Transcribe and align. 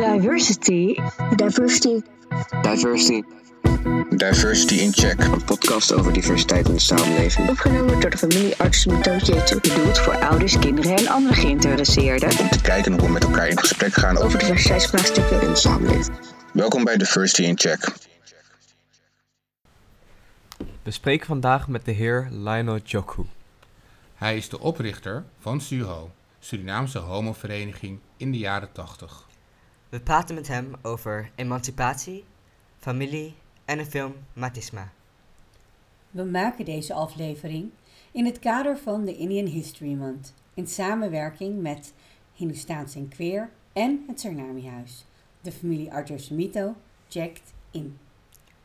Diversity. 0.00 0.96
Diversity. 1.36 2.00
Diversity. 2.62 3.22
Diversity 4.16 4.74
in 4.74 4.92
Check. 4.92 5.24
Een 5.24 5.44
podcast 5.44 5.92
over 5.92 6.12
diversiteit 6.12 6.68
in 6.68 6.74
de 6.74 6.80
samenleving. 6.80 7.48
Opgenomen 7.48 8.00
door 8.00 8.10
de 8.10 8.18
familie 8.18 8.56
Artsen 8.56 8.92
met 8.92 9.26
Jeetje. 9.26 9.60
Bedoeld 9.60 9.98
voor 9.98 10.20
ouders, 10.20 10.58
kinderen 10.58 10.96
en 10.96 11.08
andere 11.08 11.34
geïnteresseerden. 11.34 12.38
Om 12.38 12.48
te 12.48 12.60
kijken 12.60 12.92
hoe 12.92 13.02
we 13.02 13.08
met 13.12 13.24
elkaar 13.24 13.48
in 13.48 13.58
gesprek 13.58 13.92
gaan 13.92 14.16
over 14.16 14.24
Over 14.26 14.38
diversiteitsvraagstukken. 14.38 15.42
In 15.42 15.48
de 15.48 15.56
samenleving. 15.56 16.16
Welkom 16.52 16.84
bij 16.84 16.96
Diversity 16.96 17.42
in 17.42 17.58
Check. 17.58 17.92
We 20.82 20.90
spreken 20.90 21.26
vandaag 21.26 21.68
met 21.68 21.84
de 21.84 21.92
heer 21.92 22.28
Lionel 22.30 22.78
Joku. 22.84 23.22
Hij 24.14 24.36
is 24.36 24.48
de 24.48 24.60
oprichter 24.60 25.24
van 25.40 25.60
SUHO, 25.60 26.10
Surinaamse 26.38 26.98
homovereniging 26.98 27.98
in 28.16 28.32
de 28.32 28.38
jaren 28.38 28.72
80. 28.72 29.28
We 29.90 30.00
praten 30.00 30.34
met 30.34 30.48
hem 30.48 30.74
over 30.82 31.30
emancipatie, 31.34 32.24
familie 32.78 33.34
en 33.64 33.78
de 33.78 33.84
film 33.84 34.14
Matisma. 34.32 34.92
We 36.10 36.24
maken 36.24 36.64
deze 36.64 36.94
aflevering 36.94 37.70
in 38.12 38.24
het 38.24 38.38
kader 38.38 38.78
van 38.78 39.04
de 39.04 39.16
Indian 39.16 39.46
History 39.46 39.92
Month 39.92 40.34
in 40.54 40.66
samenwerking 40.66 41.62
met 41.62 41.92
Hindoestaans 42.34 42.94
en 42.94 43.08
Queer 43.08 43.50
en 43.72 44.04
het 44.06 44.20
Suriname-huis. 44.20 45.04
De 45.40 45.52
familie 45.52 45.92
Arthur 45.92 46.20
Smito 46.20 46.76
checkt 47.08 47.52
in. 47.70 47.98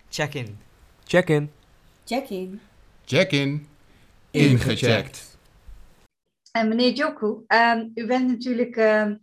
Check-in. 0.10 0.58
Check-in. 1.04 1.52
Check 2.04 2.30
in. 2.30 2.62
Check-in. 3.06 3.68
Ingecheckt. 4.32 5.38
En 6.52 6.68
meneer 6.68 6.94
Joku, 6.94 7.44
ehm, 7.48 7.88
u 7.96 8.08
bent 8.08 8.28
natuurlijk 8.28 8.76
ehm, 8.76 9.16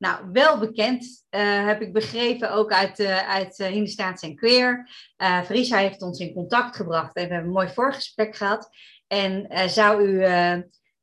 nou, 0.00 0.30
wel 0.32 0.58
bekend, 0.58 1.26
eh, 1.28 1.66
heb 1.66 1.80
ik 1.80 1.92
begrepen, 1.92 2.52
ook 2.52 2.72
uit, 2.72 2.98
uh, 2.98 3.28
uit 3.28 3.58
uh, 3.58 3.66
Hindustaans 3.66 4.22
en 4.22 4.36
Queer. 4.36 4.88
Uh, 5.18 5.48
heeft 5.48 6.02
ons 6.02 6.18
in 6.18 6.34
contact 6.34 6.76
gebracht 6.76 7.16
en 7.16 7.26
we 7.26 7.32
hebben 7.32 7.48
een 7.48 7.54
mooi 7.54 7.68
voorgesprek 7.68 8.36
gehad. 8.36 8.68
En 9.06 9.68
zou 9.70 10.02
u 10.02 10.24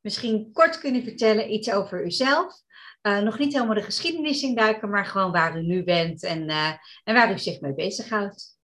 misschien 0.00 0.52
kort 0.52 0.78
kunnen 0.78 1.02
vertellen 1.02 1.52
iets 1.52 1.72
over 1.72 2.04
uzelf? 2.04 2.66
nog 3.02 3.38
niet 3.38 3.52
helemaal 3.52 3.74
de 3.74 3.82
geschiedenis 3.82 4.42
induiken, 4.42 4.90
maar 4.90 5.06
gewoon 5.06 5.32
waar 5.32 5.58
u 5.58 5.62
nu 5.62 5.84
bent 5.84 6.22
en, 6.22 6.48
en 7.04 7.14
waar 7.14 7.32
u 7.32 7.38
zich 7.38 7.60
mee 7.60 7.74
bezighoudt. 7.74 8.58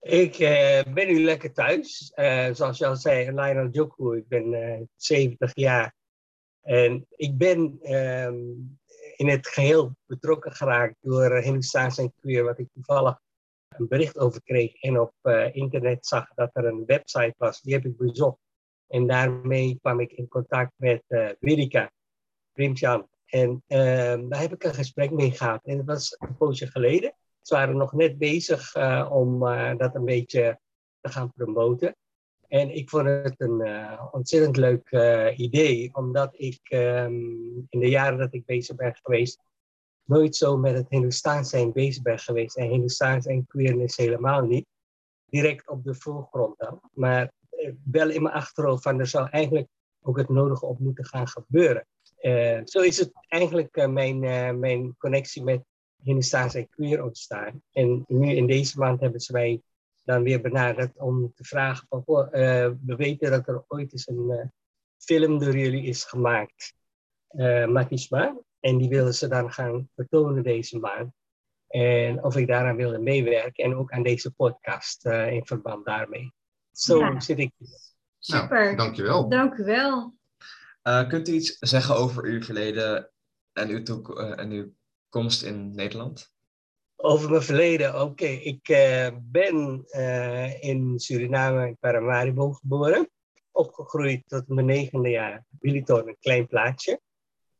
Ik 0.00 0.38
ben 0.94 1.06
nu 1.06 1.24
lekker 1.24 1.52
thuis. 1.52 2.12
Zoals 2.52 2.78
je 2.78 2.86
al 2.86 2.96
zei, 2.96 3.30
Lionel 3.30 3.68
Joku. 3.68 4.16
Ik 4.16 4.28
ben 4.28 4.52
uh, 4.52 4.80
70 4.96 5.50
jaar. 5.54 5.94
En 6.62 7.06
ik 7.10 7.38
ben 7.38 7.78
um, 7.94 8.80
in 9.22 9.28
het 9.28 9.48
geheel 9.48 9.94
betrokken 10.06 10.52
geraakt 10.52 10.96
door 11.00 11.36
Hindustaans 11.36 11.98
en 11.98 12.12
Queer, 12.20 12.44
wat 12.44 12.58
ik 12.58 12.68
toevallig 12.72 13.20
een 13.68 13.88
bericht 13.88 14.18
over 14.18 14.42
kreeg 14.42 14.74
en 14.74 15.00
op 15.00 15.14
internet 15.52 16.06
zag 16.06 16.28
dat 16.34 16.50
er 16.52 16.64
een 16.64 16.84
website 16.86 17.34
was. 17.36 17.60
Die 17.60 17.74
heb 17.74 17.84
ik 17.84 17.96
bezocht. 17.96 18.38
En 18.88 19.06
daarmee 19.06 19.78
kwam 19.80 20.00
ik 20.00 20.12
in 20.12 20.28
contact 20.28 20.72
met 20.76 21.02
uh, 21.08 21.28
Virika 21.40 21.90
Primchan. 22.52 23.08
En 23.24 23.62
ehm, 23.66 24.28
daar 24.28 24.40
heb 24.40 24.52
ik 24.52 24.64
een 24.64 24.74
gesprek 24.74 25.10
mee 25.10 25.30
gehad. 25.30 25.64
En 25.64 25.76
dat 25.76 25.86
was 25.86 26.16
een 26.18 26.36
poosje 26.36 26.66
geleden. 26.66 27.14
Ze 27.40 27.54
waren 27.54 27.76
nog 27.76 27.92
net 27.92 28.18
bezig 28.18 28.76
om 29.10 29.38
dat 29.76 29.94
een 29.94 30.04
beetje 30.04 30.60
te 31.00 31.08
gaan 31.08 31.32
promoten. 31.32 31.96
En 32.52 32.70
ik 32.70 32.90
vond 32.90 33.06
het 33.06 33.34
een 33.40 33.60
uh, 33.60 34.02
ontzettend 34.10 34.56
leuk 34.56 34.90
idee, 35.36 35.94
omdat 35.94 36.30
ik 36.32 36.60
um, 36.70 37.66
in 37.68 37.80
de 37.80 37.88
jaren 37.88 38.18
dat 38.18 38.34
ik 38.34 38.44
bezig 38.44 38.76
ben 38.76 38.94
geweest, 39.02 39.38
nooit 40.04 40.36
zo 40.36 40.56
met 40.56 40.74
het 40.74 40.88
Hindoestaans 40.88 41.50
zijn 41.50 41.72
bezig 41.72 42.02
ben 42.02 42.18
geweest. 42.18 42.56
En 42.56 42.68
Hindoestaans 42.68 43.26
en 43.26 43.46
queerness 43.46 43.96
helemaal 43.96 44.42
niet. 44.42 44.66
Direct 45.24 45.68
op 45.68 45.84
de 45.84 45.94
voorgrond 45.94 46.58
dan. 46.58 46.80
Maar 46.92 47.32
wel 47.84 48.10
in 48.10 48.22
mijn 48.22 48.34
achterhoofd 48.34 48.82
van 48.82 48.98
er 48.98 49.06
zou 49.06 49.28
eigenlijk 49.30 49.68
ook 50.02 50.16
het 50.16 50.28
nodige 50.28 50.66
op 50.66 50.78
moeten 50.78 51.04
gaan 51.04 51.28
gebeuren. 51.28 51.86
zo 52.64 52.80
is 52.80 52.98
het 52.98 53.10
eigenlijk 53.28 53.86
mijn, 53.86 54.18
mijn 54.58 54.96
connectie 54.98 55.42
met 55.42 55.64
Hindustaans 56.02 56.54
en 56.54 56.68
queer 56.68 57.04
ontstaan. 57.04 57.62
En 57.72 58.04
nu 58.06 58.30
in 58.30 58.46
deze 58.46 58.78
maand 58.78 59.00
hebben 59.00 59.20
ze 59.20 59.32
mij 59.32 59.62
dan 60.04 60.22
weer 60.22 60.40
benaderd 60.40 60.98
om 60.98 61.32
te 61.34 61.44
vragen 61.44 61.86
van, 61.88 62.02
oh, 62.04 62.26
uh, 62.26 62.30
we 62.84 62.96
weten 62.96 63.30
dat 63.30 63.48
er 63.48 63.64
ooit 63.68 63.92
eens 63.92 64.08
een 64.08 64.30
uh, 64.30 64.44
film 64.98 65.38
door 65.38 65.56
jullie 65.56 65.84
is 65.84 66.04
gemaakt, 66.04 66.74
uh, 67.30 67.66
Matisma. 67.66 68.36
En 68.60 68.78
die 68.78 68.88
willen 68.88 69.14
ze 69.14 69.28
dan 69.28 69.52
gaan 69.52 69.88
vertonen 69.94 70.42
deze 70.42 70.78
maand. 70.78 71.12
En 71.68 72.24
of 72.24 72.36
ik 72.36 72.46
daaraan 72.46 72.76
wilde 72.76 72.98
meewerken 72.98 73.64
en 73.64 73.76
ook 73.76 73.90
aan 73.90 74.02
deze 74.02 74.30
podcast 74.30 75.06
in 75.06 75.46
verband 75.46 75.84
daarmee. 75.84 76.32
Zo 76.72 76.98
ja. 76.98 77.20
zit 77.20 77.38
ik. 77.38 77.52
Super. 78.18 78.64
Nou, 78.64 78.76
dankjewel. 78.76 79.28
Dank 79.28 79.54
u 79.54 79.64
wel. 79.64 80.14
kunt 81.08 81.28
u 81.28 81.32
iets 81.32 81.56
zeggen 81.58 81.96
over 81.96 82.24
uw 82.24 82.42
verleden 82.42 83.10
en 83.52 83.68
uw, 83.68 83.82
toekomst? 83.82 84.38
en 84.38 84.50
uw 84.50 84.72
komst 85.08 85.42
in 85.42 85.74
Nederland? 85.74 86.31
Over 87.04 87.30
mijn 87.30 87.42
verleden, 87.42 87.94
oké. 87.94 88.02
Okay. 88.02 88.34
Ik 88.34 88.68
uh, 88.68 89.08
ben 89.22 89.84
uh, 89.90 90.62
in 90.62 90.98
Suriname, 90.98 91.66
in 91.66 91.76
Paramaribo 91.80 92.52
geboren. 92.52 93.10
Opgegroeid 93.50 94.22
tot 94.26 94.48
mijn 94.48 94.66
negende 94.66 95.08
jaar. 95.08 95.44
Billiton, 95.48 96.08
een 96.08 96.16
klein 96.20 96.46
plaatsje. 96.46 97.00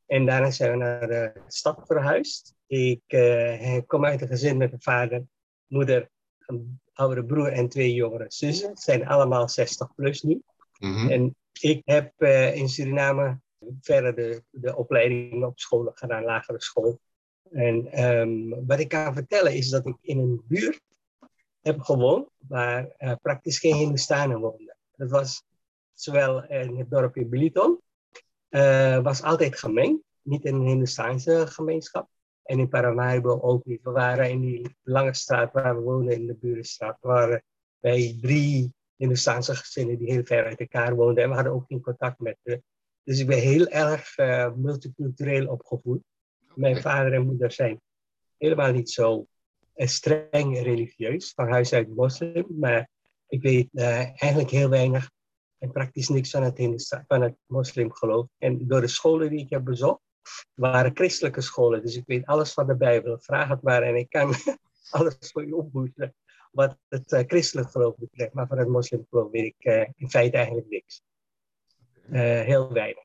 En 0.06 0.26
daarna 0.26 0.50
zijn 0.50 0.70
we 0.70 0.76
naar 0.76 1.06
de 1.06 1.32
stad 1.47 1.81
verhuisd. 1.86 2.54
Ik 2.66 3.02
uh, 3.06 3.78
kom 3.86 4.04
uit 4.04 4.20
een 4.20 4.28
gezin 4.28 4.56
met 4.56 4.72
een 4.72 4.82
vader, 4.82 5.25
moeder, 5.66 6.10
een 6.38 6.81
oudere 6.92 7.25
broer 7.25 7.52
en 7.52 7.69
twee 7.69 7.94
jongere 7.94 8.25
zussen. 8.28 8.69
Het 8.69 8.81
zijn 8.81 9.06
allemaal 9.06 9.48
60 9.48 9.94
plus 9.94 10.22
nu. 10.22 10.42
Mm 10.78 10.94
-hmm. 10.94 11.10
En 11.10 11.36
ik 11.60 11.82
heb 11.84 12.22
in 12.54 12.69
Suriname 12.69 13.41
verder 13.81 14.14
de, 14.14 14.42
de 14.50 14.76
opleiding 14.76 15.44
op 15.44 15.58
scholen 15.58 15.92
gedaan, 15.94 16.25
lagere 16.25 16.62
school. 16.62 17.00
En 17.52 18.04
um, 18.04 18.66
wat 18.66 18.78
ik 18.78 18.88
kan 18.88 19.14
vertellen 19.14 19.54
is 19.54 19.68
dat 19.68 19.86
ik 19.86 19.96
in 20.00 20.18
een 20.18 20.42
buurt 20.48 20.80
heb 21.60 21.80
gewoond 21.80 22.28
waar 22.48 22.94
uh, 22.98 23.12
praktisch 23.22 23.58
geen 23.58 23.74
Hindustanen 23.74 24.40
woonden. 24.40 24.76
Dat 24.96 25.10
was 25.10 25.44
zowel 25.94 26.44
in 26.44 26.76
het 26.76 26.90
dorpje 26.90 27.26
Biliton, 27.26 27.80
uh, 28.50 28.98
was 29.02 29.22
altijd 29.22 29.58
gemengd, 29.58 30.02
niet 30.22 30.44
in 30.44 30.54
een 30.54 30.66
Hindustaanse 30.66 31.46
gemeenschap. 31.46 32.08
En 32.42 32.58
in 32.58 32.68
Paramaribo 32.68 33.40
ook 33.40 33.64
niet. 33.64 33.82
We 33.82 33.90
waren 33.90 34.30
in 34.30 34.40
die 34.40 34.76
lange 34.82 35.14
straat 35.14 35.52
waar 35.52 35.76
we 35.76 35.82
woonden, 35.82 36.14
in 36.14 36.26
de 36.26 36.34
Burenstraat, 36.34 36.96
waren 37.00 37.42
wij 37.78 38.19
drie 38.20 38.74
Hindustaanse 38.96 39.54
gezinnen 39.54 39.98
die 39.98 40.12
heel 40.12 40.24
ver 40.24 40.44
uit 40.44 40.60
elkaar 40.60 40.94
woonden. 40.94 41.22
En 41.22 41.28
we 41.28 41.34
hadden 41.34 41.52
ook 41.52 41.66
geen 41.66 41.80
contact 41.80 42.20
met. 42.20 42.36
Dus 43.04 43.20
ik 43.20 43.26
ben 43.26 43.38
heel 43.38 43.66
erg 43.66 44.19
uh, 44.19 44.52
multicultureel 44.54 45.46
opgevoed. 45.46 46.02
Mijn 46.54 46.80
vader 46.80 47.12
en 47.12 47.26
moeder 47.26 47.52
zijn 47.52 47.80
helemaal 48.36 48.72
niet 48.72 48.90
zo 48.90 49.26
streng 49.74 50.62
religieus, 50.62 51.32
van 51.34 51.48
huis 51.48 51.72
uit 51.72 51.94
moslim, 51.94 52.46
maar 52.48 52.88
ik 53.26 53.42
weet 53.42 53.68
uh, 53.72 54.22
eigenlijk 54.22 54.50
heel 54.50 54.68
weinig 54.68 55.10
en 55.58 55.72
praktisch 55.72 56.08
niks 56.08 56.30
van 56.30 56.42
het, 56.42 57.04
van 57.06 57.22
het 57.22 57.36
moslimgeloof. 57.46 58.26
En 58.38 58.66
door 58.66 58.80
de 58.80 58.86
scholen 58.86 59.30
die 59.30 59.40
ik 59.40 59.50
heb 59.50 59.64
bezocht, 59.64 60.00
waren 60.54 60.90
christelijke 60.94 61.40
scholen, 61.40 61.82
dus 61.82 61.96
ik 61.96 62.06
weet 62.06 62.26
alles 62.26 62.52
van 62.52 62.66
de 62.66 62.76
Bijbel. 62.76 63.19
Vraag 63.19 63.48
het 63.48 63.62
maar 63.62 63.82
en 63.82 63.96
ik 63.96 64.08
kan 64.08 64.34
alles 64.90 65.16
voor 65.19 65.46
je 65.46 65.56
opboeten 65.56 66.14
wat 66.50 66.78
het 66.88 67.12
uh, 67.12 67.20
christelijk 67.26 67.70
geloof 67.70 67.96
betreft. 67.96 68.32
Maar 68.32 68.46
van 68.46 68.58
het 68.58 68.69
moslimgeloof 68.69 69.30
weet 69.30 69.44
ik 69.44 69.64
uh, 69.64 69.88
in 69.96 70.10
feite 70.10 70.36
eigenlijk 70.36 70.69
niks. 70.69 71.02
heel 72.44 72.72
weinig. 72.72 73.04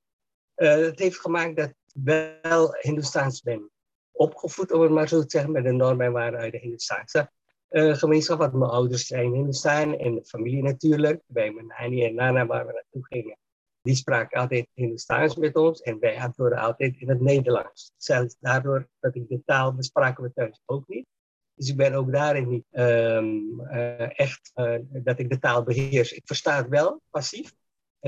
het 0.55 0.99
heeft 0.99 1.19
gemaakt 1.19 1.55
dat 1.55 1.73
wel 2.03 2.75
Hindoestaans 2.79 3.41
ben 3.41 3.71
opgevoed, 4.11 4.71
om 4.71 4.81
het 4.81 4.91
maar 4.91 5.07
zo 5.07 5.21
te 5.21 5.29
zeggen, 5.29 5.51
met 5.51 5.63
de 5.63 5.71
normen 5.71 6.05
en 6.05 6.11
waarden 6.11 6.39
uit 6.39 6.51
de 6.51 6.57
Hindoestaanse 6.57 7.31
uh, 7.69 7.95
gemeenschap. 7.95 8.37
Want 8.39 8.53
mijn 8.53 8.71
ouders 8.71 9.05
zijn 9.05 9.33
Hindoestaan 9.33 9.97
en 9.97 10.15
de 10.15 10.25
familie 10.25 10.63
natuurlijk. 10.63 11.21
Bij 11.25 11.51
mijn 11.51 11.67
nani 11.67 12.05
en 12.05 12.15
nana 12.15 12.45
waar 12.45 12.65
we 12.65 12.73
naartoe 12.73 13.05
gingen, 13.05 13.37
die 13.81 13.95
spraken 13.95 14.39
altijd 14.39 14.67
Hindoestaans 14.73 15.35
met 15.35 15.55
ons 15.55 15.81
en 15.81 15.99
wij 15.99 16.19
antwoorden 16.19 16.57
altijd 16.57 16.95
in 16.97 17.09
het 17.09 17.21
Nederlands. 17.21 17.91
Zelfs 17.97 18.35
daardoor 18.39 18.87
dat 18.99 19.15
ik 19.15 19.29
de 19.29 19.41
taal 19.45 19.73
bespraken 19.73 20.23
we 20.23 20.33
thuis 20.33 20.61
ook 20.65 20.87
niet. 20.87 21.05
Dus 21.53 21.69
ik 21.69 21.77
ben 21.77 21.93
ook 21.93 22.11
daarin 22.11 22.49
niet 22.49 22.65
um, 22.71 23.61
uh, 23.61 24.19
echt 24.19 24.51
uh, 24.55 24.79
dat 24.89 25.19
ik 25.19 25.29
de 25.29 25.39
taal 25.39 25.63
beheers. 25.63 26.11
Ik 26.11 26.21
versta 26.25 26.55
het 26.55 26.67
wel, 26.67 27.01
passief, 27.09 27.53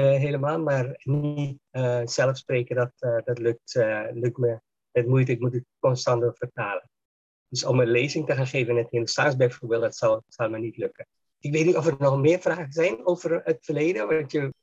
helemaal, 0.05 0.59
maar 0.59 1.01
niet 1.03 1.59
uh, 1.71 2.01
zelf 2.03 2.37
spreken, 2.37 2.75
dat, 2.75 2.91
uh, 2.99 3.17
dat 3.23 3.39
lukt, 3.39 3.73
lukt 4.13 4.37
me 4.37 4.59
met 4.91 5.07
moeite. 5.07 5.31
Ik 5.31 5.39
moet 5.39 5.53
het 5.53 5.65
constant 5.79 6.37
vertalen. 6.37 6.89
Dus 7.47 7.65
om 7.65 7.79
een 7.79 7.91
lezing 7.91 8.25
te 8.25 8.35
gaan 8.35 8.47
geven 8.47 8.71
in 8.71 8.77
het 8.77 8.89
Hindoestaans 8.89 9.35
bijvoorbeeld, 9.35 9.81
dat 9.81 9.95
zal, 9.95 10.23
zal 10.27 10.49
me 10.49 10.59
niet 10.59 10.77
lukken. 10.77 11.07
Ik 11.39 11.51
weet 11.51 11.65
niet 11.65 11.77
of 11.77 11.87
er 11.87 11.95
nog 11.99 12.19
meer 12.19 12.39
vragen 12.39 12.71
zijn 12.71 13.05
over 13.05 13.41
het 13.43 13.57
verleden. 13.61 14.07
Want 14.07 14.31
je... 14.31 14.53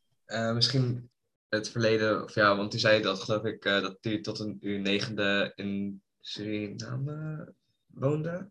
misschien 0.55 1.11
het 1.49 1.71
verleden, 1.71 2.23
of 2.23 2.35
ja, 2.35 2.56
want 2.56 2.75
u 2.75 2.79
zei 2.79 3.03
dat 3.03 3.21
geloof 3.21 3.44
ik, 3.44 3.62
dat 3.62 3.99
u 4.00 4.21
tot 4.21 4.38
een, 4.38 4.56
uw 4.61 4.79
negende 4.79 5.53
in 5.55 6.03
Suriname 6.21 7.55
woonde. 7.87 8.50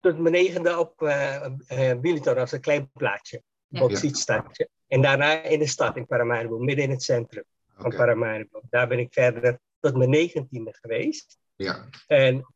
Tot 0.00 0.18
mijn 0.18 0.34
negende 0.34 0.78
op 0.78 1.02
uh, 1.02 1.46
uh, 1.68 2.00
Bilitor, 2.00 2.38
als 2.38 2.52
een 2.52 2.60
klein 2.60 2.90
plaatsje. 2.92 3.42
Ja. 3.66 3.78
Bauxietstadje. 3.78 4.68
En 4.90 5.02
daarna 5.02 5.42
in 5.42 5.58
de 5.58 5.66
stad, 5.66 5.96
in 5.96 6.06
Paramaribo, 6.06 6.58
midden 6.58 6.84
in 6.84 6.90
het 6.90 7.02
centrum 7.02 7.44
van. 7.76 7.90
Paramaribo. 7.90 8.60
Daar 8.70 8.88
ben 8.88 8.98
ik 8.98 9.12
verder 9.12 9.60
tot 9.80 9.96
mijn 9.96 10.10
negentiende 10.10 10.74
geweest. 10.80 11.38
Ja. 11.56 11.88
En 12.06 12.54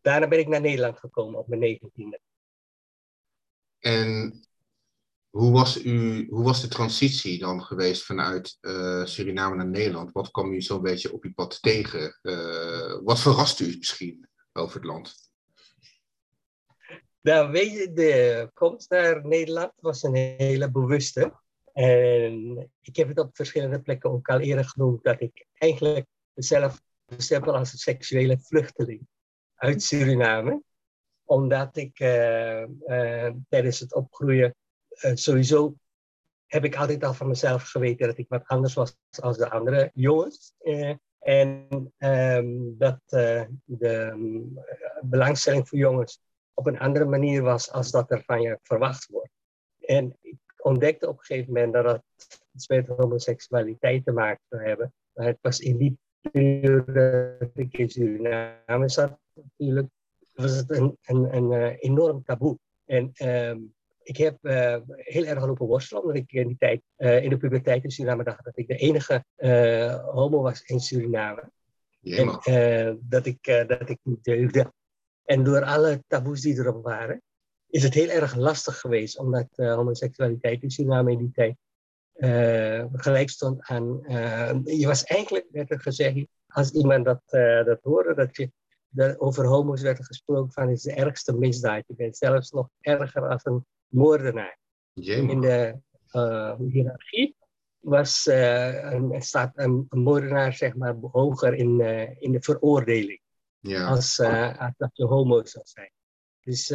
daarna 0.00 0.28
ben 0.28 0.38
ik 0.38 0.48
naar 0.48 0.60
Nederland 0.60 0.98
gekomen 0.98 1.38
op 1.38 1.48
mijn 1.48 1.60
negentiende. 1.60 2.20
En 3.78 4.40
hoe 5.30 5.52
was, 5.52 5.84
u, 5.84 6.26
hoe 6.30 6.44
was 6.44 6.60
de 6.60 6.68
transitie 6.68 7.38
dan 7.38 7.62
geweest 7.62 8.04
vanuit 8.04 8.58
eh, 8.60 9.04
Suriname 9.04 9.56
naar 9.56 9.68
Nederland? 9.68 10.12
Wat 10.12 10.30
kwam 10.30 10.52
u 10.52 10.62
zo'n 10.62 10.82
beetje 10.82 11.12
op 11.12 11.24
uw 11.24 11.34
pad 11.34 11.62
tegen? 11.62 12.18
Eh, 12.22 12.98
wat 13.04 13.20
verraste 13.20 13.64
u 13.64 13.76
misschien 13.76 14.28
over 14.52 14.74
het 14.74 14.84
land? 14.84 15.14
Nou, 17.20 17.50
weet 17.50 17.72
je, 17.72 17.92
de 17.92 18.50
komst 18.54 18.90
naar 18.90 19.26
Nederland 19.26 19.72
was 19.80 20.02
een 20.02 20.14
hele 20.14 20.70
bewuste. 20.70 21.40
En 21.72 22.70
ik 22.80 22.96
heb 22.96 23.08
het 23.08 23.18
op 23.18 23.36
verschillende 23.36 23.80
plekken 23.80 24.10
ook 24.10 24.28
al 24.28 24.40
eerder 24.40 24.64
genoemd 24.64 25.02
dat 25.02 25.20
ik 25.20 25.46
eigenlijk 25.52 26.06
mezelf 26.32 26.80
bestempel 27.04 27.56
als 27.56 27.72
een 27.72 27.78
seksuele 27.78 28.38
vluchteling 28.38 29.06
uit 29.54 29.82
Suriname. 29.82 30.62
Omdat 31.24 31.76
ik 31.76 31.98
eh, 31.98 32.62
eh, 32.62 33.34
tijdens 33.48 33.78
het 33.78 33.94
opgroeien 33.94 34.54
eh, 34.88 35.14
sowieso 35.14 35.74
heb 36.46 36.64
ik 36.64 36.76
altijd 36.76 37.04
al 37.04 37.14
van 37.14 37.28
mezelf 37.28 37.62
geweten 37.62 38.06
dat 38.06 38.18
ik 38.18 38.28
wat 38.28 38.46
anders 38.46 38.74
was 38.74 38.96
als 39.20 39.36
de 39.36 39.50
andere 39.50 39.90
jongens. 39.94 40.54
En 41.18 41.92
ehm, 41.98 42.48
dat 42.78 43.00
de 43.06 44.12
mm, 44.14 44.58
belangstelling 45.02 45.68
voor 45.68 45.78
jongens 45.78 46.20
op 46.54 46.66
een 46.66 46.78
andere 46.78 47.04
manier 47.04 47.42
was 47.42 47.70
als 47.70 47.90
dat 47.90 48.10
er 48.10 48.22
van 48.24 48.40
je 48.40 48.58
verwacht 48.62 49.06
wordt. 49.06 49.30
En 49.80 50.18
ik 50.20 50.36
ontdekte 50.62 51.08
op 51.08 51.18
een 51.18 51.24
gegeven 51.24 51.52
moment 51.52 51.72
dat 51.72 51.84
het 51.84 52.02
iets 52.54 52.68
met 52.68 52.86
homoseksualiteit 52.86 54.04
te 54.04 54.12
maken 54.12 54.44
zou 54.48 54.62
hebben. 54.62 54.92
Maar 55.12 55.26
het 55.26 55.38
was 55.40 55.60
in 55.60 55.76
die 55.76 55.98
periode 56.30 57.36
dat 57.38 57.50
ik 57.54 57.78
in 57.78 57.90
Suriname 57.90 58.88
zat 58.88 59.18
natuurlijk, 59.34 59.88
was 60.34 60.56
het 60.56 60.70
een, 60.70 60.98
een, 61.02 61.36
een 61.36 61.52
eh, 61.52 61.76
enorm 61.78 62.24
taboe. 62.24 62.58
En 62.84 63.10
ehm, 63.14 63.58
ik 64.02 64.16
heb 64.16 64.44
eh, 64.44 64.76
heel 64.86 65.24
erg 65.24 65.46
lopen 65.46 65.66
worstelen, 65.66 66.02
omdat 66.02 66.16
ik 66.16 66.32
in 66.32 66.46
die 66.46 66.56
tijd, 66.58 66.82
eh, 66.96 67.24
in 67.24 67.30
de 67.30 67.36
puberteit 67.36 67.84
in 67.84 67.90
Suriname 67.90 68.24
dacht 68.24 68.44
dat 68.44 68.58
ik 68.58 68.68
de 68.68 68.76
enige 68.76 69.24
homo 70.12 70.42
was 70.42 70.62
in 70.62 70.80
Suriname. 70.80 71.50
En 72.02 73.00
dat, 73.02 73.26
ik, 73.26 73.64
dat 73.66 73.88
ik 73.88 73.98
niet 74.02 74.24
deugde. 74.24 74.72
En 75.24 75.44
door 75.44 75.64
alle 75.64 76.04
taboes 76.06 76.40
die 76.40 76.58
erop 76.58 76.82
waren, 76.82 77.22
is 77.72 77.82
het 77.82 77.94
heel 77.94 78.08
erg 78.08 78.34
lastig 78.34 78.80
geweest, 78.80 79.18
omdat 79.18 79.46
eh, 79.50 79.74
homoseksualiteit 79.74 80.62
in 80.62 80.70
Suriname 80.70 81.12
in 81.12 81.18
die 81.18 81.30
tijd 81.32 81.56
eh, 82.12 82.84
gelijk 82.92 83.30
stond 83.30 83.62
aan. 83.62 84.04
eh, 84.04 84.52
je 84.64 84.86
was 84.86 85.04
eigenlijk, 85.04 85.46
werd 85.50 85.70
er 85.70 85.80
gezegd, 85.80 86.26
als 86.46 86.70
iemand 86.70 87.04
dat, 87.04 87.22
dat 87.66 87.78
hoorde, 87.82 88.14
dat 88.14 88.36
je 88.36 88.50
dat 88.88 89.18
over 89.18 89.46
homo's 89.46 89.82
werd 89.82 89.98
er 89.98 90.04
gesproken 90.04 90.52
van 90.52 90.68
is 90.68 90.82
de 90.82 90.92
ergste 90.92 91.32
misdaad. 91.38 91.84
Je 91.86 91.94
bent 91.94 92.16
zelfs 92.16 92.50
nog 92.50 92.68
erger 92.80 93.28
als 93.28 93.44
een 93.44 93.66
moordenaar. 93.88 94.58
In 94.94 95.40
de 95.40 95.76
hiërarchie 96.58 97.36
was, 97.78 98.26
een, 98.26 99.22
staat 99.22 99.52
een, 99.54 99.86
een 99.88 100.00
moordenaar 100.00 100.52
zeg 100.52 100.74
maar, 100.74 100.94
hoger 101.00 101.54
in, 101.54 101.80
in 102.18 102.32
de 102.32 102.42
veroordeling 102.42 103.20
Ja. 103.60 103.86
als, 103.86 104.20
als 104.58 104.72
dat 104.76 104.90
je 104.92 105.04
homo 105.04 105.44
zou 105.44 105.64
zijn. 105.64 105.90
Dus 106.40 106.68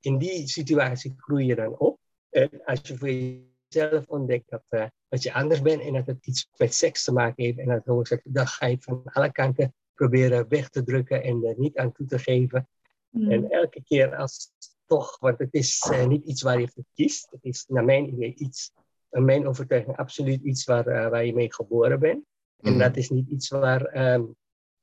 in 0.00 0.18
die 0.18 0.48
situatie 0.48 1.14
groei 1.16 1.46
je 1.46 1.54
dan 1.54 1.78
op. 1.78 1.98
En 2.30 2.64
als 2.64 2.80
je 2.82 2.96
voor 2.96 3.10
jezelf 3.10 4.06
ontdekt 4.06 4.50
dat, 4.50 4.64
eh, 4.68 4.86
dat 5.08 5.22
je 5.22 5.32
anders 5.32 5.62
bent 5.62 5.82
en 5.82 5.92
dat 5.92 6.06
het 6.06 6.26
iets 6.26 6.48
met 6.56 6.74
seks 6.74 7.04
te 7.04 7.12
maken 7.12 7.44
heeft 7.44 7.58
en 7.58 7.66
dat 7.66 7.84
homoseksueel, 7.84 8.34
dan 8.34 8.46
ga 8.46 8.66
je 8.66 8.74
het 8.74 8.84
van 8.84 9.02
alle 9.04 9.32
kanten 9.32 9.74
proberen 9.94 10.48
weg 10.48 10.68
te 10.68 10.82
drukken 10.84 11.22
en 11.22 11.44
er 11.44 11.54
niet 11.56 11.76
aan 11.76 11.92
toe 11.92 12.06
te 12.06 12.18
geven. 12.18 12.68
Mm. 13.08 13.30
En 13.30 13.50
elke 13.50 13.82
keer 13.82 14.16
als 14.16 14.50
toch, 14.86 15.18
want 15.18 15.38
het 15.38 15.54
is 15.54 15.90
eh, 15.92 16.06
niet 16.06 16.24
iets 16.24 16.42
waar 16.42 16.60
je 16.60 16.68
voor 16.68 16.84
kiest. 16.94 17.30
Het 17.30 17.44
is 17.44 17.64
naar 17.68 17.84
mijn 17.84 18.08
idee 18.08 18.34
iets, 18.34 18.72
naar 19.10 19.22
mijn 19.22 19.46
overtuiging, 19.46 19.96
absoluut 19.96 20.42
iets 20.42 20.64
waar, 20.64 20.86
eh, 20.86 21.08
waar 21.08 21.24
je 21.24 21.34
mee 21.34 21.54
geboren 21.54 22.00
bent. 22.00 22.24
En 22.60 22.70
Mhm. 22.70 22.78
dat 22.78 22.96
is 22.96 23.10
niet 23.10 23.28
iets 23.28 23.48
waar 23.48 23.84
ehm, 23.84 24.24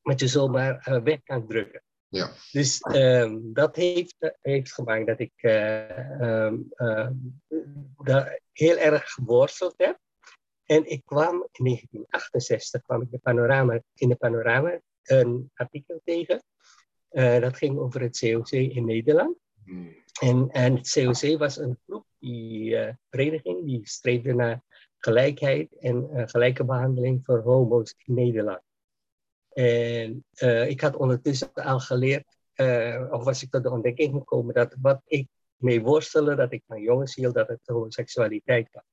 wat 0.02 0.20
je 0.20 0.28
zomaar 0.28 1.02
weg 1.04 1.24
kan 1.24 1.48
drukken. 1.48 1.84
Ja. 2.16 2.32
Dus 2.52 2.80
ehm, 2.80 3.38
dat 3.42 3.76
heeft, 3.76 4.16
heeft 4.42 4.74
gemaakt 4.74 5.08
dat 5.08 5.20
ik 5.20 5.34
ehm, 5.36 6.58
daar 8.04 8.40
heel 8.52 8.78
erg 8.78 9.12
geworsteld 9.12 9.74
heb. 9.78 10.00
En 10.66 10.90
ik 10.90 11.02
kwam 11.06 11.48
in 11.52 11.64
1968 11.64 12.82
kwam 12.82 13.02
ik 13.02 13.12
de 13.12 13.18
panorama, 13.18 13.82
in 13.94 14.10
de 14.10 14.16
panorama 14.16 14.80
een 15.04 15.52
artikel 15.54 16.02
tegen. 16.04 16.44
Eh, 17.10 17.40
dat 17.40 17.58
ging 17.58 17.78
over 17.78 18.02
het 18.02 18.20
COC 18.20 18.50
in 18.50 18.86
Nederland. 18.86 19.38
Hmm. 19.66 19.96
En, 20.22 20.50
en 20.52 20.76
het 20.76 20.92
COC 20.92 21.38
was 21.38 21.58
een 21.58 21.78
groep, 21.86 22.06
die 22.20 22.78
eh, 22.78 22.94
vereniging, 23.10 23.66
die 23.66 23.88
streefde 23.88 24.34
naar 24.34 24.64
gelijkheid 24.98 25.78
en 25.80 26.30
gelijke 26.30 26.66
behandeling 26.66 27.26
voor 27.26 27.40
homo's 27.40 27.96
in 27.98 28.14
Nederland. 28.14 28.62
En 29.56 30.26
eh, 30.34 30.70
ik 30.70 30.82
had 30.82 30.96
ondertussen 30.96 31.54
al 31.54 31.80
geleerd, 31.80 32.38
eh, 32.54 33.08
of 33.12 33.24
was 33.24 33.44
ik 33.44 33.50
tot 33.50 33.64
de 33.64 33.72
ontdekking 33.72 34.14
gekomen, 34.14 34.54
dat 34.54 34.76
wat 34.82 35.02
ik 35.06 35.28
mee 35.56 35.82
worstelde, 35.82 36.36
dat 36.36 36.52
ik 36.52 36.64
van 36.68 36.82
jongens 36.82 37.16
hield, 37.16 37.34
dat 37.34 37.48
het 37.48 37.60
homoseksualiteit 37.64 38.70
was. 38.72 38.84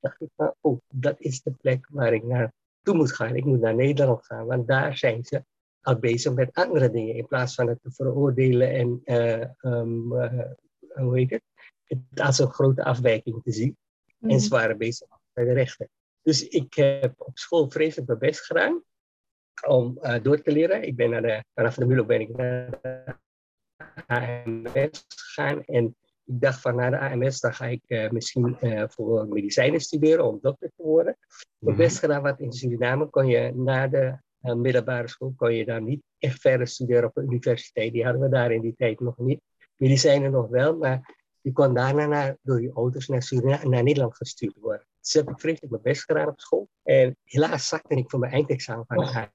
dacht 0.00 0.20
ik 0.20 0.28
van, 0.36 0.54
oh, 0.60 0.80
dat 0.88 1.20
is 1.20 1.42
de 1.42 1.50
plek 1.50 1.86
waar 1.90 2.12
ik 2.12 2.24
naartoe 2.24 2.94
moet 2.94 3.12
gaan. 3.12 3.36
Ik 3.36 3.44
moet 3.44 3.60
naar 3.60 3.74
Nederland 3.74 4.26
gaan, 4.26 4.46
want 4.46 4.66
daar 4.66 4.96
zijn 4.96 5.24
ze 5.24 5.44
al 5.80 5.98
bezig 5.98 6.32
met 6.32 6.54
andere 6.54 6.90
dingen. 6.90 7.14
In 7.14 7.26
plaats 7.26 7.54
van 7.54 7.68
het 7.68 7.82
te 7.82 7.90
veroordelen 7.90 8.72
en, 8.72 9.00
eh, 9.04 9.40
ehm, 9.40 10.12
eh, 10.12 10.50
hoe 10.94 11.18
heet 11.18 11.30
het, 11.30 11.42
het 11.84 12.20
als 12.20 12.38
een 12.38 12.52
grote 12.52 12.84
afwijking 12.84 13.42
te 13.42 13.52
zien. 13.52 13.76
En 14.20 14.40
ze 14.40 14.48
waren 14.48 14.78
bezig 14.78 15.08
bij 15.32 15.44
de 15.44 15.52
rechter. 15.52 15.88
Dus 16.22 16.48
ik 16.48 16.74
heb 16.74 17.14
op 17.16 17.38
school 17.38 17.70
vreselijk 17.70 18.06
mijn 18.06 18.18
best 18.18 18.40
gedaan 18.40 18.82
om 19.66 19.98
eh, 20.00 20.22
door 20.22 20.42
te 20.42 20.52
leren. 20.52 20.82
Ik 20.82 20.96
ben 20.96 21.10
naar 21.10 21.22
de, 21.22 21.44
vanaf 21.54 21.74
de 21.74 21.86
MULO 21.86 22.04
ben 22.04 22.20
ik 22.20 22.36
naar 22.36 22.70
de 22.82 23.14
AMS 24.06 25.04
gegaan. 25.08 25.64
En 25.64 25.96
ik 26.24 26.40
dacht 26.40 26.60
van 26.60 26.74
na 26.74 26.90
de 26.90 26.98
AMS 26.98 27.40
dan 27.40 27.54
ga 27.54 27.66
ik 27.66 27.82
eh, 27.86 28.10
misschien 28.10 28.58
eh, 28.60 28.84
voor 28.88 29.28
medicijnen 29.28 29.80
studeren 29.80 30.24
om 30.24 30.38
dokter 30.40 30.70
te 30.76 30.82
worden. 30.82 31.16
Mijn 31.58 31.76
Mhm. 31.76 31.84
best 31.84 31.98
gedaan, 31.98 32.22
want 32.22 32.40
in 32.40 32.52
Suriname 32.52 33.06
kon 33.06 33.26
je 33.26 33.52
na 33.54 33.88
de 33.88 34.18
middelbare 34.40 35.08
school 35.08 35.32
kon 35.36 35.54
je 35.54 35.64
daar 35.64 35.82
niet 35.82 36.02
echt 36.18 36.40
verder 36.40 36.66
studeren 36.66 37.04
op 37.04 37.14
de 37.14 37.22
universiteit. 37.22 37.92
Die 37.92 38.04
hadden 38.04 38.22
we 38.22 38.28
daar 38.28 38.52
in 38.52 38.60
die 38.60 38.74
tijd 38.76 39.00
nog 39.00 39.16
niet. 39.16 39.40
Medicijnen 39.76 40.30
nog 40.30 40.48
wel, 40.48 40.76
maar 40.76 41.16
je 41.40 41.52
kon 41.52 41.74
daarna 41.74 42.06
naar, 42.06 42.36
door 42.42 42.62
je 42.62 42.72
ouders 42.72 43.08
naar, 43.08 43.22
Suriname, 43.22 43.68
naar 43.68 43.82
Nederland 43.82 44.16
gestuurd 44.16 44.56
worden. 44.60 44.86
Dus 45.00 45.12
heb 45.12 45.28
ik 45.28 45.40
vreselijk 45.40 45.70
mijn 45.70 45.82
best 45.82 46.04
gedaan 46.04 46.28
op 46.28 46.40
school. 46.40 46.68
En 46.82 47.16
helaas 47.24 47.68
zakte 47.68 47.94
ik 47.94 48.10
voor 48.10 48.18
mijn 48.18 48.32
eindexamen 48.32 48.84
van 48.86 48.96
de 48.96 49.28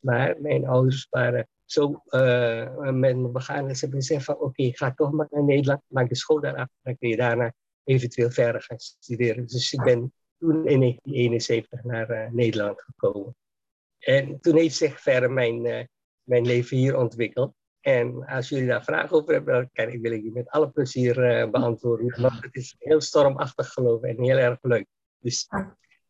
Maar 0.00 0.36
mijn 0.40 0.66
ouders 0.66 1.06
waren 1.10 1.48
zo 1.64 2.02
eh, 2.06 2.90
met 2.90 3.16
me 3.16 3.28
begaan 3.28 3.66
dat 3.66 3.76
ze 3.76 3.80
hebben 3.84 4.00
gezegd 4.00 4.24
van 4.24 4.36
oké, 4.38 4.70
ga 4.72 4.94
toch 4.94 5.12
maar 5.12 5.26
naar 5.30 5.44
Nederland, 5.44 5.82
maak 5.86 6.08
de 6.08 6.16
school 6.16 6.40
daar 6.40 6.56
af. 6.56 6.68
Dan 6.82 6.98
kun 6.98 7.08
je 7.08 7.16
daarna 7.16 7.52
eventueel 7.84 8.30
verder 8.30 8.62
gaan 8.62 8.78
studeren. 8.78 9.46
Dus 9.46 9.72
ik 9.72 9.82
ben 9.82 10.12
toen 10.38 10.66
in 10.68 10.80
1971 10.80 11.84
naar 11.84 12.10
eh, 12.10 12.30
Nederland 12.30 12.82
gekomen. 12.82 13.36
En 13.98 14.40
toen 14.40 14.56
heeft 14.56 14.76
zich 14.76 15.00
verder 15.00 15.30
mijn, 15.30 15.66
eh, 15.66 15.84
mijn 16.22 16.46
leven 16.46 16.76
hier 16.76 16.96
ontwikkeld. 16.96 17.54
En 17.80 18.26
als 18.26 18.48
jullie 18.48 18.66
daar 18.66 18.84
vragen 18.84 19.16
over 19.16 19.32
hebben, 19.32 19.54
dan 19.54 19.68
kan 19.72 19.88
ik, 19.88 20.00
wil 20.00 20.12
ik 20.12 20.22
die 20.22 20.32
met 20.32 20.48
alle 20.48 20.70
plezier 20.70 21.24
eh, 21.24 21.50
beantwoorden. 21.50 22.20
Want 22.20 22.42
het 22.42 22.54
is 22.54 22.74
heel 22.78 23.00
stormachtig 23.00 23.68
geloof 23.68 24.02
en 24.02 24.22
heel 24.22 24.36
erg 24.36 24.58
leuk. 24.60 24.86
Dus 25.18 25.46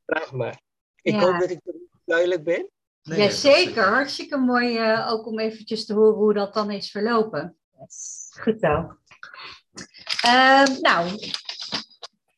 vraag 0.06 0.32
maar. 0.32 0.60
Ik 1.02 1.12
Ja. 1.14 1.20
hoop 1.20 1.40
dat 1.40 1.50
ik 1.50 1.60
duidelijk 2.04 2.44
ben. 2.44 2.70
Jazeker, 3.02 3.84
hartstikke 3.84 4.36
mooi 4.36 4.76
eh, 4.76 5.10
ook 5.10 5.26
om 5.26 5.38
eventjes 5.38 5.86
te 5.86 5.94
horen 5.94 6.14
hoe 6.14 6.34
dat 6.34 6.54
dan 6.54 6.70
is 6.70 6.90
verlopen. 6.90 7.56
Goed 8.40 8.60
zo. 8.60 8.96
Ehm, 10.22 10.80
nou, 10.80 11.18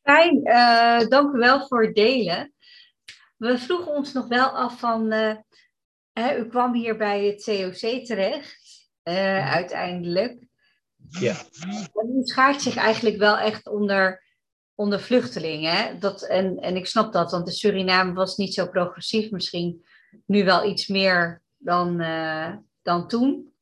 fijn. 0.03 0.43
eh, 0.43 1.07
dank 1.07 1.35
u 1.35 1.37
wel 1.37 1.67
voor 1.67 1.83
het 1.83 1.95
delen. 1.95 2.53
We 3.37 3.57
vroegen 3.57 3.91
ons 3.91 4.13
nog 4.13 4.27
wel 4.27 4.47
af 4.47 4.79
van, 4.79 5.11
eh, 5.11 5.35
hè, 6.13 6.37
u 6.37 6.47
kwam 6.47 6.73
hier 6.73 6.97
bij 6.97 7.25
het 7.25 7.43
COC 7.43 8.05
terecht, 8.05 8.89
eh, 9.03 9.53
uiteindelijk. 9.53 10.47
Ja. 11.09 11.35
En 11.93 12.17
u 12.17 12.21
schaart 12.23 12.61
zich 12.61 12.75
eigenlijk 12.75 13.17
wel 13.17 13.37
echt 13.37 13.67
onder, 13.67 14.23
onder 14.75 15.01
vluchtelingen. 15.01 15.71
Hè? 15.71 15.97
Dat, 15.97 16.23
en, 16.23 16.57
en 16.57 16.75
ik 16.75 16.85
snap 16.85 17.13
dat, 17.13 17.31
want 17.31 17.45
de 17.45 17.51
Suriname 17.51 18.13
was 18.13 18.37
niet 18.37 18.53
zo 18.53 18.67
progressief. 18.67 19.31
Misschien 19.31 19.85
nu 20.25 20.43
wel 20.43 20.65
iets 20.65 20.87
meer 20.87 21.41
dan, 21.57 21.99
eh, 21.99 22.55
dan 22.81 23.07
toen. 23.07 23.53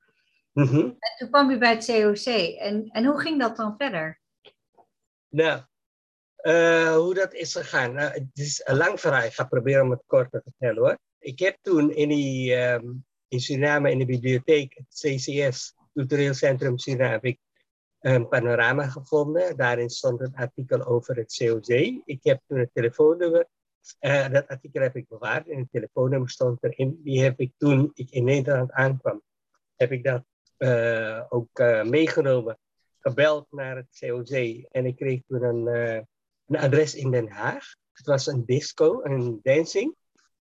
Mhm. 0.52 0.80
En 0.80 1.16
toen 1.18 1.30
kwam 1.30 1.50
u 1.50 1.58
bij 1.58 1.74
het 1.74 1.86
COC. 1.86 2.58
En, 2.58 2.90
en 2.92 3.06
hoe 3.06 3.20
ging 3.20 3.40
dat 3.40 3.58
dan 3.58 3.76
verder? 3.78 4.22
Nou, 5.30 5.62
eh, 6.36 6.96
hoe 6.96 7.14
dat 7.14 7.34
is 7.34 7.56
gegaan. 7.56 7.94
Nou, 7.94 8.12
het 8.12 8.30
is 8.34 8.62
een 8.66 8.78
lang 8.78 9.00
verhaal. 9.00 9.24
Ik 9.24 9.34
ga 9.34 9.44
proberen 9.44 9.84
om 9.84 9.92
het 9.92 10.04
kort 10.06 10.32
te 10.32 10.42
vertellen 10.44 10.82
hoor. 10.82 10.98
Ik 11.20 11.40
heb 11.40 11.58
toen 11.62 11.92
in, 11.92 12.10
die, 12.10 12.56
ehm, 12.56 12.86
in 13.28 13.40
Suriname 13.40 13.92
in 13.92 14.00
de 14.00 14.06
bibliotheek, 14.06 14.74
het 14.74 14.88
CCS, 14.90 15.76
Cultureel 15.94 16.34
Centrum 16.34 16.78
Suriname, 16.78 17.20
ik 17.22 17.40
een 18.00 18.28
panorama 18.28 18.88
gevonden. 18.88 19.58
Daarin 19.58 19.90
stond 19.90 20.22
een 20.22 20.36
artikel 20.36 20.86
over 20.86 21.16
het 21.16 21.36
COC. 21.38 21.68
Ik 22.06 22.20
heb 22.24 22.42
toen 22.48 22.58
het 22.58 22.70
telefoonnummer, 22.74 23.48
eh, 24.00 24.30
dat 24.30 24.48
artikel 24.48 24.82
heb 24.82 24.96
ik 24.96 25.08
bewaard 25.08 25.48
en 25.48 25.60
het 25.60 25.72
telefoonnummer 25.72 26.30
stond 26.30 26.64
erin. 26.64 27.02
Die 27.04 27.24
heb 27.24 27.40
ik 27.40 27.54
toen 27.58 27.92
ik 27.94 28.10
in 28.12 28.24
Nederland 28.24 28.72
aankwam, 28.72 29.22
heb 29.76 29.92
ik 29.92 30.04
dat 30.04 30.24
eh, 30.58 31.24
ook 31.30 31.60
eh, 31.60 31.84
meegenomen, 31.84 32.58
gebeld 33.00 33.48
naar 33.52 33.76
het 33.76 33.98
COC 34.00 34.30
en 34.72 34.86
ik 34.86 34.96
kreeg 34.96 35.22
toen 35.28 35.44
een, 35.44 35.66
een 36.46 36.58
adres 36.58 36.96
in 36.96 37.12
Den 37.12 37.28
Haag. 37.28 37.76
Het 37.92 38.06
was 38.06 38.28
een 38.28 38.46
disco, 38.46 39.04
een 39.04 39.40
dancing, 39.42 39.96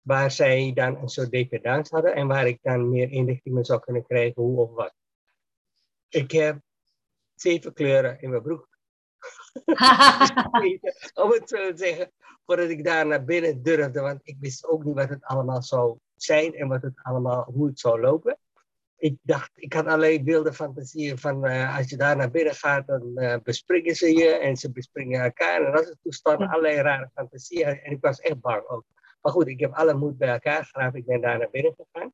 waar 0.01 0.31
zij 0.31 0.71
dan 0.73 0.95
een 0.95 1.09
soort 1.09 1.31
dependance 1.31 1.93
hadden 1.93 2.15
en 2.15 2.27
waar 2.27 2.47
ik 2.47 2.59
dan 2.61 2.89
meer 2.89 3.11
inlichtingen 3.11 3.65
zou 3.65 3.79
kunnen 3.79 4.05
krijgen 4.05 4.41
hoe 4.41 4.59
of 4.59 4.71
wat. 4.71 4.93
Ik 6.09 6.31
heb 6.31 6.59
zeven 7.35 7.73
kleuren 7.73 8.21
in 8.21 8.29
mijn 8.29 8.41
broek. 8.41 8.68
Om 11.23 11.31
het 11.31 11.49
zo 11.49 11.71
te 11.71 11.73
zeggen, 11.75 12.11
voordat 12.45 12.69
ik 12.69 12.83
daar 12.83 13.05
naar 13.05 13.23
binnen 13.23 13.63
durfde, 13.63 13.99
want 13.99 14.19
ik 14.23 14.37
wist 14.39 14.65
ook 14.65 14.83
niet 14.83 14.95
wat 14.95 15.09
het 15.09 15.23
allemaal 15.23 15.61
zou 15.61 15.97
zijn 16.15 16.53
en 16.53 16.67
wat 16.67 16.81
het 16.81 16.99
allemaal, 17.03 17.43
hoe 17.53 17.67
het 17.67 17.79
zou 17.79 17.99
lopen. 17.99 18.37
Ik 18.97 19.17
dacht, 19.21 19.51
ik 19.53 19.73
had 19.73 19.85
alleen 19.85 20.23
wilde 20.23 20.53
fantasieën 20.53 21.17
van 21.17 21.45
eh, 21.45 21.77
als 21.77 21.89
je 21.89 21.97
daar 21.97 22.15
naar 22.15 22.31
binnen 22.31 22.55
gaat, 22.55 22.87
dan 22.87 23.17
eh, 23.17 23.35
bespringen 23.43 23.95
ze 23.95 24.17
je 24.17 24.29
en 24.29 24.57
ze 24.57 24.71
bespringen 24.71 25.21
elkaar. 25.21 25.65
En 25.65 25.71
dat 25.71 25.89
is 25.89 25.95
toestand, 26.01 26.39
allerlei 26.39 26.81
rare 26.81 27.09
fantasieën. 27.13 27.79
En 27.79 27.91
ik 27.91 28.01
was 28.01 28.19
echt 28.19 28.39
bang 28.39 28.67
ook. 28.67 28.83
Maar 29.21 29.31
goed, 29.31 29.47
ik 29.47 29.59
heb 29.59 29.73
alle 29.73 29.93
moed 29.93 30.17
bij 30.17 30.29
elkaar 30.29 30.63
gegraven. 30.63 30.99
Ik 30.99 31.05
ben 31.05 31.21
daar 31.21 31.37
naar 31.37 31.49
binnen 31.51 31.75
gegaan 31.75 32.13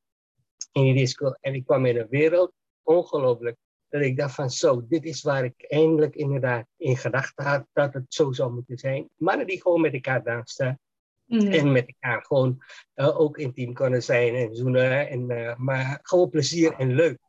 in 0.72 0.84
die 0.84 0.94
disco. 0.94 1.34
En 1.42 1.54
ik 1.54 1.66
kwam 1.66 1.86
in 1.86 1.98
een 1.98 2.08
wereld, 2.10 2.52
ongelooflijk, 2.84 3.58
dat 3.90 4.02
ik 4.02 4.18
dacht 4.18 4.36
van 4.36 4.50
zo, 4.50 4.88
dit 4.88 5.06
is 5.06 5.22
waar 5.22 5.44
ik 5.44 5.66
eindelijk 5.68 6.16
inderdaad 6.16 6.66
in 6.78 6.98
gedachten 6.98 7.46
had 7.46 7.66
dat 7.74 7.94
het 7.94 8.06
zo 8.08 8.32
zou 8.32 8.54
moeten 8.54 8.78
zijn. 8.78 9.10
Mannen 9.16 9.48
die 9.48 9.62
gewoon 9.62 9.82
met 9.82 9.94
elkaar 9.94 10.24
dansten. 10.24 10.80
Mhm. 11.26 11.52
En 11.52 11.72
met 11.72 11.88
elkaar 11.88 12.26
gewoon 12.26 12.64
eh, 12.94 13.20
ook 13.20 13.38
intiem 13.38 13.74
kunnen 13.74 14.04
zijn 14.04 14.36
en 14.36 14.56
zoenen. 14.56 15.10
En, 15.10 15.30
eh, 15.30 15.56
maar 15.56 16.00
gewoon 16.02 16.30
plezier 16.30 16.74
en 16.74 16.94
leuk. 16.94 17.20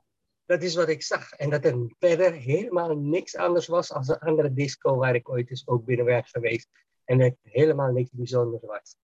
Dat 0.44 0.62
is 0.62 0.74
wat 0.74 0.88
ik 0.88 1.02
zag. 1.02 1.32
En 1.32 1.50
dat 1.50 1.64
er 1.64 1.94
verder 1.98 2.32
helemaal 2.32 2.96
niks 2.96 3.36
anders 3.36 3.66
was 3.66 3.92
als 3.92 4.08
een 4.08 4.18
andere 4.18 4.52
disco 4.52 4.96
waar 4.96 5.14
ik 5.14 5.28
ooit 5.28 5.50
eens 5.50 5.66
ook 5.66 5.84
binnen 5.84 6.06
werd 6.06 6.28
geweest. 6.28 6.68
En 7.04 7.18
dat 7.18 7.34
helemaal 7.42 7.92
niks 7.92 8.10
bijzonders 8.12 8.62
was. 8.62 8.96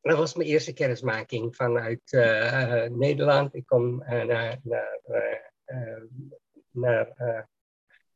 Dat 0.00 0.18
was 0.18 0.34
mijn 0.34 0.48
eerste 0.48 0.72
kennismaking 0.72 1.56
vanuit 1.56 2.12
eh, 2.12 2.84
Nederland. 2.84 3.54
Ik 3.54 3.66
kom 3.66 3.98
naar, 3.98 4.60
naar, 4.62 5.00
naar 6.70 7.08
eh, 7.08 7.42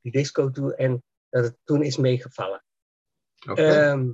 die 0.00 0.12
disco 0.12 0.50
toe 0.50 0.74
en 0.76 1.02
dat 1.28 1.44
het 1.44 1.56
toen 1.64 1.82
is 1.82 1.96
meegevallen. 1.96 2.64
Ehm, 3.38 4.12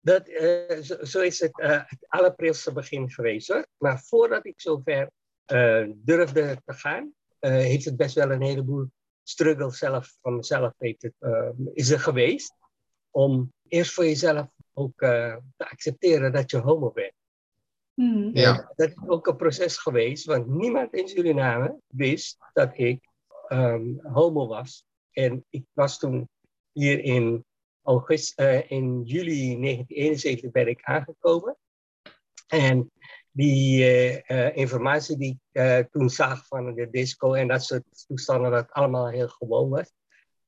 dat, 0.00 0.28
eh, 0.28 0.80
zo, 0.82 1.04
zo 1.04 1.20
is 1.20 1.40
het 1.40 1.60
eh, 1.60 1.82
het 1.84 2.08
allerprilste 2.08 2.72
begin 2.72 3.10
geweest 3.10 3.48
hoor. 3.48 3.66
Maar 3.76 4.00
voordat 4.00 4.46
ik 4.46 4.60
zover 4.60 5.10
durfde 5.94 6.60
te 6.64 6.72
gaan, 6.72 7.14
heeft 7.38 7.84
het 7.84 7.96
best 7.96 8.14
wel 8.14 8.30
een 8.30 8.42
heleboel 8.42 8.90
struggle 9.22 9.70
zelf 9.70 10.16
van 10.20 10.36
mezelf 10.36 10.72
heeft 10.78 11.02
het, 11.02 11.14
is 11.72 11.90
er 11.90 12.00
geweest. 12.00 12.54
Om 13.10 13.52
eerst 13.68 13.92
voor 13.92 14.04
jezelf 14.04 14.48
ook 14.72 14.98
te 14.98 15.42
accepteren 15.56 16.32
dat 16.32 16.50
je 16.50 16.58
homo 16.58 16.90
bent. 16.90 17.14
Mhm. 17.94 18.30
Ja. 18.32 18.72
Dat 18.76 18.88
is 18.88 18.94
ook 19.06 19.26
een 19.26 19.36
proces 19.36 19.78
geweest, 19.78 20.24
want 20.24 20.46
niemand 20.46 20.94
in 20.94 21.08
Suriname 21.08 21.80
wist 21.86 22.38
dat 22.52 22.78
ik 22.78 23.08
ehm, 23.48 23.84
homo 24.02 24.46
was. 24.46 24.84
En 25.12 25.44
ik 25.50 25.64
was 25.72 25.98
toen 25.98 26.28
hier 26.72 27.00
in, 27.00 27.44
august, 27.82 28.38
eh, 28.38 28.70
in 28.70 29.02
juli 29.02 29.60
1971 29.60 30.50
ben 30.50 30.68
ik 30.68 30.82
aangekomen. 30.82 31.56
En 32.46 32.90
die 33.30 33.84
eh, 33.84 34.46
eh, 34.46 34.56
informatie 34.56 35.16
die 35.16 35.30
ik 35.30 35.62
eh, 35.62 35.78
toen 35.78 36.10
zag 36.10 36.46
van 36.46 36.74
de 36.74 36.90
disco 36.90 37.32
en 37.32 37.48
dat 37.48 37.64
soort 37.64 38.04
toestanden, 38.06 38.50
dat 38.50 38.70
allemaal 38.70 39.08
heel 39.08 39.28
gewoon 39.28 39.68
was. 39.68 39.92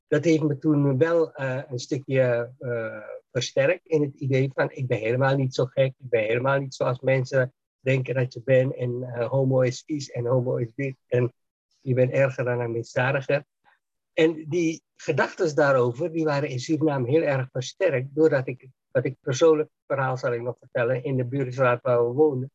Dat 0.08 0.24
heeft 0.24 0.42
me 0.42 0.58
toen 0.58 0.98
wel 0.98 1.32
eh, 1.32 1.62
een 1.68 1.78
stukje 1.78 2.52
eh, 2.58 3.08
versterkt 3.30 3.86
in 3.86 4.02
het 4.02 4.14
idee 4.14 4.50
van 4.54 4.70
ik 4.70 4.86
ben 4.86 4.98
helemaal 4.98 5.36
niet 5.36 5.54
zo 5.54 5.64
gek, 5.64 5.94
ik 5.98 6.08
ben 6.08 6.22
helemaal 6.22 6.58
niet 6.58 6.74
zoals 6.74 7.00
mensen 7.00 7.54
denken 7.80 8.14
dat 8.14 8.32
je 8.32 8.42
bent 8.44 8.74
en 8.74 9.02
eh, 9.02 9.28
homo 9.28 9.60
is 9.60 9.82
vies 9.86 10.10
en 10.10 10.26
homo 10.26 10.56
is 10.56 10.72
dit 10.74 10.96
en 11.06 11.32
je 11.80 11.94
bent 11.94 12.12
erger 12.12 12.44
dan 12.44 12.60
een 12.60 12.70
misdadiger. 12.70 13.44
En 14.12 14.44
die 14.48 14.82
gedachten 14.96 15.54
daarover, 15.54 16.12
die 16.12 16.24
waren 16.24 16.48
in 16.48 16.60
Suriname 16.60 17.10
heel 17.10 17.22
erg 17.22 17.48
versterkt 17.52 18.14
doordat 18.14 18.46
ik, 18.48 18.68
wat 18.90 19.04
ik 19.04 19.16
persoonlijk 19.20 19.70
verhaal 19.86 20.16
zal 20.16 20.32
ik 20.32 20.42
nog 20.42 20.56
vertellen, 20.58 21.04
in 21.04 21.16
de 21.16 21.24
buurtstraat 21.24 21.82
waar 21.82 22.06
we 22.06 22.12
woonden, 22.12 22.50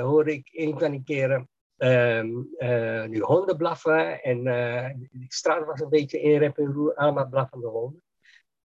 hoorde 0.00 0.32
ik 0.32 0.48
een 0.52 0.78
van 0.78 0.90
die 0.90 1.02
keren 1.04 1.48
ehm, 1.78 2.30
eh, 2.56 3.04
nu 3.04 3.20
honden 3.20 3.56
blaffen 3.56 4.22
en 4.22 4.46
eh, 4.46 4.90
de 5.10 5.24
straat 5.28 5.66
was 5.66 5.80
een 5.80 5.88
beetje 5.88 6.20
in 6.20 6.38
rep 6.38 6.58
en 6.58 6.72
roer, 6.72 6.94
allemaal 6.94 7.28
blaffende 7.28 7.66
honden. 7.66 8.02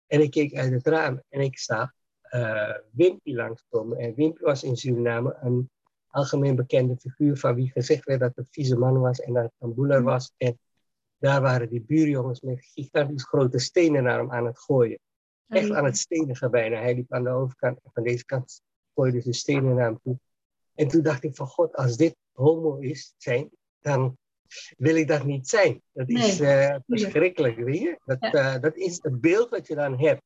En 0.07 0.21
ik 0.21 0.31
keek 0.31 0.55
uit 0.55 0.71
het 0.71 0.87
raam 0.87 1.23
en 1.29 1.41
ik 1.41 1.59
zag 1.59 1.91
eh 2.21 2.77
Wimpy 2.91 3.33
langskomen. 3.33 3.97
En 3.97 4.15
Wimpy 4.15 4.41
was 4.41 4.63
in 4.63 4.77
Suriname 4.77 5.37
een 5.41 5.69
algemeen 6.07 6.55
bekende 6.55 6.97
figuur 6.97 7.37
van 7.37 7.55
wie 7.55 7.71
gezegd 7.71 8.05
werd 8.05 8.19
dat 8.19 8.29
het 8.29 8.37
een 8.37 8.51
vieze 8.51 8.77
man 8.77 8.99
was 8.99 9.19
en 9.19 9.33
dat 9.33 9.43
het 9.43 9.53
een 9.59 9.73
boeler 9.73 10.03
was. 10.03 10.33
En 10.37 10.59
daar 11.17 11.41
waren 11.41 11.69
die 11.69 11.81
buurjongens 11.81 12.41
met 12.41 12.65
gigantisch 12.65 13.23
grote 13.23 13.59
stenen 13.59 14.03
naar 14.03 14.17
hem 14.17 14.31
aan 14.31 14.45
het 14.45 14.59
gooien. 14.59 14.99
Echt 15.47 15.71
aan 15.71 15.85
het 15.85 15.97
stenigen 15.97 16.51
bijna. 16.51 16.79
Hij 16.79 16.95
liep 16.95 17.13
aan 17.13 17.23
de 17.23 17.29
overkant 17.29 17.79
en 17.83 17.91
van 17.93 18.03
deze 18.03 18.25
kant 18.25 18.61
gooiden 18.93 19.21
ze 19.21 19.33
stenen 19.33 19.75
naar 19.75 19.85
hem 19.85 19.99
toe. 20.03 20.19
En 20.75 20.87
toen 20.87 21.01
dacht 21.01 21.23
ik 21.23 21.35
van 21.35 21.47
god, 21.47 21.75
als 21.75 21.97
dit 21.97 22.15
homo 22.33 22.77
is, 22.77 23.13
zijn, 23.17 23.49
dan 23.79 24.17
wil 24.77 24.95
ik 24.95 25.07
dat 25.07 25.23
niet 25.23 25.47
zijn. 25.47 25.81
Dat 25.91 26.09
is 26.09 26.39
Nee, 26.39 26.49
eh, 26.51 26.75
verschrikkelijk, 26.87 27.57
weet 27.57 27.79
je. 27.79 27.99
Dat, 28.05 28.19
eh, 28.19 28.59
dat 28.59 28.75
is 28.75 28.99
het 29.01 29.21
beeld 29.21 29.49
wat 29.49 29.67
je 29.67 29.75
dan 29.75 29.99
hebt. 29.99 30.21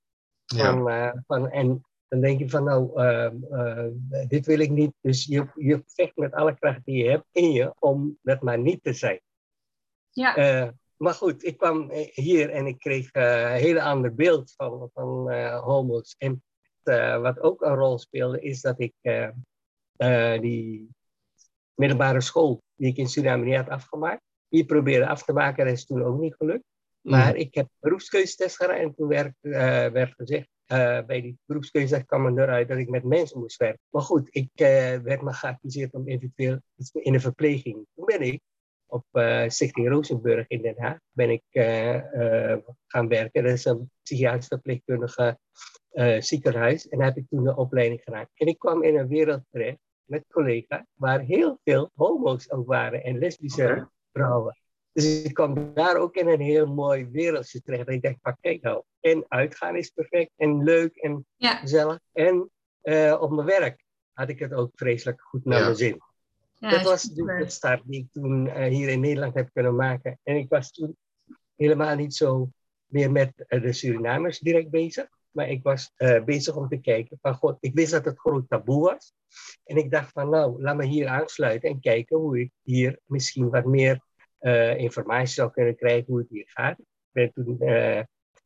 Van, 0.45 0.89
eh, 0.89 1.13
van, 1.27 1.49
en 1.49 1.85
dan 2.07 2.21
denk 2.21 2.39
je 2.39 2.49
van 2.49 2.63
nou, 2.63 3.01
ehm, 3.01 3.43
eh, 3.49 3.87
dit 4.27 4.45
wil 4.45 4.59
ik 4.59 4.69
niet. 4.69 4.93
Dus 5.01 5.25
je, 5.25 5.47
je 5.55 5.83
vecht 5.85 6.15
met 6.15 6.33
alle 6.33 6.55
kracht 6.55 6.85
die 6.85 7.03
je 7.03 7.09
hebt 7.09 7.25
in 7.31 7.51
je 7.51 7.73
om 7.79 8.17
dat 8.21 8.41
maar 8.41 8.59
niet 8.59 8.83
te 8.83 8.93
zijn. 8.93 9.21
Ja. 10.09 10.35
Eh, 10.35 10.69
maar 10.97 11.13
goed, 11.13 11.43
ik 11.45 11.57
kwam 11.57 11.91
hier 12.13 12.49
en 12.49 12.65
ik 12.67 12.79
kreeg 12.79 13.09
een 13.11 13.51
hele 13.51 13.81
ander 13.81 14.15
beeld 14.15 14.53
van, 14.55 14.89
van 14.93 15.29
eh, 15.29 15.63
homo's. 15.63 16.15
En 16.17 16.43
eh, 16.83 17.21
wat 17.21 17.39
ook 17.39 17.61
een 17.61 17.75
rol 17.75 17.97
speelde, 17.97 18.41
is 18.41 18.61
dat 18.61 18.79
ik 18.79 18.93
eh, 19.01 19.29
eh, 19.95 20.41
die 20.41 20.89
middelbare 21.77 22.21
school, 22.21 22.61
die 22.75 22.89
ik 22.89 22.97
in 22.97 23.07
Suriname 23.07 23.45
niet 23.45 23.55
had 23.55 23.69
afgemaakt, 23.69 24.21
die 24.49 24.65
probeerde 24.65 25.07
af 25.07 25.23
te 25.23 25.33
maken. 25.33 25.65
Dat 25.65 25.73
is 25.73 25.85
toen 25.85 26.03
ook 26.03 26.19
niet 26.19 26.35
gelukt. 26.35 26.63
Maar 27.01 27.35
ik 27.35 27.53
heb 27.55 27.67
beroepskeuzetest 27.79 28.55
gedaan 28.55 28.75
en 28.75 28.95
toen 28.95 29.07
werd, 29.07 29.33
eh, 29.41 29.87
werd 29.87 30.13
gezegd, 30.15 30.47
eh, 30.65 31.05
bij 31.05 31.21
die 31.21 31.37
beroepskeuzetest 31.45 32.05
kwam 32.05 32.25
er 32.25 32.43
eruit 32.43 32.67
dat 32.67 32.77
ik 32.77 32.89
met 32.89 33.03
mensen 33.03 33.39
moest 33.39 33.57
werken. 33.57 33.79
Maar 33.89 34.01
goed, 34.01 34.27
ik 34.31 34.49
eh, 34.53 34.97
werd 34.97 35.21
maar 35.21 35.33
geadviseerd 35.33 35.93
om 35.93 36.07
eventueel 36.07 36.59
in 36.93 37.13
de 37.13 37.19
verpleging. 37.19 37.85
Toen 37.95 38.05
ben 38.05 38.21
ik 38.21 38.41
op 38.89 39.05
Stichting 39.47 39.89
Rozenburg 39.89 40.47
in 40.47 40.61
Den 40.61 40.75
Haag 40.77 40.97
ben 41.11 41.29
ik 41.29 41.43
gaan 42.87 43.07
werken. 43.07 43.43
Dat 43.43 43.51
is 43.51 43.65
een 43.65 43.91
psychiatrisch 44.03 44.47
verpleegkundige 44.47 45.37
ziekenhuis. 46.19 46.87
En 46.87 46.97
daar 46.97 47.07
heb 47.07 47.17
ik 47.17 47.27
toen 47.29 47.47
een 47.47 47.55
opleiding 47.55 48.01
gedaan. 48.03 48.27
En 48.33 48.47
ik 48.47 48.59
kwam 48.59 48.83
in 48.83 48.97
een 48.97 49.07
wereld 49.07 49.41
terecht 49.49 49.79
met 50.07 50.25
collega's 50.31 50.83
waar 50.93 51.19
heel 51.19 51.59
veel 51.63 51.91
homo's 51.95 52.51
ook 52.51 52.67
waren 52.67 53.03
en 53.03 53.17
lesbische 53.17 53.89
vrouwen. 54.13 54.57
Dus 54.91 55.23
ik 55.23 55.33
kwam 55.33 55.73
daar 55.73 55.95
ook 55.97 56.15
in 56.15 56.27
een 56.27 56.39
heel 56.41 56.73
mooi 56.73 57.07
wereldje 57.11 57.61
terecht. 57.61 57.87
En 57.87 57.93
ik 57.93 58.01
dacht, 58.01 58.15
maar 58.21 58.37
kijk 58.41 58.61
nou, 58.61 58.83
en 58.99 59.25
uitgaan 59.27 59.75
is 59.75 59.89
perfect 59.89 60.31
en 60.35 60.63
leuk 60.63 60.95
en 60.95 61.25
Ja. 61.35 61.55
gezellig. 61.55 61.99
En 62.13 62.49
eh, 62.81 63.17
op 63.21 63.31
mijn 63.31 63.47
werk 63.47 63.83
had 64.13 64.29
ik 64.29 64.39
het 64.39 64.53
ook 64.53 64.71
vreselijk 64.75 65.21
goed 65.21 65.45
naar 65.45 65.57
Ja. 65.59 65.63
mijn 65.63 65.75
zin. 65.75 66.01
Ja, 66.53 66.69
dat 66.69 66.83
was 66.83 67.01
super. 67.01 67.37
de 67.37 67.43
de 67.43 67.49
start 67.49 67.81
die 67.85 67.99
ik 67.99 68.07
toen 68.11 68.47
eh, 68.47 68.67
hier 68.69 68.89
in 68.89 68.99
Nederland 68.99 69.33
heb 69.33 69.49
kunnen 69.53 69.75
maken. 69.75 70.19
En 70.23 70.35
ik 70.35 70.49
was 70.49 70.71
toen 70.71 70.97
helemaal 71.55 71.95
niet 71.95 72.15
zo 72.15 72.49
meer 72.85 73.11
met 73.11 73.31
eh, 73.47 73.61
de 73.61 73.73
Surinamers 73.73 74.39
direct 74.39 74.69
bezig. 74.69 75.07
Maar 75.37 75.49
ik 75.49 75.63
was 75.63 75.91
eh, 75.95 76.23
bezig 76.23 76.55
om 76.55 76.67
te 76.67 76.77
kijken 76.77 77.17
van 77.21 77.33
god, 77.33 77.57
ik 77.59 77.73
wist 77.73 77.91
dat 77.91 78.05
het 78.05 78.19
groot 78.19 78.49
taboe 78.49 78.81
was. 78.81 79.13
En 79.63 79.77
ik 79.77 79.91
dacht 79.91 80.11
van 80.11 80.29
nou, 80.29 80.61
laat 80.61 80.75
me 80.75 80.85
hier 80.85 81.07
aansluiten 81.07 81.69
en 81.69 81.79
kijken 81.79 82.17
hoe 82.17 82.39
ik 82.39 82.51
hier 82.61 82.99
misschien 83.05 83.49
wat 83.49 83.65
meer 83.65 84.01
eh, 84.37 84.77
informatie 84.77 85.33
zou 85.33 85.51
kunnen 85.51 85.75
krijgen 85.75 86.05
hoe 86.07 86.19
het 86.19 86.29
hier 86.29 86.47
gaat. 86.47 86.79
Ik 86.79 86.85
ben 87.11 87.31
toen 87.33 87.59
eh, 87.59 88.03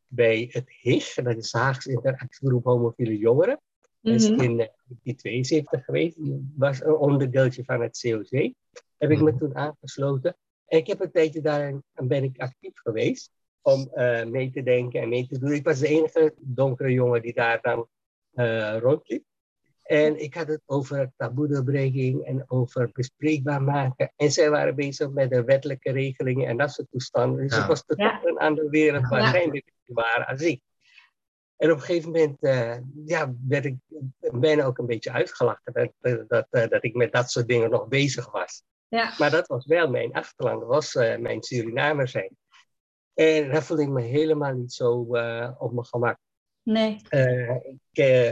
bij 0.08 0.50
het 0.52 0.70
HIG, 0.82 1.14
dat 1.14 1.38
is 1.38 1.52
de 1.52 1.58
Haagse 1.58 1.92
Interactiegroep 1.92 2.64
Homofiele 2.64 3.18
Jongeren. 3.18 3.62
Dat 4.02 4.14
is 4.14 4.30
Mhm. 4.30 4.42
in 4.42 4.56
1972 4.56 5.86
geweest. 5.86 6.24
Die 6.24 6.54
was 6.58 6.84
een 6.84 6.96
onderdeeltje 6.96 7.64
van 7.64 7.82
het 7.82 8.00
COC. 8.02 8.54
Heb 8.98 9.12
ik 9.12 9.22
me 9.22 9.36
toen 9.36 9.56
aangesloten. 9.56 10.38
En 10.66 10.78
ik 10.78 10.88
heb 10.88 11.00
een 11.00 11.12
tijdje 11.12 11.42
daar 11.42 11.74
ben 11.94 12.24
ik 12.24 12.40
actief 12.40 12.74
geweest 12.74 13.32
om 13.62 13.90
eh, 13.94 14.26
mee 14.26 14.52
te 14.52 14.64
denken 14.64 15.02
en 15.02 15.10
mee 15.10 15.28
te 15.28 15.40
doen. 15.40 15.52
Ik 15.52 15.64
was 15.64 15.80
de 15.80 15.88
enige 15.88 16.34
donkere 16.40 16.92
jongen 16.92 17.22
die 17.22 17.34
daar 17.34 17.62
dan 17.62 17.88
eh, 18.34 18.78
rondliep. 18.80 19.24
En 19.84 20.22
ik 20.22 20.34
had 20.34 20.48
het 20.48 20.62
over 20.66 21.12
taboedoorbreking 21.18 22.26
en 22.26 22.44
over 22.48 22.90
bespreekbaar 22.94 23.62
maken. 23.62 24.14
En 24.16 24.32
zij 24.32 24.50
waren 24.50 24.76
bezig 24.76 25.10
met 25.10 25.30
de 25.30 25.44
wettelijke 25.44 25.92
regelingen 25.92 26.48
en 26.48 26.58
dat 26.58 26.72
soort 26.72 26.88
toestanden. 26.92 27.42
Dus 27.42 27.52
Ja. 27.52 27.58
het 27.58 27.68
was 27.68 27.86
totaal 27.86 28.28
een 28.28 28.38
andere 28.38 28.70
wereld 28.70 29.08
waar 29.08 29.22
Ja. 29.22 29.32
zij 29.32 29.48
mee 29.48 29.64
waren 29.86 30.28
als 30.28 30.42
ik. 30.42 30.62
En 31.58 31.72
op 31.72 31.78
een 31.78 31.84
gegeven 31.84 32.12
moment 32.12 32.38
eh, 32.42 32.78
ja, 33.06 33.34
werd 33.48 33.66
ik 33.66 33.76
bijna 34.32 34.64
ook 34.64 34.78
een 34.78 34.86
beetje 34.86 35.12
uitgelachen 35.12 35.74
dat, 35.74 35.92
dat, 36.00 36.30
dat, 36.30 36.48
eh, 36.50 36.68
dat 36.70 36.84
ik 36.84 36.96
met 36.96 37.12
dat 37.12 37.32
soort 37.32 37.48
dingen 37.48 37.70
nog 37.70 37.88
bezig 37.88 38.32
was. 38.32 38.64
Ja. 38.88 39.14
Maar 39.18 39.32
dat 39.32 39.48
was 39.48 39.66
wel 39.66 39.90
mijn 39.90 40.14
achterland, 40.14 40.60
dat 40.60 40.70
was 40.70 40.96
eh, 40.96 41.18
mijn 41.18 41.44
Surinamer 41.44 42.08
zijn. 42.08 42.38
En 43.22 43.52
daar 43.52 43.64
voelde 43.64 43.84
ik 43.84 43.90
me 43.90 44.02
helemaal 44.02 44.54
niet 44.54 44.74
zo 44.74 45.16
eh, 45.16 45.52
op 45.58 45.74
mijn 45.74 45.86
gemak. 45.86 46.18
Nee. 46.64 47.02
Eh, 47.10 47.56
ik 47.56 47.80
eh, 47.92 48.32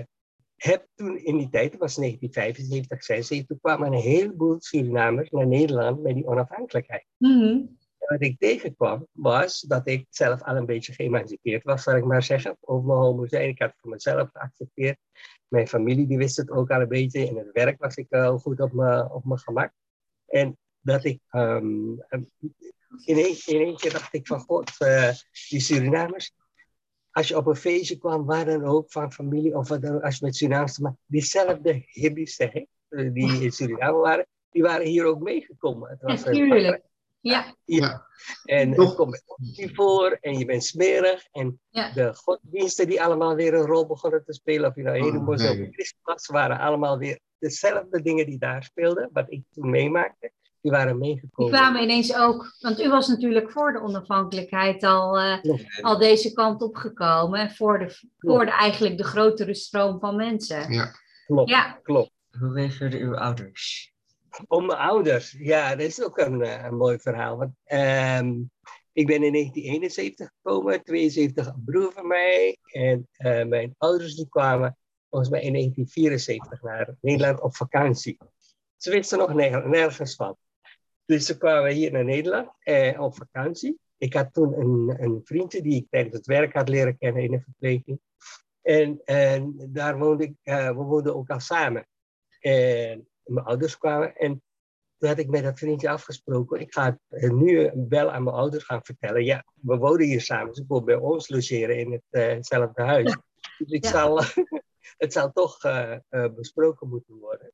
heb 0.56 0.88
toen 0.96 1.18
in 1.18 1.38
die 1.38 1.50
tijd, 1.50 1.72
het 1.72 1.80
was 1.80 1.96
1975, 1.96 3.04
76, 3.04 3.48
toen 3.48 3.60
kwamen 3.60 3.94
een 3.94 4.00
heleboel 4.00 4.56
Surinamers 4.60 5.30
naar 5.30 5.48
Nederland 5.48 6.02
met 6.02 6.16
die 6.16 6.28
onafhankelijkheid. 6.28 7.06
Mhm. 7.18 7.48
En 7.48 7.78
wat 7.98 8.22
ik 8.22 8.40
tegenkwam, 8.40 9.08
was 9.12 9.62
dat 9.62 9.88
ik 9.88 10.06
zelf 10.10 10.44
al 10.44 10.56
een 10.56 10.66
beetje 10.66 10.94
geëmancipeerd 10.94 11.64
was, 11.64 11.84
zal 11.84 11.96
ik 11.96 12.06
maar 12.06 12.24
zeggen, 12.24 12.58
over 12.60 12.88
mijn 12.88 13.00
homo 13.00 13.28
zijn. 13.28 13.50
Ik 13.50 13.60
had 13.60 13.70
het 13.70 13.80
voor 13.80 13.92
mezelf 13.92 14.30
geaccepteerd. 14.34 14.98
Mijn 15.48 15.68
familie 15.68 16.08
die 16.08 16.18
wist 16.18 16.38
het 16.38 16.52
ook 16.52 16.70
al 16.70 16.82
een 16.82 16.88
beetje. 16.88 17.26
In 17.26 17.38
het 17.38 17.52
werk 17.52 17.80
was 17.80 17.96
ik 17.96 18.06
wel 18.10 18.38
goed 18.38 18.60
op 18.60 18.72
mijn, 18.72 19.12
op 19.12 19.26
mijn 19.26 19.40
gemak. 19.40 19.72
En 20.26 20.58
dat 20.82 21.04
ik 21.04 21.22
ehm, 21.30 21.94
in, 23.06 23.18
één, 23.18 23.36
in 23.46 23.60
één 23.60 23.78
keer 23.78 23.92
dacht 23.92 24.14
ik 24.14 24.28
van 24.28 24.40
god, 24.40 24.72
eh, 24.78 25.12
die 25.50 25.60
Surinamers, 25.60 26.32
als 27.12 27.28
je 27.28 27.38
op 27.38 27.46
een 27.46 27.56
feestje 27.56 27.98
kwam, 27.98 28.26
waar 28.26 28.46
dan 28.46 28.66
ook, 28.66 28.92
van 28.92 29.14
familie 29.14 29.56
of 29.56 29.68
wat 29.68 29.82
dan 29.82 29.96
ook, 29.96 30.04
als 30.04 30.18
je 30.18 30.26
met 30.26 30.36
Surinamers 30.36 30.74
te 30.74 30.82
maken, 30.82 31.00
diezelfde 31.06 31.84
hippies, 31.86 32.36
zeg 32.36 32.54
ik, 32.54 32.68
eh, 32.90 33.14
die 33.14 33.44
in 33.44 33.52
Suriname 33.52 33.98
waren, 33.98 34.28
die 34.52 34.62
waren 34.62 34.86
hier 34.86 35.06
ook 35.06 35.20
meegekomen. 35.20 35.90
Het 35.90 36.02
was 36.02 36.24
Natuurlijk. 36.24 36.88
Ja. 37.22 37.56
ja. 37.66 38.06
En 38.44 38.72
het 38.72 38.96
komt 38.96 39.10
met 39.10 39.24
optie 39.26 39.76
voor 39.76 40.18
en 40.22 40.38
je 40.38 40.46
bent 40.46 40.64
smerig. 40.64 41.28
En 41.32 41.60
Ja. 41.70 41.92
de 41.92 42.14
godsdiensten 42.14 42.88
die 42.88 43.02
allemaal 43.02 43.36
weer 43.36 43.54
een 43.54 43.66
rol 43.66 43.88
begonnen 43.88 44.24
te 44.26 44.34
spelen, 44.34 44.70
of 44.70 44.76
je 44.76 44.82
nou 44.82 44.98
helemaal 44.98 45.36
nee. 45.36 45.68
of 45.68 45.74
christen 45.74 46.00
was, 46.04 46.28
waren 46.28 46.60
allemaal 46.60 46.98
weer 46.98 47.20
dezelfde 47.40 48.02
dingen 48.02 48.26
die 48.26 48.40
daar 48.40 48.64
speelden, 48.64 49.10
wat 49.14 49.32
ik 49.32 49.44
toen 49.52 49.70
meemaakte, 49.70 50.32
die 50.62 50.72
waren 50.72 51.00
Die 51.00 51.10
meegekomen. 51.10 51.54
kwamen 51.54 51.82
ineens 51.84 52.16
ook, 52.16 52.56
want 52.60 52.80
u 52.82 52.90
was 52.90 53.08
natuurlijk 53.08 53.52
voor 53.52 53.72
de 53.74 53.80
onafhankelijkheid 53.82 54.84
al, 54.84 55.20
eh, 55.20 55.38
al 55.82 55.98
deze 55.98 56.34
kant 56.34 56.62
opgekomen. 56.62 57.40
En 57.40 57.52
voor 57.56 57.80
de, 57.80 58.00
voor 58.18 58.46
de, 58.46 58.52
eigenlijk 58.52 58.98
de 58.98 59.04
grotere 59.04 59.54
stroom 59.54 60.00
van 60.00 60.16
mensen. 60.16 60.74
Ja. 60.74 60.92
Klopt, 61.26 61.50
Ja. 61.50 61.80
klopt. 61.84 62.12
Hoe 62.40 62.54
reageerden 62.54 63.00
uw 63.00 63.18
ouders? 63.18 63.94
Om 64.48 64.66
mijn 64.66 64.80
ouders, 64.80 65.36
ja, 65.40 65.70
dat 65.70 65.80
is 65.88 66.04
ook 66.04 66.18
een, 66.18 66.42
eh, 66.42 66.64
een 66.66 66.76
mooi 66.78 67.00
verhaal. 67.00 67.38
Want, 67.38 67.52
ehm, 67.64 68.34
ik 68.94 69.08
ben 69.08 69.24
in 69.24 69.32
1971 69.32 70.30
gekomen, 70.42 70.84
72 70.84 71.48
een 71.48 71.64
broer 71.66 71.92
van 71.92 72.08
mij. 72.08 72.58
En 72.72 73.08
eh, 73.12 73.46
mijn 73.46 73.76
ouders 73.78 74.16
die 74.16 74.30
kwamen 74.30 74.78
volgens 75.10 75.32
mij 75.32 75.42
in 75.42 75.52
1974 75.52 76.62
naar 76.62 76.96
Nederland 77.02 77.42
op 77.42 77.56
vakantie. 77.56 78.18
Ze 78.78 78.90
wisten 78.92 79.18
nog 79.18 79.34
ner- 79.34 79.70
nergens 79.70 80.16
van. 80.16 80.38
Dus 81.10 81.26
ze 81.26 81.38
kwamen 81.38 81.72
hier 81.72 81.92
naar 81.92 82.04
Nederland 82.04 82.50
eh, 82.60 83.02
op 83.02 83.16
vakantie. 83.16 83.80
Ik 83.98 84.14
had 84.14 84.34
toen 84.34 84.60
een, 84.60 85.04
een 85.04 85.22
vriendje 85.24 85.62
die 85.62 85.76
ik 85.76 85.88
tijdens 85.90 86.16
het 86.16 86.26
werk 86.26 86.54
had 86.54 86.70
leren 86.70 86.98
kennen 86.98 87.24
in 87.24 87.32
de 87.32 87.42
verpleging. 87.42 88.00
En, 88.62 89.02
en 89.06 89.56
daar 89.70 89.98
woonde 89.98 90.24
ik, 90.24 90.34
eh, 90.44 90.68
we 90.68 90.74
woonden 90.84 91.16
ook 91.16 91.30
al 91.30 91.40
samen. 91.40 91.88
En 92.40 93.08
mijn 93.24 93.46
ouders 93.46 93.78
kwamen 93.78 94.16
en 94.16 94.44
toen 94.98 95.10
had 95.10 95.20
ik 95.20 95.28
met 95.30 95.44
dat 95.44 95.60
vriendje 95.60 95.90
afgesproken. 95.90 96.60
Ik 96.60 96.74
ga 96.74 97.00
nu 97.10 97.72
wel 97.90 98.12
aan 98.12 98.24
mijn 98.24 98.36
ouders 98.36 98.64
gaan 98.64 98.84
vertellen. 98.84 99.24
Ja, 99.24 99.46
we 99.54 99.78
wonen 99.78 100.06
hier 100.06 100.22
samen. 100.22 100.54
Ze 100.56 100.66
komen 100.66 100.86
bij 100.86 100.96
ons 100.96 101.30
logeren 101.30 101.78
in 101.78 102.02
hetzelfde 102.10 102.82
huis. 102.82 103.18
Dus 103.58 103.72
ik 103.72 103.84
Ja. 103.84 103.90
zal, 103.90 104.22
het 105.04 105.14
zal 105.14 105.32
toch 105.32 105.64
eh, 105.64 105.98
eh, 106.10 106.34
besproken 106.34 106.90
moeten 106.90 107.16
worden. 107.16 107.52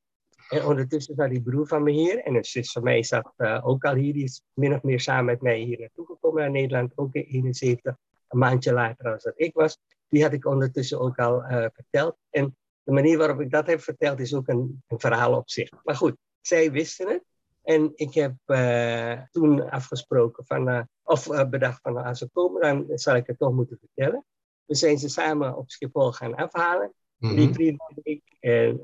En 0.49 0.65
ondertussen 0.65 1.15
zat 1.15 1.29
die 1.29 1.41
broer 1.41 1.67
van 1.67 1.83
me 1.83 1.91
hier. 1.91 2.23
En 2.23 2.35
een 2.35 2.45
zus 2.45 2.71
van 2.71 2.83
mij 2.83 3.03
zat 3.03 3.33
eh, 3.37 3.67
ook 3.67 3.83
al 3.83 3.95
hier. 3.95 4.13
Die 4.13 4.23
is 4.23 4.41
min 4.53 4.73
of 4.73 4.83
meer 4.83 4.99
samen 4.99 5.25
met 5.25 5.41
mij 5.41 5.59
hier 5.59 5.79
naartoe 5.79 6.05
gekomen 6.05 6.41
naar 6.41 6.51
Nederland. 6.51 6.91
Ook 6.95 7.13
in 7.13 7.23
71. 7.23 7.95
Een 8.27 8.39
maandje 8.39 8.73
later 8.73 9.13
als 9.13 9.23
dat 9.23 9.33
ik 9.35 9.53
was. 9.53 9.77
Die 10.09 10.23
had 10.23 10.33
ik 10.33 10.45
ondertussen 10.45 10.99
ook 10.99 11.17
al 11.19 11.43
eh, 11.43 11.65
verteld. 11.73 12.17
En 12.29 12.57
de 12.83 12.91
manier 12.91 13.17
waarop 13.17 13.41
ik 13.41 13.51
dat 13.51 13.67
heb 13.67 13.81
verteld 13.81 14.19
is 14.19 14.33
ook 14.33 14.47
een, 14.47 14.83
een 14.87 14.99
verhaal 14.99 15.35
op 15.35 15.49
zich. 15.49 15.69
Maar 15.83 15.95
goed, 15.95 16.15
zij 16.41 16.71
wisten 16.71 17.07
het. 17.07 17.23
En 17.63 17.91
ik 17.95 18.13
heb 18.13 18.33
eh, 18.45 19.21
toen 19.31 19.69
afgesproken 19.69 20.45
van, 20.45 20.89
of 21.03 21.49
bedacht 21.49 21.81
van 21.81 21.93
nou, 21.93 22.05
als 22.05 22.19
ze 22.19 22.29
komen, 22.33 22.61
dan 22.87 22.97
zal 22.97 23.15
ik 23.15 23.27
het 23.27 23.37
toch 23.37 23.53
moeten 23.53 23.77
vertellen. 23.79 24.25
We 24.65 24.75
zijn 24.75 24.97
ze 24.97 25.09
samen 25.09 25.57
op 25.57 25.69
Schiphol 25.69 26.11
gaan 26.11 26.35
afhalen. 26.35 26.93
Mhm. 27.17 27.35
Die 27.35 27.53
vriend 27.53 27.83
en 27.87 27.99
ik. 28.03 28.23
En 28.39 28.79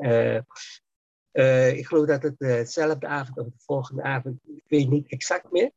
eh, 1.31 1.67
eh, 1.67 1.77
ik 1.77 1.85
geloof 1.87 2.05
dat 2.05 2.23
het 2.23 2.35
eh, 2.37 2.47
dezelfde 2.47 3.07
avond 3.07 3.37
of 3.37 3.45
de 3.45 3.51
volgende 3.57 4.01
avond, 4.01 4.39
ik 4.55 4.63
weet 4.67 4.89
niet 4.89 5.09
exact 5.11 5.51
meer, 5.51 5.71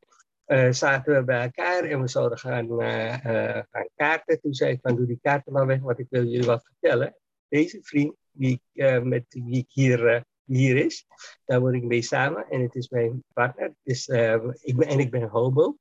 eh, 0.44 0.70
zaten 0.72 1.14
we 1.14 1.24
bij 1.24 1.42
elkaar 1.42 1.84
en 1.84 2.00
we 2.00 2.08
zouden 2.08 2.38
gaan, 2.38 2.80
eh, 2.80 3.14
eh, 3.56 3.64
gaan 3.70 3.88
kaarten. 3.94 4.40
Toen 4.40 4.54
zei 4.54 4.72
ik 4.72 4.78
van 4.82 4.96
doe 4.96 5.06
die 5.06 5.18
kaarten 5.22 5.52
maar 5.52 5.66
weg, 5.66 5.80
want 5.80 5.98
ik 5.98 6.06
wil 6.10 6.24
jullie 6.24 6.46
wat 6.46 6.64
vertellen. 6.64 7.16
Deze 7.48 7.78
vriend 7.82 8.14
die, 8.30 8.52
ik, 8.72 8.82
eh, 8.82 9.02
met 9.02 9.24
wie 9.28 9.58
ik 9.58 9.66
hier, 9.68 10.06
eh, 10.06 10.20
hier 10.44 10.76
is, 10.76 11.06
daar 11.44 11.60
word 11.60 11.74
ik 11.74 11.82
mee 11.82 12.02
samen 12.02 12.46
en 12.48 12.60
het 12.60 12.74
is 12.74 12.88
mijn 12.88 13.24
partner. 13.32 13.74
Dus, 13.82 14.08
eh, 14.08 14.44
ik 14.60 14.76
ben, 14.76 14.88
en 14.88 14.98
ik 14.98 15.10
ben 15.10 15.28
homo. 15.28 15.76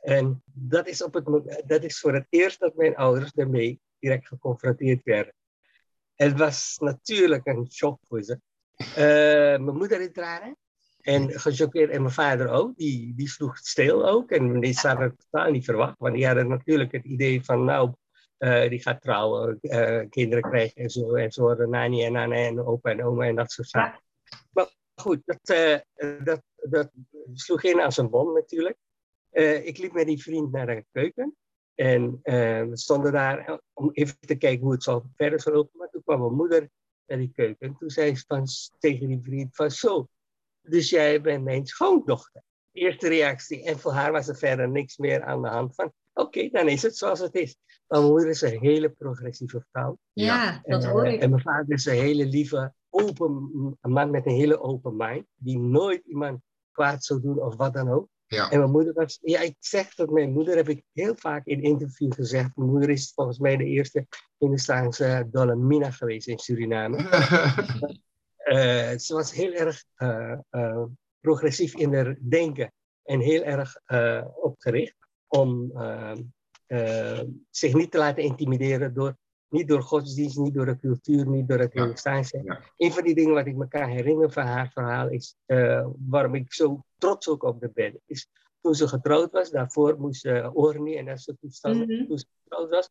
En 0.00 0.42
dat 0.52 0.86
is, 0.88 1.02
op 1.02 1.14
het, 1.14 1.24
dat 1.66 1.82
is 1.84 1.98
voor 1.98 2.14
het 2.14 2.26
eerst 2.28 2.60
dat 2.60 2.74
mijn 2.76 2.96
ouders 2.96 3.32
daarmee 3.32 3.80
direct 3.98 4.26
geconfronteerd 4.26 5.02
werden. 5.02 5.34
Het 6.14 6.38
was 6.38 6.76
natuurlijk 6.78 7.46
een 7.46 7.66
shock 7.70 7.98
voor 8.02 8.22
ze. 8.22 8.40
Eh, 8.76 8.96
mijn 9.58 9.76
moeder 9.76 10.00
in 10.00 10.12
tranen. 10.12 10.56
En 11.00 11.40
gechoqueerd. 11.40 11.90
En 11.90 12.02
mijn 12.02 12.14
vader 12.14 12.48
ook. 12.48 12.76
Die, 12.76 13.14
die 13.14 13.28
sloeg 13.28 13.56
stil 13.56 14.08
ook. 14.08 14.30
En 14.30 14.60
die 14.60 14.78
hadden 14.80 15.04
het 15.04 15.26
totaal 15.30 15.50
niet 15.50 15.64
verwacht. 15.64 15.94
Want 15.98 16.14
die 16.14 16.26
hadden 16.26 16.48
natuurlijk 16.48 16.92
het 16.92 17.04
idee 17.04 17.44
van... 17.44 17.64
Nou, 17.64 17.92
eh, 18.36 18.68
die 18.68 18.82
gaat 18.82 19.02
trouwen, 19.02 19.58
eh, 19.60 20.08
kinderen 20.10 20.50
krijgen 20.50 20.82
en 20.82 20.90
zo. 20.90 21.14
En 21.14 21.32
zo 21.32 21.42
worden 21.42 21.70
nani 21.70 22.04
en 22.04 22.12
nana 22.12 22.34
en 22.34 22.64
opa 22.64 22.90
en 22.90 23.04
oma 23.04 23.26
en 23.26 23.34
dat 23.34 23.52
soort 23.52 23.68
zaken. 23.68 24.00
Maar 24.52 24.68
goed, 24.94 25.22
dat, 25.24 25.84
dat, 26.24 26.42
dat 26.54 26.90
sloeg 27.32 27.62
in 27.62 27.80
als 27.80 27.96
een 27.96 28.10
bom 28.10 28.32
natuurlijk. 28.32 28.76
Ik 29.64 29.78
liep 29.78 29.92
met 29.92 30.06
die 30.06 30.22
vriend 30.22 30.52
naar 30.52 30.66
de 30.66 30.84
keuken. 30.92 31.36
En 31.74 32.20
we 32.22 32.70
stonden 32.72 33.12
daar 33.12 33.60
om 33.72 33.90
even 33.92 34.18
te 34.20 34.36
kijken 34.36 34.64
hoe 34.64 34.72
het 34.72 34.82
zou 34.82 35.02
verder 35.16 35.40
zou 35.40 35.54
lopen. 35.54 35.78
Maar 35.78 35.90
toen 35.90 36.02
kwam 36.02 36.20
mijn 36.20 36.34
moeder 36.34 36.70
naar 37.06 37.18
die 37.18 37.32
keuken. 37.34 37.68
En 37.68 37.76
toen 37.76 37.90
zei 37.90 38.16
ze 38.16 38.24
van, 38.26 38.46
tegen 38.78 39.08
die 39.08 39.22
vriend 39.22 39.56
van 39.56 39.70
zo, 39.70 40.08
dus 40.62 40.90
jij 40.90 41.20
bent 41.20 41.44
mijn 41.44 41.66
schoondochter. 41.66 42.42
Eerste 42.72 43.08
reactie. 43.08 43.64
En 43.64 43.78
voor 43.78 43.92
haar 43.92 44.12
was 44.12 44.28
er 44.28 44.36
verder 44.36 44.68
niks 44.68 44.96
meer 44.96 45.22
aan 45.22 45.42
de 45.42 45.48
hand 45.48 45.74
van, 45.74 45.92
oké, 46.12 46.48
dan 46.48 46.68
is 46.68 46.82
het 46.82 46.96
zoals 46.96 47.20
het 47.20 47.34
is. 47.34 47.56
Maar 47.86 47.98
mijn 47.98 48.10
moeder 48.10 48.28
is 48.28 48.40
een 48.40 48.60
hele 48.60 48.90
progressieve 48.90 49.64
vrouw. 49.70 49.98
Ja, 50.12 50.60
dat 50.64 50.84
Eh, 50.84 50.90
hoor 50.90 51.06
ik. 51.06 51.20
En 51.20 51.30
mijn 51.30 51.42
vader 51.42 51.74
is 51.74 51.86
een 51.86 51.94
hele 51.94 52.26
lieve, 52.26 52.72
open 52.90 53.50
een 53.80 53.92
man 53.92 54.10
met 54.10 54.26
een 54.26 54.34
hele 54.34 54.60
open 54.60 54.96
mind. 54.96 55.26
Die 55.34 55.58
nooit 55.58 56.04
iemand 56.04 56.40
kwaad 56.70 57.04
zou 57.04 57.20
doen 57.20 57.42
of 57.42 57.56
wat 57.56 57.72
dan 57.72 57.88
ook. 57.88 58.08
Ja. 58.26 58.50
En 58.50 58.58
mijn 58.58 58.70
moeder 58.70 58.92
was, 58.92 59.18
ja, 59.22 59.40
ik 59.40 59.56
zeg 59.58 59.94
dat 59.94 60.10
mijn 60.10 60.32
moeder, 60.32 60.56
heb 60.56 60.68
ik 60.68 60.84
heel 60.92 61.14
vaak 61.16 61.46
in 61.46 61.62
interviews 61.62 62.14
gezegd. 62.14 62.56
Mijn 62.56 62.70
moeder 62.70 62.90
is 62.90 63.12
volgens 63.14 63.38
mij 63.38 63.56
de 63.56 63.64
eerste 63.64 64.06
Hindustaanse 64.38 65.28
Dolomina 65.30 65.90
geweest 65.90 66.28
in 66.28 66.38
Suriname. 66.38 66.96
Eh, 68.44 68.96
ze 68.96 69.14
was 69.14 69.32
heel 69.32 69.52
erg 69.52 69.84
eh, 69.94 70.38
eh, 70.50 70.82
progressief 71.20 71.74
in 71.74 71.94
haar 71.94 72.16
denken 72.20 72.72
en 73.02 73.20
heel 73.20 73.42
erg 73.42 73.80
opgericht 74.34 74.96
om 75.26 75.72
zich 77.50 77.74
niet 77.74 77.90
te 77.90 77.98
laten 77.98 78.22
intimideren 78.22 78.94
door 78.94 79.16
Niet 79.54 79.68
door 79.68 79.82
godsdienst, 79.82 80.36
niet 80.38 80.54
door 80.54 80.66
de 80.66 80.78
cultuur, 80.78 81.26
niet 81.28 81.48
door 81.48 81.58
het 81.58 81.72
Ja. 81.72 81.80
Hindoestaanse. 81.80 82.40
Ja. 82.44 82.60
Een 82.76 82.92
van 82.92 83.04
die 83.04 83.14
dingen 83.14 83.34
wat 83.34 83.46
ik 83.46 83.56
me 83.56 83.68
kan 83.68 83.88
herinneren 83.88 84.32
van 84.32 84.46
haar 84.46 84.70
verhaal 84.70 85.08
is, 85.08 85.36
eh, 85.46 85.86
waarom 86.08 86.34
ik 86.34 86.52
zo 86.52 86.84
trots 86.98 87.28
ook 87.28 87.42
op 87.42 87.60
de 87.60 87.70
ben, 87.74 88.00
is 88.06 88.28
toen 88.60 88.74
ze 88.74 88.88
getrouwd 88.88 89.32
was, 89.32 89.50
daarvoor 89.50 90.00
moest 90.00 90.20
ze 90.20 90.50
Orni 90.54 90.96
en 90.96 91.04
dat 91.04 91.20
soort 91.20 91.40
toestanden, 91.40 91.96
Mhm. 91.96 92.06
toen 92.06 92.18
ze 92.18 92.26
getrouwd 92.42 92.70
was. 92.70 92.90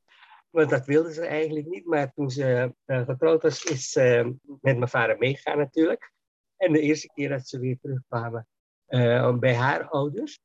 Want 0.50 0.70
dat 0.70 0.86
wilde 0.86 1.14
ze 1.14 1.26
eigenlijk 1.26 1.68
niet, 1.68 1.86
maar 1.86 2.14
toen 2.14 2.32
ze 2.32 2.74
eh, 2.86 3.06
getrouwd 3.06 3.42
was, 3.42 3.64
is 3.64 3.90
ze 3.90 4.36
met 4.62 4.78
mijn 4.78 4.90
vader 4.90 5.18
meegegaan 5.18 5.58
natuurlijk. 5.58 6.12
En 6.58 6.74
de 6.74 6.80
eerste 6.80 7.08
keer 7.14 7.30
dat 7.30 7.48
ze 7.48 7.60
weer 7.60 7.78
terugkwamen 7.82 8.48
eh, 8.86 9.38
bij 9.38 9.56
haar 9.56 9.90
ouders, 9.90 10.40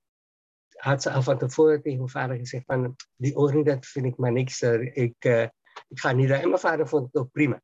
had 0.69 1.03
ze 1.03 1.11
al 1.11 1.23
van 1.23 1.39
tevoren 1.39 1.83
tegen 1.83 1.99
mijn 1.99 2.09
vader 2.11 2.37
gezegd 2.37 2.65
van, 2.67 2.97
die 3.17 3.37
Orni, 3.37 3.63
dat 3.63 3.87
vind 3.87 4.07
ik 4.07 4.17
maar 4.17 4.33
niks. 4.33 4.63
eh, 4.63 4.97
ik, 4.97 5.15
eh, 5.19 5.47
ik 5.89 6.01
ga 6.01 6.13
niet 6.13 6.29
daar. 6.29 6.41
En 6.41 6.49
mijn 6.49 6.61
vader 6.61 6.89
vond 6.89 7.07
het 7.07 7.23
ook 7.23 7.31
prima 7.33 7.63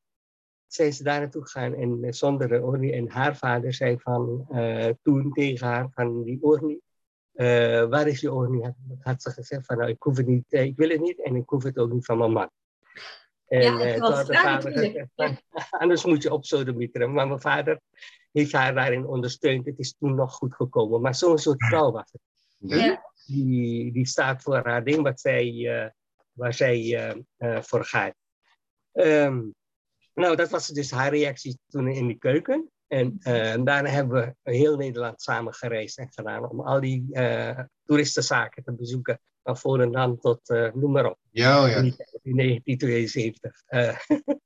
zijn 0.67 0.93
ze 0.93 1.03
daar 1.03 1.21
naartoe 1.21 1.43
gegaan 1.43 1.75
en 1.75 2.05
eh, 2.05 2.13
zonder 2.13 2.49
de 2.49 2.63
Orni. 2.63 2.93
En 2.93 3.09
haar 3.09 3.37
vader 3.37 3.75
zei 3.75 3.99
van, 3.99 4.47
eh, 4.51 4.89
toen 5.03 5.33
tegen 5.33 5.67
haar 5.67 5.89
van 5.91 6.23
die 6.25 6.43
Orni, 6.43 6.81
eh, 7.33 7.85
waar 7.89 8.09
is 8.09 8.21
je 8.21 8.33
Orni? 8.33 8.63
Had, 8.63 8.75
had 9.01 9.23
ze 9.23 9.31
gezegd 9.31 9.67
van, 9.67 9.79
nou, 9.79 9.91
ik 9.91 10.03
hoef 10.03 10.17
het 10.17 10.27
niet, 10.27 10.53
eh, 10.53 10.65
ik 10.65 10.77
wil 10.77 10.89
het 10.89 11.01
niet 11.01 11.23
en 11.23 11.37
ik 11.37 11.49
hoef 11.49 11.63
het 11.63 11.79
ook 11.79 11.93
niet 11.93 12.05
van 12.05 12.19
mijn 12.19 12.33
man. 12.33 12.51
En 13.47 13.63
Ja, 13.63 13.79
eh, 13.79 13.87
het 13.87 13.93
toen 13.93 14.01
was 14.01 14.17
had 14.17 14.27
de 14.27 14.35
vader 14.35 14.73
gezegd 14.73 15.09
van, 15.15 15.39
anders 15.81 16.05
moet 16.05 16.23
je 16.23 16.33
opsodemieteren. 16.33 17.13
Maar 17.13 17.29
mijn 17.29 17.41
vader 17.41 17.81
heeft 18.33 18.53
haar 18.53 18.75
daarin 18.75 19.07
ondersteund. 19.07 19.67
Het 19.67 19.79
is 19.79 19.95
toen 19.99 20.15
nog 20.15 20.33
goed 20.35 20.55
gekomen. 20.55 21.01
Maar 21.01 21.15
zo'n 21.15 21.39
soort 21.39 21.65
vrouw 21.65 21.91
was 21.91 22.13
het. 22.13 22.21
Ja. 22.59 23.13
Die, 23.27 23.93
die 23.93 24.07
staat 24.07 24.43
voor 24.43 24.67
haar 24.67 24.85
ding 24.85 25.03
wat 25.03 25.21
zij, 25.21 25.49
eh, 25.49 25.91
waar 26.35 26.55
zij 26.55 26.79
eh, 26.79 27.17
eh, 27.37 27.63
voor 27.63 27.85
gaat. 27.85 28.15
Ehm, 28.93 29.43
nou, 30.15 30.37
dat 30.37 30.51
was 30.51 30.69
dus 30.69 30.91
haar 30.91 31.11
reactie 31.11 31.59
toen 31.69 31.89
in 31.89 32.07
die 32.07 32.19
keuken. 32.19 32.71
En 32.87 33.17
eh, 33.21 33.65
daarna 33.65 33.89
hebben 33.89 34.37
we 34.43 34.51
heel 34.51 34.77
Nederland 34.77 35.23
samen 35.23 35.55
gereisd 35.55 35.99
en 35.99 36.13
gedaan 36.13 36.51
om 36.51 36.61
al 36.61 36.81
die 36.81 37.07
eh, 37.13 37.61
toeristenzaken 37.85 38.65
te 38.65 38.75
bezoeken. 38.75 39.21
Van 39.43 39.59
Volendam 39.59 40.21
tot 40.21 40.49
eh, 40.49 40.73
noem 40.73 40.93
maar 40.93 41.07
op. 41.07 41.19
Ja, 41.31 41.63
oh 41.63 41.69
ja. 41.69 41.77
In, 41.77 41.97
in 42.23 42.37
1972. 42.37 43.63
Eh, 43.67 43.97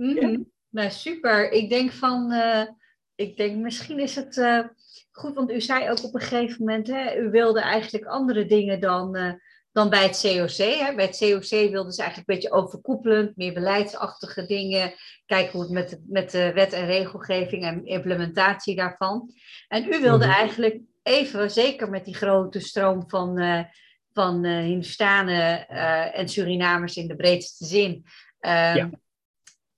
Mhm. 0.00 0.42
Nou, 0.68 0.90
super. 0.90 1.50
Ik 1.50 1.68
denk 1.68 1.92
van, 1.92 2.32
eh, 2.32 2.66
ik 3.14 3.36
denk 3.36 3.56
misschien 3.56 3.98
is 3.98 4.14
het 4.14 4.36
eh, 4.36 4.64
goed, 5.10 5.34
want 5.34 5.50
u 5.50 5.60
zei 5.60 5.90
ook 5.90 6.04
op 6.04 6.14
een 6.14 6.20
gegeven 6.20 6.64
moment, 6.64 6.86
hè, 6.86 7.18
u 7.18 7.30
wilde 7.30 7.60
eigenlijk 7.60 8.04
andere 8.04 8.46
dingen 8.46 8.80
dan, 8.80 9.16
eh, 9.16 9.32
dan 9.72 9.90
bij 9.90 10.02
het 10.02 10.20
COC. 10.20 10.56
Hè. 10.56 10.94
Bij 10.94 11.04
het 11.04 11.18
COC 11.18 11.70
wilden 11.70 11.92
ze 11.92 12.02
eigenlijk 12.02 12.16
een 12.28 12.34
beetje 12.34 12.50
overkoepelend, 12.52 13.36
meer 13.36 13.52
beleidsachtige 13.52 14.46
dingen, 14.46 14.92
kijken 15.26 15.52
hoe 15.52 15.62
het 15.62 15.70
met, 15.70 15.88
de- 15.88 16.04
met 16.08 16.30
de 16.30 16.52
wet 16.52 16.72
en 16.72 16.86
regelgeving 16.86 17.64
en 17.64 17.84
implementatie 17.86 18.76
daarvan. 18.76 19.32
En 19.68 19.92
u 19.92 20.00
wilde 20.00 20.26
Mhm. 20.26 20.34
eigenlijk 20.34 20.80
even, 21.02 21.50
zeker 21.50 21.90
met 21.90 22.04
die 22.04 22.14
grote 22.14 22.60
stroom 22.60 23.04
van, 23.06 23.38
eh 23.38 23.64
van 24.12 24.44
eh 24.44 24.58
Hindustanen 24.58 25.68
eh, 25.68 26.18
en 26.18 26.28
Surinamers 26.28 26.96
in 26.96 27.08
de 27.08 27.16
breedste 27.16 27.64
zin, 27.64 28.04
ehm, 28.40 28.76
Ja. 28.76 28.90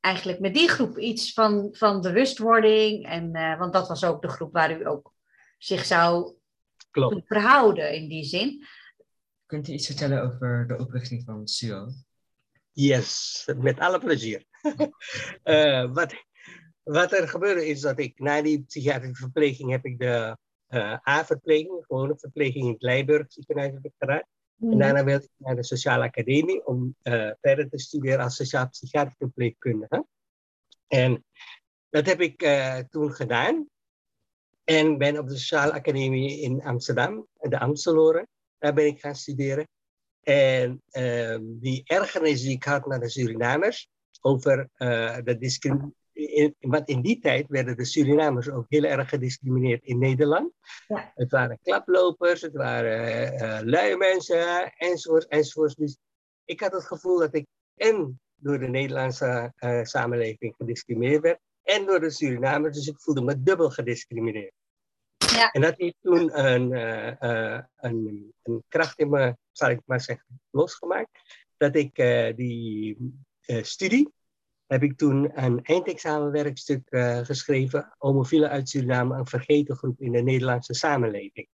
eigenlijk 0.00 0.38
met 0.40 0.54
die 0.54 0.68
groep 0.68 0.98
iets 0.98 1.32
van, 1.32 1.68
van 1.72 2.00
bewustwording. 2.00 3.06
En, 3.08 3.32
want 3.58 3.72
dat 3.72 3.88
was 3.88 4.04
ook 4.04 4.22
de 4.22 4.28
groep 4.28 4.52
waar 4.52 4.80
u 4.80 4.86
ook 4.86 5.12
zich 5.58 5.84
zou 5.84 6.34
klopt. 6.90 7.26
verhouden 7.26 7.94
in 7.94 8.08
die 8.08 8.24
zin. 8.24 8.64
Kunt 9.52 9.68
u 9.68 9.72
iets 9.72 9.86
vertellen 9.86 10.22
over 10.22 10.66
de 10.66 10.78
oprichting 10.78 11.24
van 11.24 11.48
SUO? 11.48 11.88
Yes, 12.72 13.48
met 13.56 13.78
alle 13.78 13.98
plezier. 13.98 14.44
Eh, 15.42 15.92
wat, 15.92 16.14
wat 16.82 17.12
er 17.12 17.28
gebeurde 17.28 17.66
is 17.66 17.80
dat 17.80 17.98
ik 17.98 18.18
na 18.18 18.42
die 18.42 18.62
psychiatrische 18.62 19.22
verpleging 19.22 19.70
heb 19.70 19.84
ik 19.84 19.98
de 19.98 20.36
eh 20.66 21.08
A-verpleging, 21.08 21.84
gewone 21.86 22.18
verpleging 22.18 22.64
in 22.64 22.72
het 22.72 22.82
Leiburg 22.82 23.32
ziekenhuis 23.32 23.72
heb 23.72 23.84
ik 23.84 23.92
gedaan. 23.98 24.22
En 24.60 24.78
daarna 24.78 25.04
wilde 25.04 25.24
ik 25.24 25.30
naar 25.36 25.56
de 25.56 25.64
sociale 25.64 26.04
academie 26.04 26.66
om 26.66 26.96
eh, 27.02 27.30
verder 27.40 27.68
te 27.68 27.78
studeren 27.78 28.20
als 28.20 28.36
sociaal-psychiatrische 28.36 29.24
verpleegkundige. 29.24 30.06
En 30.86 31.24
dat 31.90 32.06
heb 32.06 32.20
ik 32.20 32.42
eh, 32.42 32.78
toen 32.78 33.12
gedaan. 33.12 33.68
En 34.64 34.98
ben 34.98 35.18
op 35.18 35.28
de 35.28 35.36
sociale 35.36 35.72
academie 35.72 36.40
in 36.40 36.62
Amsterdam, 36.62 37.26
de 37.40 37.58
Amsteloren, 37.58 38.28
daar 38.62 38.74
ben 38.74 38.86
ik 38.86 39.00
gaan 39.00 39.14
studeren. 39.14 39.68
En 40.22 40.82
ehm, 40.90 41.42
die 41.44 41.82
ergernis 41.84 42.42
die 42.42 42.50
ik 42.50 42.64
had 42.64 42.86
naar 42.86 43.00
de 43.00 43.08
Surinamers 43.08 43.88
over 44.20 44.68
eh, 44.74 45.16
de 45.24 45.38
discriminatie. 45.38 46.56
Want 46.60 46.88
in 46.88 47.02
die 47.02 47.18
tijd 47.18 47.48
werden 47.48 47.76
de 47.76 47.84
Surinamers 47.84 48.50
ook 48.50 48.66
heel 48.68 48.84
erg 48.84 49.08
gediscrimineerd 49.08 49.84
in 49.84 49.98
Nederland. 49.98 50.52
Ja. 50.86 51.12
Het 51.14 51.30
waren 51.30 51.58
klaplopers, 51.62 52.40
het 52.40 52.56
waren 52.56 53.32
eh, 53.32 53.60
lui 53.64 53.96
mensen, 53.96 54.72
enzovoort, 54.76 55.26
enzovoort. 55.26 55.76
Dus 55.76 55.98
ik 56.44 56.60
had 56.60 56.72
het 56.72 56.84
gevoel 56.84 57.18
dat 57.18 57.34
ik 57.34 57.46
en 57.74 58.20
door 58.34 58.58
de 58.58 58.68
Nederlandse 58.68 59.52
eh, 59.56 59.84
samenleving 59.84 60.54
gediscrimineerd 60.56 61.22
werd, 61.22 61.40
en 61.62 61.86
door 61.86 62.00
de 62.00 62.10
Surinamers. 62.10 62.76
Dus 62.76 62.86
ik 62.86 63.00
voelde 63.00 63.22
me 63.22 63.42
dubbel 63.42 63.70
gediscrimineerd. 63.70 64.52
Ja. 65.32 65.50
En 65.50 65.60
dat 65.60 65.74
heeft 65.76 65.96
toen 66.00 66.38
een, 66.38 66.72
eh, 66.72 67.60
een, 67.76 68.32
een 68.42 68.64
kracht 68.68 68.98
in 68.98 69.10
me, 69.10 69.36
zal 69.50 69.70
ik 69.70 69.80
maar 69.84 70.00
zeggen, 70.00 70.40
losgemaakt. 70.50 71.10
Dat 71.56 71.76
ik 71.76 71.98
eh, 71.98 72.36
die 72.36 72.96
studie, 73.46 74.12
heb 74.66 74.82
ik 74.82 74.96
toen 74.96 75.30
een 75.44 75.64
eindexamenwerkstuk 75.64 76.88
geschreven. 77.22 77.94
Homofielen 77.98 78.50
uit 78.50 78.68
Suriname, 78.68 79.16
een 79.16 79.26
vergeten 79.26 79.76
groep 79.76 80.00
in 80.00 80.12
de 80.12 80.22
Nederlandse 80.22 80.74
samenleving. 80.74 81.48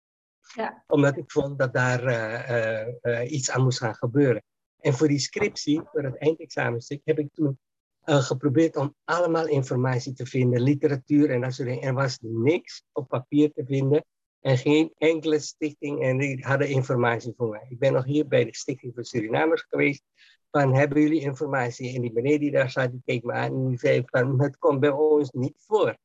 Ja. 0.54 0.84
Omdat 0.86 1.16
ik 1.16 1.30
vond 1.30 1.58
dat 1.58 1.72
daar 1.72 3.24
iets 3.24 3.50
aan 3.50 3.62
moest 3.62 3.78
gaan 3.78 3.94
gebeuren. 3.94 4.42
En 4.80 4.94
voor 4.94 5.08
die 5.08 5.18
scriptie, 5.18 5.80
voor 5.84 6.02
het 6.02 6.18
eindexamenstuk, 6.18 7.00
heb 7.04 7.18
ik 7.18 7.28
toen 7.32 7.58
eh, 8.06 8.22
geprobeerd 8.22 8.76
om 8.76 8.94
allemaal 9.04 9.46
informatie 9.46 10.12
te 10.12 10.26
vinden, 10.26 10.62
literatuur 10.62 11.30
en 11.30 11.40
dat 11.40 11.54
soort 11.54 11.68
dingen. 11.68 11.82
Er 11.82 11.94
was 11.94 12.18
niks 12.20 12.84
op 12.92 13.08
papier 13.08 13.52
te 13.52 13.64
vinden 13.66 14.04
en 14.40 14.58
geen 14.58 14.92
enkele 14.98 15.38
stichting 15.38 16.02
en 16.02 16.18
die 16.18 16.44
hadden 16.44 16.68
informatie 16.68 17.32
voor 17.36 17.48
mij. 17.48 17.66
Ik 17.68 17.78
ben 17.78 17.92
nog 17.92 18.04
hier 18.04 18.28
bij 18.28 18.44
de 18.44 18.56
Stichting 18.56 18.94
voor 18.94 19.04
Surinamers 19.04 19.62
geweest. 19.68 20.02
Van, 20.50 20.74
hebben 20.74 21.02
jullie 21.02 21.20
informatie? 21.20 21.94
En 21.94 22.00
die 22.00 22.12
meneer 22.12 22.38
die 22.38 22.50
daar 22.50 22.70
zat, 22.70 22.90
die 22.90 23.02
keek 23.04 23.22
me 23.22 23.32
aan 23.32 23.52
en 23.52 23.68
die 23.68 23.78
zei 23.78 24.02
van, 24.06 24.42
het 24.42 24.58
komt 24.58 24.80
bij 24.80 24.90
ons 24.90 25.30
niet 25.30 25.56
voor. 25.56 25.96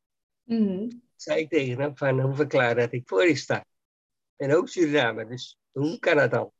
Mhm. 0.43 0.89
Zei 1.15 1.39
ik 1.39 1.49
tegen 1.49 1.79
hem 1.81 1.97
van, 1.97 2.19
hoe 2.19 2.35
verklaar 2.35 2.75
dat 2.75 2.91
ik 2.91 3.07
voor 3.07 3.27
je 3.27 3.35
sta? 3.35 3.65
Ben 4.35 4.51
ook 4.51 4.69
Surinamer, 4.69 5.29
dus 5.29 5.57
hoe 5.71 5.99
kan 5.99 6.15
dat 6.15 6.31
dan? 6.31 6.51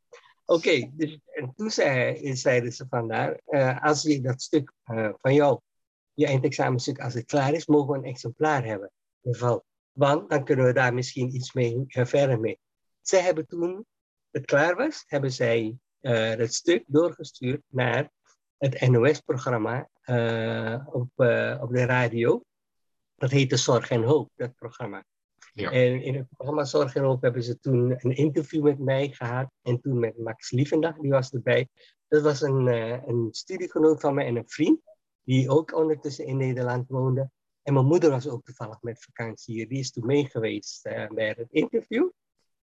Oké, 0.51 0.91
dus, 0.93 1.19
en 1.33 1.53
toen 1.55 1.71
zei, 1.71 2.35
zeiden 2.35 2.71
ze 2.71 2.85
vandaar, 2.89 3.41
uh, 3.47 3.83
als 3.83 4.01
je 4.01 4.21
dat 4.21 4.41
stuk 4.41 4.73
uh, 4.85 5.09
van 5.21 5.33
jou, 5.33 5.59
je 6.13 6.25
eindexamenstuk, 6.25 6.99
als 6.99 7.13
het 7.13 7.25
klaar 7.25 7.53
is, 7.53 7.65
mogen 7.65 7.91
we 7.91 7.97
een 7.97 8.11
exemplaar 8.13 8.65
hebben. 8.65 8.91
Geval. 9.21 9.63
Want 9.91 10.29
dan 10.29 10.43
kunnen 10.43 10.65
we 10.65 10.73
daar 10.73 10.93
misschien 10.93 11.35
iets 11.35 11.53
mee 11.53 11.83
uh, 11.87 12.05
verder 12.05 12.39
mee. 12.39 12.59
Zij 13.01 13.21
hebben 13.21 13.47
toen 13.47 13.85
het 14.31 14.45
klaar 14.45 14.75
was, 14.75 15.03
hebben 15.07 15.31
zij 15.31 15.77
uh, 16.01 16.29
het 16.29 16.53
stuk 16.53 16.83
doorgestuurd 16.87 17.61
naar 17.67 18.09
het 18.57 18.87
NOS-programma 18.87 19.89
op, 20.85 21.09
op 21.61 21.69
de 21.71 21.85
radio. 21.85 22.43
Dat 23.15 23.31
heette 23.31 23.57
Zorg 23.57 23.89
en 23.89 24.03
Hoop, 24.03 24.31
dat 24.35 24.55
programma. 24.55 25.05
En 25.53 26.01
in 26.01 26.15
het 26.15 26.27
programma 26.29 26.63
Zorg 26.63 26.95
en 26.95 27.03
Hoop 27.03 27.21
hebben 27.21 27.43
ze 27.43 27.59
toen 27.59 27.95
een 27.97 28.15
interview 28.15 28.63
met 28.63 28.79
mij 28.79 29.09
gehad. 29.09 29.51
En 29.61 29.81
toen 29.81 29.99
met 29.99 30.17
Max 30.17 30.51
Lievendag, 30.51 30.97
die 30.97 31.11
was 31.11 31.31
erbij. 31.31 31.67
Dat 32.07 32.21
was 32.21 32.41
een, 32.41 32.67
uh, 32.67 33.07
een 33.07 33.27
studiegenoot 33.31 33.99
van 33.99 34.13
mij 34.13 34.25
en 34.25 34.35
een 34.35 34.49
vriend. 34.49 34.79
Die 35.23 35.49
ook 35.49 35.75
ondertussen 35.75 36.25
in 36.25 36.37
Nederland 36.37 36.87
woonde. 36.87 37.29
En 37.63 37.73
mijn 37.73 37.85
moeder 37.85 38.09
was 38.09 38.27
ook 38.27 38.43
toevallig 38.43 38.81
met 38.81 39.03
vakantie 39.03 39.55
hier. 39.55 39.67
Die 39.67 39.79
is 39.79 39.91
toen 39.91 40.05
meegeweest 40.05 40.85
uh, 40.85 41.07
bij 41.07 41.27
het 41.27 41.51
interview. 41.51 42.09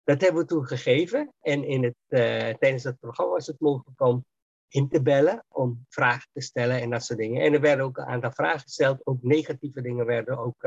Dat 0.03 0.21
hebben 0.21 0.41
we 0.41 0.47
toen 0.47 0.65
gegeven. 0.65 1.33
En 1.41 1.63
in 1.63 1.83
het, 1.83 1.95
uh, 2.07 2.19
tijdens 2.53 2.83
het 2.83 2.99
programma 2.99 3.33
was 3.33 3.47
het 3.47 3.59
mogelijk 3.59 4.01
om 4.01 4.25
in 4.67 4.89
te 4.89 5.01
bellen. 5.01 5.45
Om 5.47 5.85
vragen 5.89 6.29
te 6.33 6.41
stellen 6.41 6.81
en 6.81 6.89
dat 6.89 7.03
soort 7.03 7.19
dingen. 7.19 7.41
En 7.41 7.53
er 7.53 7.61
werden 7.61 7.85
ook 7.85 7.97
een 7.97 8.05
aantal 8.05 8.31
vragen 8.31 8.59
gesteld. 8.59 9.05
Ook 9.05 9.21
negatieve 9.21 9.81
dingen 9.81 10.05
werden 10.05 10.37
ook... 10.37 10.63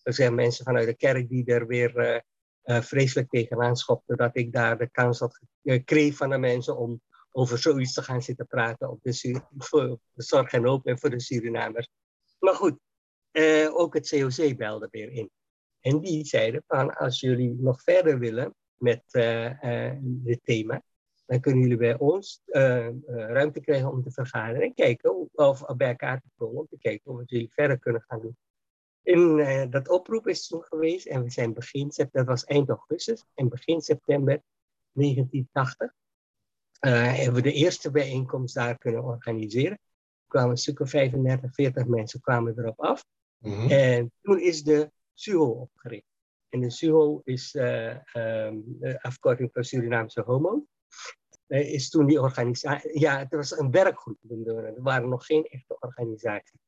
Uh, 0.00 0.06
er 0.06 0.14
zijn 0.14 0.34
mensen 0.34 0.64
vanuit 0.64 0.86
de 0.86 0.96
kerk 0.96 1.28
die 1.28 1.44
er 1.44 1.66
weer 1.66 1.96
uh, 1.96 2.20
uh, 2.64 2.82
vreselijk 2.82 3.28
tegenaan 3.28 3.76
schopten. 3.76 4.16
Dat 4.16 4.36
ik 4.36 4.52
daar 4.52 4.78
de 4.78 4.90
kans 4.90 5.18
had 5.18 5.40
uh, 5.62 5.84
kreeg 5.84 6.16
van 6.16 6.30
de 6.30 6.38
mensen 6.38 6.76
om 6.76 7.00
over 7.32 7.58
zoiets 7.58 7.92
te 7.92 8.02
gaan 8.02 8.22
zitten 8.22 8.46
praten. 8.46 8.90
Op 8.90 9.02
de, 9.02 9.40
voor 9.58 9.98
de 10.12 10.22
zorg 10.22 10.52
en 10.52 10.64
hoop 10.64 10.86
en 10.86 10.98
voor 10.98 11.10
de 11.10 11.20
Surinamers. 11.20 11.88
Maar 12.38 12.54
goed, 12.54 12.78
ook 13.72 13.94
het 13.94 14.08
COC 14.08 14.56
belde 14.56 14.88
weer 14.90 15.10
in. 15.10 15.30
En 15.80 16.00
die 16.00 16.24
zeiden 16.24 16.62
van 16.66 16.96
als 16.96 17.20
jullie 17.20 17.56
nog 17.58 17.82
verder 17.82 18.18
willen 18.18 18.54
met 18.76 19.02
dit 20.02 20.40
thema. 20.44 20.82
dan 21.26 21.40
kunnen 21.40 21.60
jullie 21.60 21.76
bij 21.76 21.98
ons 21.98 22.42
eh, 22.44 22.86
eh, 22.86 22.94
ruimte 23.06 23.60
krijgen 23.60 23.90
om 23.90 24.02
te 24.02 24.10
vergaderen 24.10 24.62
en 24.62 24.74
kijken 24.74 25.28
of 25.32 25.76
bij 25.76 25.88
elkaar 25.88 26.20
te 26.20 26.28
komen 26.36 26.60
om 26.60 26.66
te 26.66 26.78
kijken 26.78 27.14
wat 27.14 27.30
jullie 27.30 27.52
verder 27.52 27.78
kunnen 27.78 28.04
gaan 28.06 28.20
doen. 28.20 28.36
Eh, 29.02 29.70
dat 29.70 29.88
oproep 29.88 30.28
is 30.28 30.46
toen 30.46 30.62
geweest 30.62 31.06
en 31.06 31.22
we 31.22 31.30
zijn 31.30 31.52
begin 31.52 31.90
september, 31.90 32.24
dat 32.24 32.26
was 32.26 32.44
eind 32.44 32.68
augustus, 32.68 33.24
en 33.34 33.48
begin 33.48 33.80
september 33.80 34.42
1980 34.92 35.92
eh, 36.80 37.14
hebben 37.14 37.34
we 37.34 37.42
de 37.42 37.52
eerste 37.52 37.90
bijeenkomst 37.90 38.54
daar 38.54 38.78
kunnen 38.78 39.04
organiseren. 39.04 39.72
Er 39.72 40.28
kwamen 40.28 40.50
een 40.50 40.56
stuk 40.56 40.80
of 40.80 40.90
35, 40.90 41.54
40 41.54 41.86
mensen 41.86 42.20
kwamen 42.20 42.58
erop 42.58 42.80
af. 42.80 43.04
Mhm. 43.38 43.70
En 43.70 44.12
toen 44.22 44.40
is 44.40 44.62
de 44.62 44.90
SUHO 45.14 45.50
opgericht. 45.50 46.06
En 46.48 46.60
de 46.60 46.70
SUHO 46.70 47.20
is 47.24 47.54
eh, 47.54 48.14
ehm, 48.14 48.56
de 48.64 49.02
afkorting 49.02 49.50
voor 49.52 49.64
Surinaamse 49.64 50.20
Homo. 50.20 50.66
Is 51.46 51.90
toen 51.90 52.06
die 52.06 52.20
organisatie. 52.20 53.00
Ja, 53.00 53.18
het 53.18 53.30
was 53.30 53.58
een 53.58 53.70
werkgroep. 53.70 54.18
Er 54.46 54.82
waren 54.82 55.08
nog 55.08 55.26
geen 55.26 55.44
echte 55.44 55.76
organisatie. 55.80 56.60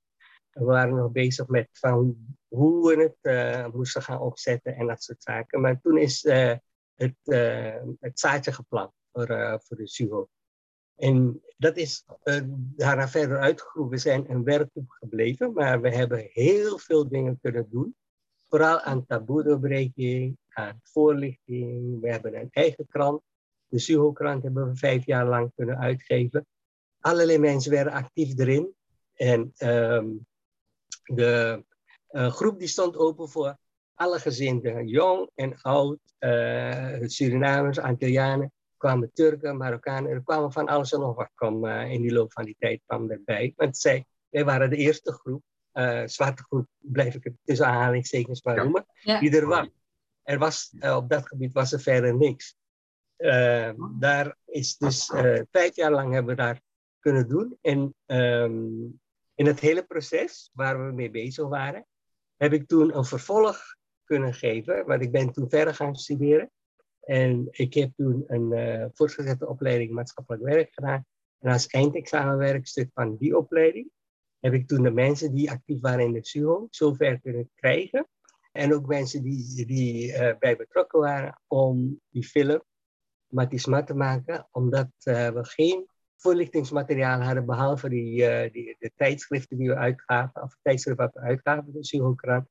We 0.53 0.65
waren 0.65 0.95
nog 0.95 1.13
bezig 1.13 1.47
met 1.47 1.69
van 1.73 2.17
hoe 2.49 2.89
we 2.89 3.03
het 3.03 3.17
eh, 3.21 3.73
moesten 3.73 4.03
gaan 4.03 4.21
opzetten 4.21 4.77
en 4.77 4.87
dat 4.87 5.03
soort 5.03 5.23
zaken. 5.23 5.61
Maar 5.61 5.81
toen 5.81 5.99
is 5.99 6.25
eh, 6.25 6.57
het, 6.95 7.17
eh, 7.23 7.83
het 8.01 8.21
zaadje 8.21 8.53
geplant 8.53 8.93
voor, 9.13 9.27
voor 9.63 9.77
de 9.77 9.89
SUHO. 9.89 10.29
En 10.97 11.43
dat 11.57 11.77
is 11.77 12.05
daarna 12.77 13.09
verder 13.09 13.39
uitgegroeid. 13.39 13.91
We 13.91 13.99
zijn 13.99 14.31
een 14.31 14.45
werkgroep 14.45 14.91
gebleven, 14.91 15.53
maar 15.53 15.81
we 15.81 15.95
hebben 15.95 16.29
heel 16.33 16.79
veel 16.79 17.09
dingen 17.09 17.39
kunnen 17.41 17.69
doen. 17.71 17.97
Vooral 18.49 18.81
aan 18.81 19.07
taboedoorbreking, 19.07 20.39
aan 20.49 20.81
voorlichting. 20.83 22.01
We 22.01 22.11
hebben 22.11 22.37
een 22.37 22.49
eigen 22.51 22.87
krant. 22.87 23.23
De 23.67 23.79
SUHO-krant 23.79 24.43
hebben 24.43 24.69
we 24.69 24.77
vijf 24.77 25.07
jaar 25.07 25.27
lang 25.27 25.53
kunnen 25.55 25.79
uitgeven. 25.79 26.47
Allerlei 27.01 27.39
mensen 27.39 27.71
werden 27.71 27.93
actief 27.93 28.39
erin. 28.39 28.75
En 29.15 29.53
ehm, 29.57 30.07
de 31.05 31.65
eh, 32.09 32.33
groep 32.33 32.59
die 32.59 32.69
stond 32.69 32.97
open 32.97 33.29
voor 33.29 33.57
alle 33.95 34.19
gezinnen, 34.19 34.87
jong 34.87 35.31
en 35.35 35.61
oud, 35.61 35.99
eh, 36.19 36.99
Surinamers, 37.01 37.79
Antillianen, 37.79 38.53
kwamen 38.77 39.11
Turken, 39.13 39.57
Marokkanen, 39.57 40.11
er 40.11 40.23
kwamen 40.23 40.53
van 40.53 40.69
alles 40.69 40.93
en 40.93 41.01
nog 41.01 41.17
wat 41.17 41.31
kwam, 41.35 41.67
eh, 41.67 41.91
in 41.93 42.03
die 42.03 42.13
loop 42.13 42.33
van 42.33 42.45
die 42.45 42.57
tijd 42.59 42.81
kwam 42.87 43.11
erbij. 43.11 43.53
Want 43.57 43.77
zij, 43.77 44.05
wij 44.29 44.45
waren 44.45 44.71
de 44.71 44.77
eerste 44.77 45.13
groep, 45.13 45.43
eh, 45.73 46.03
zwarte 46.07 46.43
groep, 46.43 46.67
blijf 46.79 47.15
ik 47.15 47.25
het 47.25 47.35
tussen 47.45 47.67
aanhalingstekens 47.67 48.43
maar 48.43 48.57
noemen, 48.57 48.87
Ja. 49.01 49.21
die 49.21 49.37
er 49.37 49.47
was. 49.47 49.69
Er 50.23 50.39
was 50.39 50.75
op 50.97 51.09
dat 51.09 51.27
gebied 51.27 51.53
was 51.53 51.73
er 51.73 51.81
verder 51.81 52.17
niks. 52.17 52.57
Daar 53.99 54.37
is 54.47 54.77
dus 54.77 55.11
eh, 55.11 55.41
vijf 55.51 55.77
jaar 55.77 55.91
lang 55.91 56.13
hebben 56.13 56.37
we 56.37 56.43
daar 56.43 56.61
kunnen 56.99 57.29
doen. 57.29 57.59
En 57.61 57.95
ehm, 58.07 58.63
in 59.43 59.49
het 59.49 59.61
hele 59.61 59.83
proces 59.83 60.51
waar 60.53 60.87
we 60.87 60.93
mee 60.93 61.11
bezig 61.11 61.49
waren, 61.49 61.87
heb 62.37 62.53
ik 62.53 62.69
toen 62.69 62.97
een 62.97 63.05
vervolg 63.05 63.77
kunnen 64.05 64.35
geven. 64.35 64.87
Want 64.87 65.03
ik 65.03 65.13
ben 65.13 65.33
toen 65.33 65.51
verder 65.51 65.75
gaan 65.75 65.97
studeren. 65.97 66.51
En 67.01 67.49
ik 67.51 67.75
heb 67.75 67.93
toen 67.97 68.25
een 68.27 68.53
eh, 68.53 68.87
voortgezette 68.93 69.49
opleiding 69.49 69.91
maatschappelijk 69.91 70.43
werk 70.43 70.73
gedaan. 70.73 71.07
En 71.39 71.53
als 71.53 71.67
eindexamenwerkstuk 71.67 72.91
van 72.95 73.17
die 73.17 73.37
opleiding 73.37 73.91
heb 74.41 74.53
ik 74.53 74.67
toen 74.67 74.83
de 74.83 74.91
mensen 74.91 75.35
die 75.35 75.51
actief 75.51 75.81
waren 75.81 76.05
in 76.05 76.13
de 76.13 76.27
SUHO 76.27 76.67
zover 76.71 77.21
kunnen 77.21 77.51
krijgen. 77.55 78.09
En 78.53 78.75
ook 78.75 78.87
mensen 78.87 79.23
die, 79.23 79.67
die 79.67 80.13
eh, 80.13 80.39
bij 80.39 80.57
betrokken 80.57 81.01
waren 81.01 81.41
om 81.47 82.01
die 82.09 82.25
film 82.25 82.63
Matisma 83.27 83.83
te 83.83 83.95
maken, 83.95 84.49
omdat 84.51 84.91
eh, 84.99 85.29
we 85.29 85.45
geen 85.45 85.89
voorlichtingsmateriaal 86.23 87.21
hadden, 87.21 87.47
behalve 87.47 87.89
die, 87.89 88.27
eh, 88.27 88.53
die, 88.53 88.77
de 88.79 88.91
tijdschriften 88.97 89.59
die 89.59 89.69
we 89.69 89.77
uitgaven, 89.77 90.43
of 90.43 90.57
tijdschriften 90.63 91.05
wat 91.05 91.15
we 91.15 91.21
uitgaven, 91.21 91.73
de 91.73 91.85
SUHO-krant. 91.85 92.49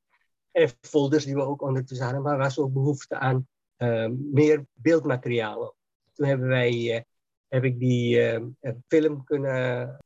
En 0.51 0.69
folders 0.81 1.25
die 1.25 1.35
we 1.35 1.41
ook 1.41 1.61
ondertussen 1.61 2.05
hadden, 2.05 2.23
maar 2.23 2.37
was 2.37 2.59
ook 2.59 2.73
behoefte 2.73 3.15
aan 3.15 3.47
eh, 3.75 4.07
meer 4.09 4.65
beeldmateriaal. 4.73 5.75
Toen 6.13 6.27
hebben 6.27 6.47
wij, 6.47 6.95
eh, 6.95 7.01
heb 7.47 7.63
ik 7.63 7.79
die 7.79 8.39
film 8.87 9.23
kunnen, 9.23 9.97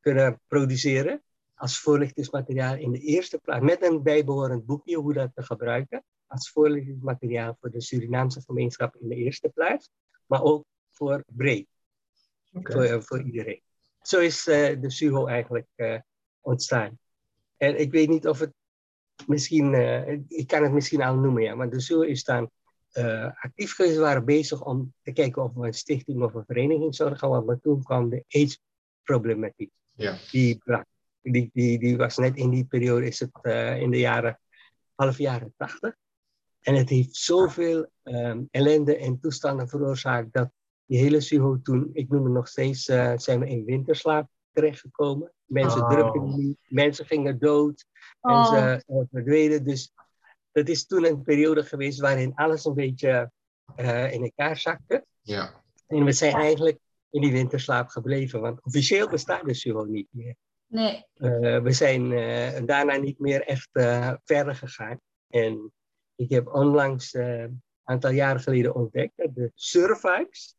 kunnen 0.00 0.40
produceren 0.46 1.22
als 1.54 1.80
voorlichtingsmateriaal 1.80 2.76
in 2.76 2.92
de 2.92 2.98
eerste 2.98 3.38
plaats, 3.38 3.64
met 3.64 3.82
een 3.82 4.02
bijbehorend 4.02 4.66
boekje 4.66 4.96
hoe 4.96 5.12
dat 5.12 5.30
te 5.34 5.42
gebruiken, 5.42 6.04
als 6.26 6.50
voorlichtingsmateriaal 6.50 7.56
voor 7.60 7.70
de 7.70 7.80
Surinaamse 7.80 8.40
gemeenschap 8.40 8.96
in 8.96 9.08
de 9.08 9.14
eerste 9.14 9.48
plaats, 9.48 9.90
maar 10.26 10.42
ook 10.42 10.64
voor 10.90 11.24
breed, 11.26 11.66
voor, 12.62 13.02
voor 13.02 13.22
iedereen. 13.22 13.60
Zo 14.02 14.20
is 14.20 14.46
eh, 14.46 14.80
de 14.80 14.90
SUHO 14.90 15.26
eigenlijk 15.26 15.66
eh, 15.74 15.98
ontstaan. 16.40 16.98
En 17.56 17.80
ik 17.80 17.90
weet 17.90 18.08
niet 18.08 18.28
of 18.28 18.38
het 18.38 18.52
misschien, 19.26 19.74
eh, 19.74 20.18
ik 20.28 20.46
kan 20.46 20.62
het 20.62 20.72
misschien 20.72 21.02
al 21.02 21.16
noemen, 21.16 21.42
ja, 21.42 21.54
maar 21.54 21.70
de 21.70 21.80
SUHO 21.80 22.02
is 22.02 22.24
dan 22.24 22.50
actief 23.40 23.74
geweest, 23.74 23.94
we 23.94 24.00
waren 24.00 24.24
bezig 24.24 24.64
om 24.64 24.94
te 25.02 25.12
kijken 25.12 25.42
of 25.42 25.52
we 25.54 25.66
een 25.66 25.74
stichting 25.74 26.22
of 26.22 26.34
een 26.34 26.44
vereniging 26.46 26.94
zouden 26.94 27.18
gaan, 27.18 27.30
want 27.30 27.46
maar 27.46 27.60
toen 27.60 27.82
kwam 27.82 28.08
de 28.08 28.24
AIDS-problematiek. 28.28 29.70
Ja. 29.92 30.16
Die. 30.30 30.62
Die, 31.22 31.50
die, 31.52 31.78
die 31.78 31.96
was 31.96 32.16
net 32.16 32.36
in 32.36 32.50
die 32.50 32.64
periode, 32.64 33.06
is 33.06 33.20
het 33.20 33.30
in 33.80 33.90
de 33.90 33.98
jaren, 33.98 34.40
half 34.94 35.18
jaren 35.18 35.54
tachtig. 35.56 35.96
En 36.60 36.74
het 36.74 36.88
heeft 36.88 37.16
zoveel 37.16 37.90
ehm, 38.02 38.42
ellende 38.50 38.96
en 38.96 39.20
toestanden 39.20 39.68
veroorzaakt 39.68 40.32
dat 40.32 40.50
die 40.86 40.98
hele 40.98 41.20
SUHO 41.20 41.60
toen, 41.62 41.90
ik 41.92 42.08
noem 42.08 42.24
het 42.24 42.32
nog 42.32 42.48
steeds, 42.48 42.88
eh, 42.88 43.12
zijn 43.16 43.40
we 43.40 43.48
in 43.48 43.64
winterslaap 43.64 44.28
terechtgekomen. 44.52 45.32
Mensen 45.44 45.80
Oh. 45.82 45.90
drukken 45.90 46.36
niet, 46.36 46.58
mensen 46.68 47.06
gingen 47.06 47.38
dood, 47.38 47.86
Oh. 48.20 48.32
mensen 48.40 48.82
eh, 48.86 49.04
verdwenen. 49.12 49.64
Dus 49.64 49.92
dat 50.52 50.68
is 50.68 50.86
toen 50.86 51.04
een 51.06 51.22
periode 51.22 51.62
geweest 51.64 52.00
waarin 52.00 52.34
alles 52.34 52.64
een 52.64 52.74
beetje 52.74 53.30
eh, 53.76 54.12
in 54.12 54.22
elkaar 54.22 54.56
zakte. 54.56 55.04
Ja. 55.20 55.62
En 55.86 56.04
we 56.04 56.12
zijn 56.12 56.34
eigenlijk 56.34 56.78
in 57.10 57.20
die 57.20 57.32
winterslaap 57.32 57.88
gebleven, 57.88 58.40
want 58.40 58.64
officieel 58.64 59.08
bestaat 59.08 59.44
de 59.44 59.54
SUHO 59.54 59.84
niet 59.84 60.08
meer. 60.10 60.34
Nee. 60.66 61.04
Eh, 61.14 61.60
we 61.62 61.72
zijn 61.72 62.12
eh, 62.12 62.66
daarna 62.66 62.96
niet 62.96 63.18
meer 63.18 63.42
echt 63.42 63.68
eh, 63.72 64.12
verder 64.24 64.54
gegaan. 64.54 65.00
En 65.28 65.72
ik 66.14 66.30
heb 66.30 66.54
onlangs, 66.54 67.14
eh, 67.14 67.40
een 67.40 67.62
aantal 67.84 68.10
jaren 68.10 68.40
geleden 68.40 68.74
ontdekt, 68.74 69.12
dat 69.16 69.34
de 69.34 69.50
Survives, 69.54 70.56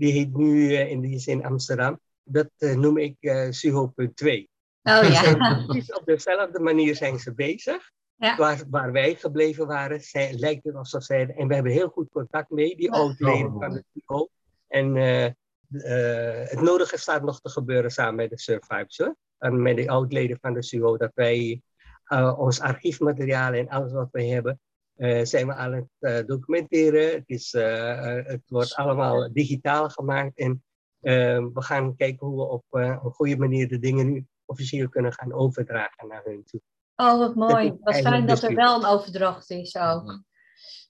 die 0.00 0.12
heet 0.12 0.36
nu 0.36 0.74
eh, 0.74 0.90
in 0.90 1.00
die 1.00 1.18
zin 1.18 1.44
Amsterdam, 1.44 2.00
dat 2.22 2.50
eh, 2.58 2.76
noem 2.76 2.98
ik 2.98 3.16
eh 3.20 3.50
SUHO.2. 3.50 4.48
Oh 4.82 5.08
ja. 5.08 5.64
precies 5.66 5.92
op 5.92 6.04
dezelfde 6.04 6.60
manier 6.60 6.96
zijn 6.96 7.18
ze 7.18 7.34
bezig. 7.34 7.90
Ja. 8.16 8.36
Waar, 8.36 8.62
waar 8.70 8.92
wij 8.92 9.14
gebleven 9.14 9.66
waren, 9.66 10.00
zij, 10.00 10.32
lijkt 10.32 10.64
het 10.64 10.74
alsof 10.74 11.02
zij... 11.02 11.34
En 11.36 11.48
we 11.48 11.54
hebben 11.54 11.72
heel 11.72 11.88
goed 11.88 12.08
contact 12.10 12.50
mee, 12.50 12.76
die 12.76 12.92
oud-leden 12.92 13.52
van 13.58 13.72
de 13.72 13.84
SUHO. 13.92 14.28
En 14.68 14.96
eh, 14.96 15.24
eh, 15.24 16.48
het 16.48 16.60
nodige 16.60 16.98
staat 16.98 17.22
nog 17.22 17.40
te 17.40 17.48
gebeuren 17.48 17.90
samen 17.90 18.14
met 18.14 18.30
de 18.30 18.38
Survivors. 18.38 18.98
Hoor. 18.98 19.16
En 19.38 19.62
met 19.62 19.76
de 19.76 19.88
oud-leden 19.88 20.38
van 20.40 20.54
de 20.54 20.62
SUHO, 20.62 20.96
dat 20.96 21.10
wij 21.14 21.62
eh, 22.04 22.38
ons 22.38 22.60
archiefmateriaal 22.60 23.52
en 23.52 23.68
alles 23.68 23.92
wat 23.92 24.08
wij 24.10 24.26
hebben, 24.26 24.60
eh, 25.00 25.24
zijn 25.24 25.46
we 25.46 25.54
aan 25.54 25.72
het 25.72 25.88
eh, 25.98 26.26
documenteren. 26.26 27.12
Het, 27.12 27.28
is, 27.28 27.54
eh, 27.54 28.14
het 28.24 28.42
wordt 28.46 28.74
allemaal 28.74 29.32
digitaal 29.32 29.88
gemaakt. 29.88 30.38
En 30.38 30.64
eh, 31.00 31.46
we 31.54 31.62
gaan 31.62 31.96
kijken 31.96 32.26
hoe 32.26 32.36
we 32.36 32.42
op 32.42 32.64
eh, 32.70 32.98
een 33.02 33.12
goede 33.12 33.36
manier 33.36 33.68
de 33.68 33.78
dingen 33.78 34.12
nu 34.12 34.26
officieel 34.44 34.88
kunnen 34.88 35.12
gaan 35.12 35.32
overdragen 35.32 36.08
naar 36.08 36.22
hun 36.24 36.44
toe. 36.44 36.60
Oh, 36.96 37.18
wat 37.18 37.34
mooi. 37.34 37.68
Dat 37.68 37.78
Wat 37.80 37.96
fijn 37.96 38.26
dat 38.26 38.42
er 38.42 38.54
wel 38.54 38.76
een 38.76 38.86
overdracht 38.88 39.50
is 39.50 39.76
ook. 39.76 40.22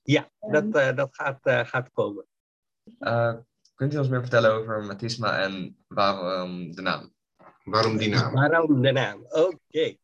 Ja, 0.02 0.30
dat, 0.38 0.74
eh, 0.74 0.96
dat 0.96 1.08
gaat, 1.14 1.38
eh, 1.42 1.64
gaat 1.64 1.90
komen. 1.92 2.26
Eh, 2.98 3.34
kunt 3.74 3.94
u 3.94 3.98
ons 3.98 4.08
meer 4.08 4.20
vertellen 4.20 4.52
over 4.52 4.84
Matisma 4.84 5.38
en 5.38 5.84
waarom 5.88 6.74
de 6.74 6.82
naam? 6.82 7.12
Waarom 7.64 7.96
die 7.96 8.08
naam? 8.08 8.32
Waarom 8.32 8.82
de 8.82 8.92
naam? 8.92 9.26
Oké. 9.28 9.96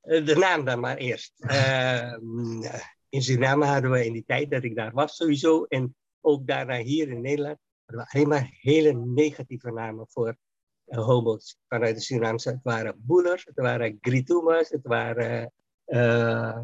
De 0.00 0.36
naam 0.38 0.64
dan 0.64 0.80
maar 0.80 0.96
eerst. 0.96 1.32
Ehm, 1.38 2.62
in 3.10 3.22
Suriname 3.22 3.64
hadden 3.64 3.90
we 3.90 4.04
in 4.04 4.12
die 4.12 4.24
tijd 4.26 4.50
dat 4.50 4.64
ik 4.64 4.76
daar 4.76 4.92
was 4.92 5.16
sowieso, 5.16 5.64
en 5.64 5.96
ook 6.20 6.46
daarna 6.46 6.78
hier 6.78 7.08
in 7.08 7.20
Nederland, 7.20 7.58
hadden 7.84 8.06
we 8.06 8.12
alleen 8.12 8.28
maar 8.28 8.50
hele 8.60 8.92
negatieve 8.92 9.70
namen 9.70 10.06
voor 10.08 10.36
eh, 10.84 11.04
homo's 11.04 11.58
vanuit 11.68 11.94
de 11.94 12.00
Surinaamse. 12.00 12.50
Het 12.50 12.62
waren 12.62 12.94
boelers, 12.98 13.44
het 13.44 13.56
waren 13.56 13.98
gritumas, 14.00 14.68
het 14.68 14.86
waren, 14.86 15.52
eh, 15.84 16.60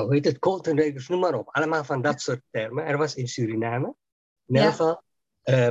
hoe 0.00 0.06
heet 0.08 0.24
het, 0.24 0.38
koltendeukers, 0.38 1.08
noem 1.08 1.20
maar 1.20 1.34
op. 1.34 1.48
Allemaal 1.48 1.84
van 1.84 2.02
dat 2.02 2.20
soort 2.20 2.42
termen. 2.50 2.84
Er 2.84 2.98
was 2.98 3.14
in 3.14 3.28
Suriname, 3.28 3.94
in 4.46 4.54
ieder 4.54 4.70
geval, 4.70 5.02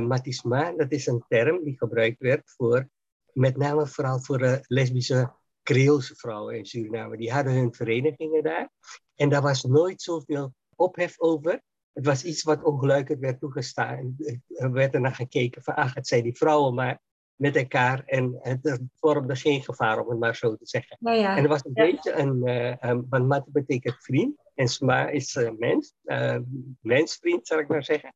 matisma, 0.00 0.72
dat 0.72 0.92
is 0.92 1.06
een 1.06 1.24
term 1.28 1.64
die 1.64 1.78
gebruikt 1.78 2.18
werd 2.18 2.50
voor, 2.56 2.88
met 3.32 3.56
name 3.56 3.86
vooral 3.86 4.20
voor 4.20 4.60
lesbische 4.66 5.32
Creoolse 5.62 6.14
vrouwen 6.14 6.56
in 6.56 6.66
Suriname. 6.66 7.16
Die 7.16 7.32
hadden 7.32 7.52
hun 7.52 7.74
verenigingen 7.74 8.42
daar. 8.42 8.70
En 9.14 9.28
daar 9.28 9.42
was 9.42 9.64
nooit 9.64 10.02
zoveel 10.02 10.54
ophef 10.76 11.20
over 11.20 11.62
het 11.92 12.06
was 12.06 12.24
iets 12.24 12.42
wat 12.42 12.62
ongelukkig 12.62 13.18
werd 13.18 13.40
toegestaan. 13.40 14.16
Er 14.46 14.72
werd 14.72 14.94
er 14.94 15.00
naar 15.00 15.14
gekeken 15.14 15.62
van, 15.62 15.74
ach, 15.74 15.94
het 15.94 16.06
zijn 16.06 16.22
die 16.22 16.36
vrouwen 16.36 16.74
maar 16.74 17.00
met 17.34 17.56
elkaar. 17.56 18.02
En 18.04 18.38
het 18.40 18.80
vormde 18.94 19.36
geen 19.36 19.62
gevaar, 19.62 20.00
om 20.00 20.10
het 20.10 20.18
maar 20.18 20.36
zo 20.36 20.56
te 20.56 20.66
zeggen. 20.66 20.96
Ja. 21.00 21.36
En 21.36 21.42
er 21.42 21.48
was 21.48 21.64
een 21.64 21.70
Ja. 21.74 21.90
beetje 21.90 22.12
een, 22.12 22.46
eh, 22.46 22.98
want 23.08 23.26
Matti 23.26 23.50
betekent 23.50 23.96
vriend. 23.98 24.42
En 24.54 24.68
Sma 24.68 25.08
is 25.08 25.36
eh, 25.36 25.50
mens, 25.58 25.94
eh, 26.02 26.38
mensvriend, 26.80 27.46
zal 27.46 27.58
ik 27.58 27.68
maar 27.68 27.84
zeggen. 27.84 28.14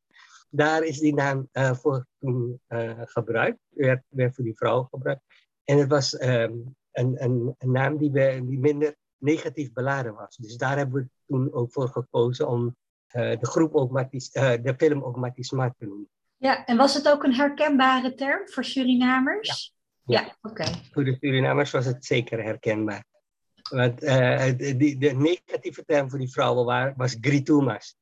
Daar 0.49 0.83
is 0.83 0.99
die 0.99 1.13
naam 1.13 1.49
eh, 1.51 1.73
voor 1.73 2.05
toen 2.19 2.61
eh, 2.67 3.01
gebruikt, 3.03 3.59
werd, 3.69 4.03
werd 4.09 4.35
voor 4.35 4.43
die 4.43 4.57
vrouw 4.57 4.83
gebruikt. 4.83 5.21
En 5.63 5.77
het 5.77 5.89
was 5.89 6.17
ehm, 6.17 6.53
een, 6.97 7.23
een, 7.23 7.55
een 7.57 7.71
naam 7.71 7.97
die, 7.97 8.11
we, 8.11 8.41
die 8.45 8.59
minder 8.59 8.95
negatief 9.17 9.73
beladen 9.73 10.13
was. 10.15 10.35
Dus 10.35 10.55
daar 10.57 10.77
hebben 10.77 11.01
we 11.01 11.09
toen 11.27 11.53
ook 11.53 11.71
voor 11.71 11.87
gekozen 11.87 12.47
om 12.47 12.75
eh, 13.07 13.39
de 13.39 13.45
groep 13.47 13.75
ook 13.75 13.91
eh, 14.31 14.51
de 14.63 14.73
film 14.77 15.03
ook 15.03 15.17
te 15.77 15.85
noemen. 15.85 16.09
Ja, 16.37 16.65
en 16.65 16.77
was 16.77 16.93
het 16.93 17.09
ook 17.09 17.23
een 17.23 17.33
herkenbare 17.33 18.15
term 18.15 18.49
voor 18.49 18.63
Surinamers? 18.63 19.73
Ja. 20.03 20.19
Ja, 20.21 20.35
oké. 20.41 20.63
Voor 20.91 21.03
de 21.03 21.17
Surinamers 21.19 21.71
was 21.71 21.85
het 21.85 22.05
zeker 22.05 22.43
herkenbaar. 22.43 23.03
Want 23.69 24.03
eh, 24.03 24.45
de, 24.57 24.75
die- 24.77 24.97
de 24.97 25.11
negatieve 25.13 25.85
term 25.85 26.09
voor 26.09 26.19
die 26.19 26.31
vrouwen 26.31 26.65
wa- 26.65 26.93
was 26.95 27.17
gritumas. 27.21 27.95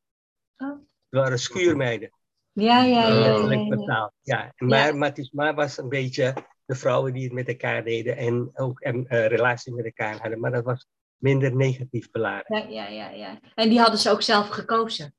Oh. 0.58 0.70
Het 0.70 1.22
waren 1.22 1.40
schuurmeiden. 1.40 2.12
Ja, 2.52 2.84
ja, 2.84 3.08
ja. 3.08 3.08
ja, 3.08 3.20
letterlijk 3.20 3.62
ja, 3.86 4.12
ja. 4.22 4.44
Ja, 4.44 4.66
maar 4.68 4.98
Matisma 4.98 5.54
was 5.54 5.78
een 5.78 5.90
beetje 5.90 6.34
de 6.74 6.80
vrouwen 6.80 7.14
die 7.14 7.24
het 7.24 7.34
met 7.34 7.48
elkaar 7.48 7.84
deden 7.84 8.18
en 8.18 8.50
ook 8.54 8.82
een 8.82 9.08
eh, 9.08 9.28
relatie 9.28 9.74
met 9.74 9.86
elkaar 9.86 10.18
hadden. 10.20 10.40
Maar 10.40 10.52
dat 10.52 10.64
was 10.64 10.88
minder 11.18 11.56
negatief 11.56 12.12
beladen. 12.12 12.72
Ja, 12.72 12.88
ja, 12.88 12.88
ja, 12.88 13.10
ja. 13.10 13.40
En 13.56 13.70
die 13.70 13.80
hadden 13.80 14.00
ze 14.00 14.10
ook 14.10 14.22
zelf 14.22 14.50
gekozen. 14.50 15.16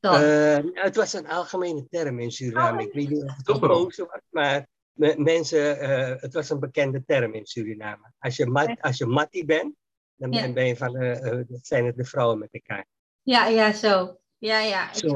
Eh, 0.00 0.58
het 0.72 0.96
was 0.96 1.12
een 1.12 1.28
algemene 1.28 1.86
term 1.90 2.20
in 2.20 2.30
Suriname. 2.30 2.82
Ik 2.82 2.92
weet 2.92 3.08
niet 3.08 3.22
of 3.22 3.36
het 3.36 3.50
gekozen 3.50 4.06
was, 4.06 4.20
maar 4.30 4.66
me- 4.92 5.14
mensen, 5.18 5.78
eh, 5.80 6.20
het 6.22 6.34
was 6.34 6.50
een 6.50 6.60
bekende 6.60 7.04
term 7.06 7.34
in 7.34 7.46
Suriname. 7.46 8.12
Als 8.18 8.36
je, 8.36 8.46
mat, 8.46 8.80
als 8.80 8.98
je 8.98 9.06
mattie 9.06 9.44
bent, 9.44 9.74
dan 10.16 10.32
Ja. 10.32 10.52
ben- 10.52 10.66
je 10.66 10.76
van, 10.76 10.92
dat 11.48 11.66
zijn 11.66 11.86
het 11.86 11.96
de 11.96 12.04
vrouwen 12.04 12.38
met 12.38 12.48
elkaar. 12.52 12.86
Ja, 13.22 13.46
ja, 13.46 13.72
zo. 13.72 14.19
Ja, 14.40 14.58
ja. 14.60 14.88
ik 14.88 14.94
Zo, 14.96 15.08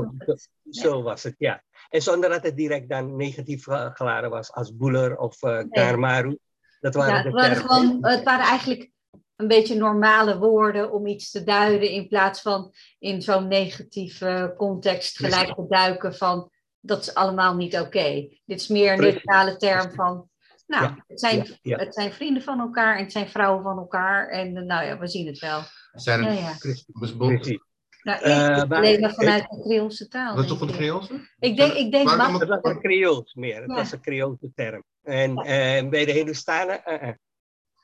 zo, 0.70 0.94
het. 0.96 1.04
was 1.04 1.22
het, 1.22 1.34
ja. 1.38 1.62
En 1.88 2.02
zonder 2.02 2.30
dat 2.30 2.42
het 2.42 2.56
direct 2.56 2.88
dan 2.88 3.16
negatief 3.16 3.64
ge- 3.64 3.90
geladen 3.94 4.30
was 4.30 4.52
als 4.52 4.76
boeler 4.76 5.16
of 5.16 5.42
eh 5.42 5.62
karmaru. 5.70 6.38
Dat 6.80 6.94
waren 6.94 7.14
Ja, 7.14 7.22
het, 7.22 7.32
waren 7.32 7.56
gewoon, 7.56 7.98
het 8.06 8.22
waren 8.22 8.44
eigenlijk 8.46 8.90
een 9.37 9.48
beetje 9.48 9.74
normale 9.76 10.38
woorden 10.38 10.92
om 10.92 11.06
iets 11.06 11.30
te 11.30 11.44
duiden, 11.44 11.90
in 11.90 12.08
plaats 12.08 12.40
van 12.40 12.72
in 12.98 13.22
zo'n 13.22 13.48
negatieve 13.48 14.54
context 14.56 15.16
gelijk 15.18 15.54
te 15.54 15.66
duiken 15.68 16.14
van 16.14 16.50
dat 16.80 17.00
is 17.00 17.14
allemaal 17.14 17.54
niet 17.56 17.78
oké. 17.78 18.28
Dit 18.44 18.60
is 18.60 18.68
meer 18.68 18.92
een 18.92 19.00
neutrale 19.00 19.56
term 19.56 19.92
van, 19.92 20.28
nou, 20.66 20.84
Ja, 20.84 21.04
het, 21.06 21.20
zijn, 21.20 21.37
ja, 21.37 21.44
ja. 21.62 21.76
het 21.78 21.94
zijn 21.94 22.12
vrienden 22.12 22.42
van 22.42 22.60
elkaar 22.60 22.96
en 22.96 23.02
het 23.02 23.12
zijn 23.12 23.28
vrouwen 23.28 23.62
van 23.62 23.78
elkaar 23.78 24.28
en 24.28 24.56
eh, 24.56 24.62
nou 24.62 24.84
ja, 24.87 24.98
we 24.98 25.08
zien 25.08 25.26
het 25.26 25.38
wel. 25.38 25.60
Zijn 25.92 26.22
Ja, 26.22 26.28
er 26.28 26.34
ja. 26.34 26.52
Nou, 28.04 28.22
Eh, 28.22 28.32
ik 28.58 28.68
maar- 28.68 28.78
alleen 28.78 29.00
maar 29.00 29.14
vanuit 29.14 29.46
de 29.50 29.60
Creoolse 29.62 30.08
taal. 30.08 30.34
Wat 30.34 30.44
is 30.44 30.50
toch 30.50 30.58
denk 30.58 30.70
een 30.70 30.76
ik. 30.76 30.82
Creoolse? 30.82 31.28
Ik 31.38 31.56
denk, 31.56 31.72
ik 31.72 31.90
denk 31.92 32.10
Het 32.10 32.48
was 32.48 32.60
een 32.62 32.80
Creools 32.80 33.34
meer. 33.34 33.60
Het 33.60 33.70
Ja. 33.70 33.74
was 33.76 33.92
een 33.92 34.00
Creoolse 34.00 34.50
term. 34.54 34.84
En 35.02 35.36
eh, 35.36 35.88
bij 35.88 36.04
de 36.04 36.12
Hindustanen, 36.12 36.84
eh, 36.84 37.08
eh. 37.08 37.14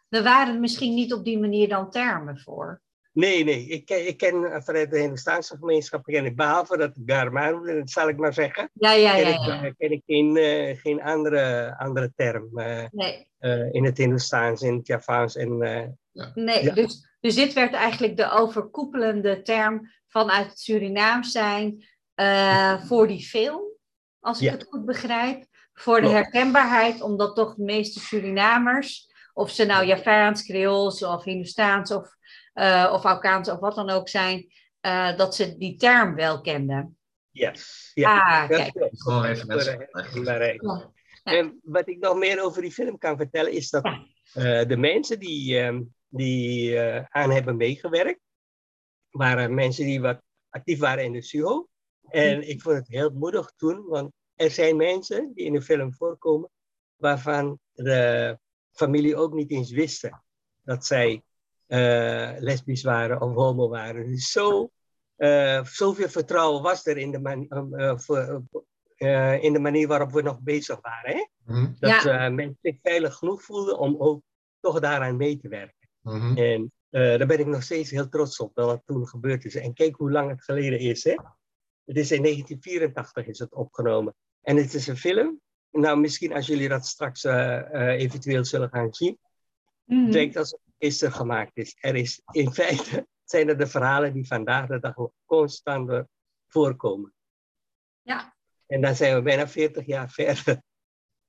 er 0.08 0.22
waren 0.22 0.60
misschien 0.60 0.94
niet 0.94 1.12
op 1.12 1.24
die 1.24 1.38
manier 1.38 1.68
dan 1.68 1.90
termen 1.90 2.38
voor. 2.38 2.80
nee, 3.12 3.44
nee. 3.44 3.66
Ik, 3.66 3.84
ken- 3.86 4.06
ik 4.08 4.16
ken 4.16 4.62
vanuit 4.64 4.90
de 4.90 4.98
Hindustaanse 4.98 5.56
gemeenschap, 5.56 6.04
ken 6.04 6.24
ik, 6.24 6.36
behalve 6.36 6.76
dat 6.76 6.92
Garmaru, 7.06 7.78
dat 7.78 7.90
zal 7.90 8.08
ik 8.08 8.16
maar 8.16 8.32
zeggen, 8.34 8.70
Ja, 8.72 8.92
ja, 8.92 9.12
ken, 9.14 9.20
ja, 9.20 9.62
ik, 9.62 9.74
ken 9.78 9.90
ik 9.90 10.02
geen, 10.06 10.36
eh, 10.36 10.76
geen 10.78 11.02
andere, 11.02 11.74
andere 11.78 12.12
term 12.16 12.58
eh, 12.58 12.84
Nee. 12.90 13.28
eh, 13.38 13.72
in 13.74 13.84
het 13.84 13.96
Hindustaans, 13.98 14.62
in 14.62 14.74
het 14.76 14.86
Javaans. 14.86 15.36
En, 15.36 15.62
eh, 15.62 15.86
Nee, 16.34 16.64
Ja. 16.64 16.74
dus, 16.74 17.08
dus 17.20 17.34
dit 17.34 17.52
werd 17.52 17.72
eigenlijk 17.74 18.16
de 18.16 18.30
overkoepelende 18.30 19.42
term 19.42 19.90
vanuit 20.10 20.48
het 20.48 20.58
Surinaams 20.60 21.30
zijn 21.32 21.84
eh, 22.14 22.80
voor 22.86 23.06
die 23.08 23.22
film, 23.22 23.62
als 24.20 24.38
ik 24.38 24.44
Ja. 24.44 24.52
het 24.52 24.66
goed 24.68 24.84
begrijp. 24.84 25.48
Voor 25.72 25.94
de 25.94 26.00
Klopt. 26.00 26.14
herkenbaarheid, 26.16 27.00
omdat 27.02 27.34
toch 27.36 27.54
de 27.54 27.62
meeste 27.62 28.00
Surinamers, 28.00 29.08
of 29.32 29.50
ze 29.50 29.64
nou 29.64 29.86
Javaans, 29.86 30.44
Creools 30.44 31.02
of 31.02 31.24
Hindoestaans 31.24 31.90
of, 31.90 32.16
eh 32.52 32.90
of 32.92 33.04
Aukaans 33.04 33.48
of 33.50 33.58
wat 33.58 33.74
dan 33.74 33.90
ook 33.90 34.08
zijn, 34.08 34.46
eh, 34.80 35.16
dat 35.16 35.34
ze 35.34 35.56
die 35.58 35.76
term 35.76 36.14
wel 36.14 36.40
kenden. 36.40 36.98
Yes. 37.30 37.90
Ja, 37.94 38.18
Ah, 38.42 38.48
dat 38.48 38.58
kijk. 38.58 38.72
klopt. 38.72 39.02
Gewoon 39.02 39.24
even. 39.24 39.88
Ja. 40.60 40.90
En 41.22 41.60
wat 41.62 41.88
ik 41.88 41.98
nog 41.98 42.16
meer 42.16 42.42
over 42.42 42.62
die 42.62 42.72
film 42.72 42.98
kan 42.98 43.16
vertellen, 43.16 43.52
is 43.52 43.70
dat 43.70 43.84
eh, 44.32 44.66
de 44.68 44.76
mensen 44.76 45.18
die, 45.18 45.58
ehm, 45.58 45.82
die 46.08 46.78
eh, 46.78 47.04
aan 47.08 47.30
hebben 47.30 47.56
meegewerkt, 47.56 48.20
waren 49.10 49.54
mensen 49.54 49.84
die 49.84 50.00
wat 50.00 50.22
actief 50.48 50.78
waren 50.78 51.04
in 51.04 51.12
de 51.12 51.22
SUHO. 51.22 51.68
En 52.08 52.48
ik 52.48 52.62
vond 52.62 52.76
het 52.76 52.88
heel 52.88 53.10
moedig 53.10 53.52
toen, 53.56 53.84
want 53.86 54.12
er 54.34 54.50
zijn 54.50 54.76
mensen 54.76 55.32
die 55.34 55.44
in 55.44 55.52
de 55.52 55.62
film 55.62 55.94
voorkomen, 55.94 56.50
waarvan 56.96 57.58
de 57.72 58.38
familie 58.72 59.16
ook 59.16 59.32
niet 59.34 59.50
eens 59.50 59.70
wisten 59.70 60.22
dat 60.62 60.86
zij 60.86 61.22
eh, 61.66 62.32
lesbisch 62.38 62.82
waren 62.82 63.20
of 63.20 63.34
homo 63.34 63.68
waren. 63.68 64.06
Dus 64.06 64.30
zo, 64.30 64.70
eh, 65.16 65.64
zoveel 65.64 66.08
vertrouwen 66.08 66.62
was 66.62 66.86
er 66.86 66.96
in 66.96 67.10
de, 67.10 67.92
voor- 67.96 68.42
eh, 68.96 69.42
in 69.42 69.52
de 69.52 69.58
manier 69.58 69.88
waarop 69.88 70.12
we 70.12 70.22
nog 70.22 70.40
bezig 70.40 70.80
waren. 70.80 71.16
Hè? 71.16 71.26
Mhm. 71.54 71.72
Dat 71.78 72.02
Ja. 72.02 72.28
mensen 72.28 72.58
zich 72.62 72.78
veilig 72.82 73.14
genoeg 73.14 73.42
voelden 73.42 73.78
om 73.78 73.96
ook 73.98 74.22
toch 74.60 74.80
daaraan 74.80 75.16
mee 75.16 75.38
te 75.38 75.48
werken. 75.48 75.88
Mhm. 76.02 76.36
En 76.36 76.72
eh, 76.90 77.18
daar 77.18 77.26
ben 77.26 77.38
ik 77.38 77.46
nog 77.46 77.62
steeds 77.62 77.90
heel 77.90 78.08
trots 78.08 78.38
op 78.38 78.54
dat 78.54 78.68
dat 78.68 78.82
toen 78.84 79.08
gebeurd 79.08 79.44
is. 79.44 79.54
En 79.54 79.74
kijk 79.74 79.96
hoe 79.96 80.10
lang 80.10 80.30
het 80.30 80.44
geleden 80.44 80.78
is. 80.78 81.04
Hè? 81.04 81.14
Het 81.84 81.96
is 81.96 82.12
in 82.12 82.22
1984 82.22 83.26
is 83.26 83.38
het 83.38 83.54
opgenomen. 83.54 84.14
En 84.40 84.56
het 84.56 84.74
is 84.74 84.86
een 84.86 84.96
film. 84.96 85.40
Nou, 85.70 86.00
misschien 86.00 86.32
als 86.32 86.46
jullie 86.46 86.68
dat 86.68 86.86
straks 86.86 87.24
eh, 87.24 87.58
eh, 87.58 88.00
eventueel 88.00 88.44
zullen 88.44 88.68
gaan 88.68 88.94
zien. 88.94 89.18
Het 89.84 90.14
lijkt 90.14 90.36
alsof 90.36 90.60
het 90.64 90.74
gisteren 90.78 91.14
gemaakt 91.14 91.56
is. 91.56 91.76
Er 91.80 91.94
is 91.94 92.22
in 92.30 92.52
feite 92.60 93.06
zijn 93.24 93.48
er 93.48 93.58
de 93.58 93.66
verhalen 93.66 94.12
die 94.12 94.26
vandaag 94.26 94.66
de 94.66 94.80
dag 94.80 94.96
nog 94.96 95.10
constant 95.24 96.04
voorkomen. 96.46 97.14
Ja. 98.02 98.36
En 98.66 98.80
dan 98.80 98.94
zijn 98.94 99.14
we 99.14 99.22
bijna 99.22 99.48
40 99.48 99.86
jaar 99.86 100.10
verder. 100.10 100.62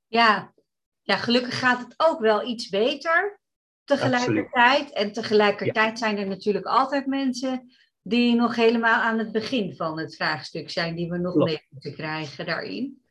Ja. 0.08 0.54
ja, 1.02 1.17
gelukkig 1.17 1.60
gaat 1.60 1.80
het 1.80 1.93
ook 1.97 2.19
wel 2.19 2.47
iets 2.47 2.69
beter 2.69 3.40
tegelijkertijd. 3.84 4.94
En 4.94 5.12
tegelijkertijd 5.12 6.00
zijn 6.00 6.17
er 6.17 6.28
natuurlijk 6.28 6.65
altijd 6.65 7.06
mensen 7.06 7.72
die 8.02 8.36
nog 8.36 8.56
helemaal 8.56 9.02
aan 9.02 9.20
het 9.20 9.32
begin 9.32 9.76
van 9.76 10.00
het 10.00 10.15
vraagstuk 10.15 10.70
zijn, 10.70 10.96
die 10.96 11.10
we 11.10 11.17
nog 11.17 11.34
Klopt. 11.34 11.50
mee 11.50 11.65
moeten 11.70 11.94
krijgen 11.94 12.46
daarin. 12.46 13.02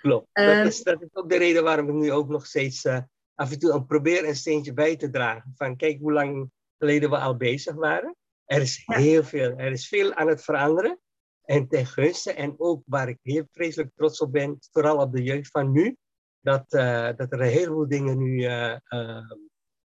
Klopt. 0.00 0.28
Dat, 0.32 0.66
is, 0.66 0.82
dat 0.82 1.02
is 1.02 1.08
ook 1.12 1.30
de 1.30 1.38
reden 1.38 1.64
waarom 1.64 1.88
ik 1.88 1.94
nu 1.94 2.12
ook 2.12 2.28
nog 2.28 2.46
steeds 2.46 2.84
eh, 2.84 2.98
af 3.34 3.52
en 3.52 3.58
toe 3.58 3.84
probeer 3.84 4.28
een 4.28 4.36
steentje 4.36 4.72
bij 4.72 4.96
te 4.96 5.10
dragen. 5.10 5.52
Van 5.56 5.76
kijk 5.76 5.98
hoe 6.00 6.12
lang 6.12 6.50
geleden 6.78 7.10
we 7.10 7.18
al 7.18 7.36
bezig 7.36 7.74
waren. 7.74 8.16
Er 8.44 8.60
is 8.60 8.82
heel 8.84 9.24
veel. 9.24 9.58
Er 9.58 9.72
is 9.72 9.88
veel 9.88 10.14
aan 10.14 10.28
het 10.28 10.44
veranderen. 10.44 10.98
En 11.44 11.68
ten 11.68 11.86
gunste. 11.86 12.32
En 12.32 12.54
ook 12.56 12.82
waar 12.86 13.08
ik 13.08 13.18
heel 13.22 13.44
vreselijk 13.50 13.90
trots 13.94 14.20
op 14.20 14.32
ben, 14.32 14.56
vooral 14.70 14.96
op 14.96 15.12
de 15.12 15.22
jeugd 15.22 15.50
van 15.50 15.72
nu. 15.72 15.96
Dat, 16.40 16.72
eh, 16.72 17.08
dat 17.16 17.32
er 17.32 17.40
een 17.40 17.48
heleboel 17.48 17.88
dingen 17.88 18.18
nu 18.18 18.44
eh, 18.44 18.72
eh, 18.72 19.30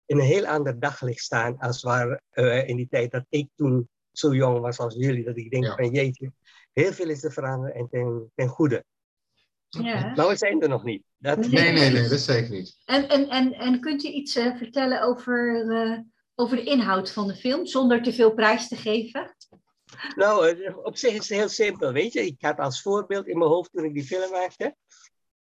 in 0.08 0.18
een 0.18 0.24
heel 0.24 0.46
ander 0.46 0.80
daglicht 0.80 1.20
staan. 1.24 1.58
Als 1.58 1.82
waar 1.82 2.22
eh, 2.30 2.68
in 2.68 2.76
die 2.76 2.88
tijd 2.88 3.10
dat 3.10 3.24
ik 3.28 3.48
toen 3.56 3.88
zo 4.12 4.34
jong 4.34 4.60
was 4.60 4.78
als 4.78 4.94
jullie. 4.94 5.24
Dat 5.24 5.36
ik 5.36 5.50
denk 5.50 5.64
Ja. 5.64 5.74
van 5.74 5.90
jeetje, 5.90 6.32
heel 6.72 6.92
veel 6.92 7.08
is 7.08 7.20
te 7.20 7.30
veranderen 7.30 7.74
en 7.74 7.88
ten, 7.88 8.32
ten 8.34 8.48
goede. 8.48 8.84
Ja. 9.68 10.12
Maar 10.16 10.28
we 10.28 10.36
zijn 10.36 10.62
er 10.62 10.68
nog 10.68 10.84
niet. 10.84 11.02
Dat... 11.16 11.38
Nee, 11.38 11.72
nee, 11.72 11.90
nee, 11.90 12.08
dat 12.08 12.20
zeker 12.20 12.50
niet. 12.50 12.76
En, 12.84 13.08
en, 13.08 13.28
en, 13.28 13.52
en 13.52 13.80
kunt 13.80 14.04
u 14.04 14.08
iets 14.08 14.36
eh, 14.36 14.56
vertellen 14.56 15.02
over, 15.02 15.70
eh, 15.70 15.98
over 16.34 16.56
de 16.56 16.64
inhoud 16.64 17.10
van 17.12 17.26
de 17.26 17.34
film, 17.34 17.66
zonder 17.66 18.02
te 18.02 18.12
veel 18.12 18.34
prijs 18.34 18.68
te 18.68 18.76
geven? 18.76 19.36
Nou, 20.16 20.64
op 20.82 20.96
zich 20.96 21.10
is 21.12 21.28
het 21.28 21.38
heel 21.38 21.48
simpel, 21.48 21.92
weet 21.92 22.12
je. 22.12 22.26
Ik 22.26 22.36
had 22.38 22.58
als 22.58 22.82
voorbeeld 22.82 23.26
in 23.26 23.38
mijn 23.38 23.50
hoofd 23.50 23.72
toen 23.72 23.84
ik 23.84 23.94
die 23.94 24.04
film 24.04 24.30
maakte, 24.30 24.76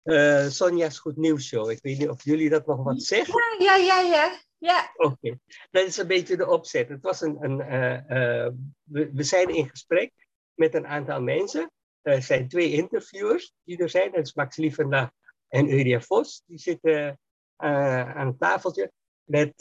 eh, 0.02 0.46
Sonja's 0.46 0.98
Goed 0.98 1.16
Nieuws 1.16 1.46
Show. 1.46 1.70
Ik 1.70 1.78
weet 1.82 1.98
niet 1.98 2.08
of 2.08 2.24
jullie 2.24 2.50
dat 2.50 2.66
nog 2.66 2.82
wat 2.82 3.02
zeggen. 3.02 3.34
Ja, 3.58 3.74
ja, 3.74 3.76
ja, 3.76 4.00
ja. 4.00 4.40
Ja. 4.62 4.92
Oké, 4.96 5.38
dat 5.70 5.86
is 5.86 5.96
een 5.96 6.06
beetje 6.06 6.36
de 6.36 6.48
opzet. 6.48 6.88
Het 6.88 7.02
was 7.02 7.20
een, 7.20 7.44
een, 7.44 7.60
eh, 7.60 8.44
eh, 8.46 8.52
we, 8.82 9.22
zijn 9.22 9.48
in 9.48 9.68
gesprek 9.68 10.12
met 10.54 10.74
een 10.74 10.86
aantal 10.86 11.22
mensen. 11.22 11.70
Er 12.02 12.22
zijn 12.22 12.48
twee 12.48 12.72
interviewers 12.72 13.54
die 13.64 13.78
er 13.78 13.88
zijn. 13.88 14.12
Dat 14.12 14.26
is 14.26 14.34
Max 14.34 14.56
Lievenda 14.56 15.12
en 15.48 15.70
Euria 15.70 16.00
Vos. 16.00 16.42
Die 16.46 16.58
zitten 16.58 17.18
eh, 17.56 18.16
aan 18.16 18.26
een 18.26 18.38
tafeltje 18.38 18.92
met 19.24 19.52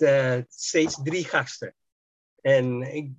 steeds 0.48 1.02
drie 1.04 1.24
gasten. 1.24 1.76
En 2.42 2.82
ik, 2.82 3.12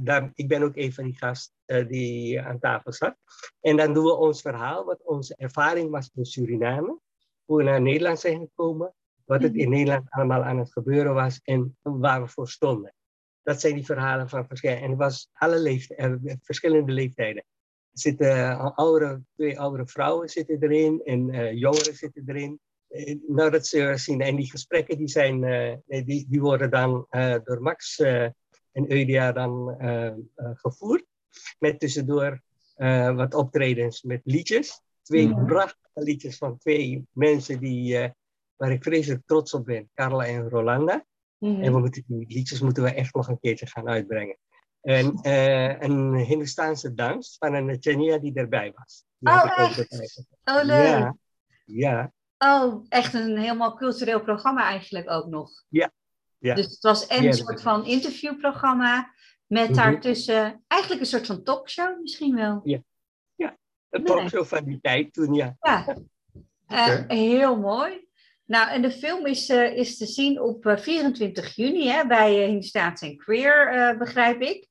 daar, 0.00 0.30
ik 0.34 0.48
ben 0.48 0.62
ook 0.62 0.76
een 0.76 0.92
van 0.92 1.04
die 1.04 1.16
gasten 1.16 1.88
die 1.88 2.40
aan 2.42 2.58
tafel 2.58 2.92
zat. 2.92 3.16
En 3.60 3.76
dan 3.76 3.94
doen 3.94 4.04
we 4.04 4.16
ons 4.16 4.40
verhaal, 4.40 4.84
wat 4.84 5.02
onze 5.02 5.36
ervaring 5.36 5.90
was 5.90 6.10
in 6.14 6.24
Suriname. 6.24 6.98
Hoe 7.44 7.56
we 7.56 7.62
naar 7.62 7.80
Nederland 7.80 8.20
zijn 8.20 8.38
gekomen. 8.38 8.94
Wat 9.28 9.42
het 9.42 9.54
in 9.54 9.70
Nederland 9.70 10.10
allemaal 10.10 10.42
aan 10.44 10.58
het 10.58 10.72
gebeuren 10.72 11.14
was 11.14 11.40
en 11.42 11.76
waar 11.82 12.22
we 12.22 12.28
voor 12.28 12.48
stonden. 12.48 12.94
Dat 13.42 13.60
zijn 13.60 13.74
die 13.74 13.84
verhalen 13.84 14.28
van 14.28 14.46
verschillende. 14.46 14.82
En 14.82 14.90
het 14.90 14.98
was 14.98 15.28
alle 15.32 15.58
leeftijden, 15.58 16.38
verschillende 16.42 16.92
leeftijden. 16.92 17.44
Er 17.92 17.98
zitten 18.04 18.30
eh, 18.30 18.70
oudere, 18.74 19.22
twee 19.34 19.60
oudere 19.60 19.86
vrouwen 19.86 20.28
zitten 20.28 20.62
erin 20.62 21.00
en 21.04 21.30
eh, 21.30 21.52
jongeren 21.52 21.94
zitten 21.94 22.22
erin. 22.26 22.60
Eh, 22.88 23.16
Nou, 23.26 23.50
dat 23.50 23.66
ze 23.66 23.92
zien. 23.96 24.20
En 24.20 24.36
die 24.36 24.50
gesprekken 24.50 24.98
die 24.98 25.08
zijn, 25.08 25.44
eh, 25.44 25.76
nee, 25.86 26.04
die, 26.04 26.26
die 26.28 26.40
worden 26.40 26.70
dan 26.70 27.06
eh, 27.10 27.34
door 27.44 27.62
Max 27.62 27.98
eh, 27.98 28.22
en 28.72 28.92
Eudia 28.92 29.32
dan 29.32 29.74
eh, 29.78 30.06
eh, 30.06 30.14
gevoerd. 30.34 31.04
Met 31.58 31.80
tussendoor 31.80 32.40
eh, 32.74 33.14
wat 33.14 33.34
optredens 33.34 34.02
met 34.02 34.20
liedjes. 34.24 34.82
Twee 35.02 35.28
Mhm. 35.28 35.46
prachtige 35.46 36.00
liedjes 36.02 36.36
van 36.38 36.58
twee 36.58 37.06
mensen 37.12 37.60
die, 37.60 37.98
eh, 37.98 38.10
waar 38.58 38.70
ik 38.70 38.82
vreselijk 38.82 39.22
trots 39.26 39.54
op 39.54 39.64
ben. 39.64 39.90
Carla 39.94 40.24
en 40.26 40.48
Rolanda. 40.48 41.04
Mhm. 41.38 41.62
En 41.62 41.72
we 41.72 41.78
moeten, 41.78 42.04
die 42.06 42.24
liedjes 42.28 42.60
moeten 42.60 42.82
we 42.82 42.94
echt 42.94 43.14
nog 43.14 43.28
een 43.28 43.38
keertje 43.40 43.66
gaan 43.66 43.88
uitbrengen. 43.88 44.38
En 44.80 45.18
eh, 45.22 45.80
een 45.80 46.14
Hindustaanse 46.14 46.94
dans 46.94 47.36
van 47.38 47.54
een 47.54 47.76
Chania 47.80 48.18
die 48.18 48.34
erbij 48.34 48.72
was. 48.74 49.04
Die 49.18 49.32
Oh, 49.34 49.58
echt? 49.58 50.26
Oh, 50.44 50.62
leuk. 50.62 50.86
Ja, 50.86 51.16
ja, 51.64 52.12
Oh, 52.38 52.84
echt 52.88 53.14
een 53.14 53.36
helemaal 53.38 53.74
cultureel 53.76 54.20
programma 54.22 54.62
eigenlijk 54.64 55.10
ook 55.10 55.26
nog. 55.26 55.50
ja. 55.68 55.90
ja. 56.38 56.54
Dus 56.54 56.64
het 56.66 56.80
was 56.82 57.06
en 57.06 57.24
een 57.26 57.32
soort 57.34 57.62
van 57.62 57.84
interviewprogramma 57.86 59.12
met 59.46 59.68
Mhm. 59.68 59.76
daartussen 59.76 60.64
eigenlijk 60.66 61.00
een 61.02 61.06
soort 61.08 61.26
van 61.26 61.42
talkshow 61.42 62.00
misschien 62.00 62.34
wel. 62.34 62.60
Ja. 62.64 62.78
Ja, 63.34 63.56
een 63.90 64.02
Nee. 64.02 64.12
talkshow 64.16 64.44
van 64.44 64.64
die 64.64 64.78
tijd 64.80 65.12
toen, 65.12 65.34
ja. 65.34 65.56
Ja, 65.60 65.96
Eh, 66.66 67.04
heel 67.06 67.56
mooi. 67.58 68.07
Nou, 68.48 68.70
en 68.70 68.82
de 68.82 68.90
film 68.90 69.26
is, 69.26 69.48
eh, 69.48 69.76
is 69.76 69.96
te 69.96 70.06
zien 70.06 70.40
op 70.40 70.66
eh, 70.66 70.76
24 70.78 71.54
juni 71.54 71.88
hè, 71.88 72.06
bij 72.06 72.38
uh, 72.40 72.46
Hindustaans 72.46 73.00
en 73.00 73.16
Queer, 73.16 73.68
eh, 73.68 73.98
begrijp 73.98 74.40
ik. 74.40 74.68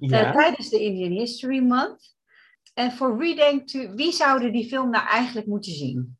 Eh, 0.00 0.08
Ja. 0.08 0.32
tijdens 0.32 0.68
de 0.70 0.80
Indian 0.80 1.10
History 1.10 1.58
Month. 1.62 2.14
En 2.74 2.92
voor 2.92 3.16
wie 3.18 3.34
denkt 3.36 3.72
u, 3.72 3.88
wie 3.94 4.12
zouden 4.12 4.52
die 4.52 4.68
film 4.68 4.90
nou 4.90 5.06
eigenlijk 5.06 5.46
moeten 5.46 5.72
zien? 5.72 6.18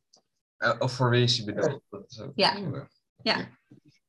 Eh, 0.56 0.74
of 0.78 0.92
voor 0.92 1.10
wie 1.10 1.22
is 1.22 1.36
die 1.36 1.54
bedoeld? 1.54 1.82
Dat 1.90 2.04
is 2.08 2.20
ook- 2.20 2.32
Ja. 2.34 2.56
Ja. 3.22 3.48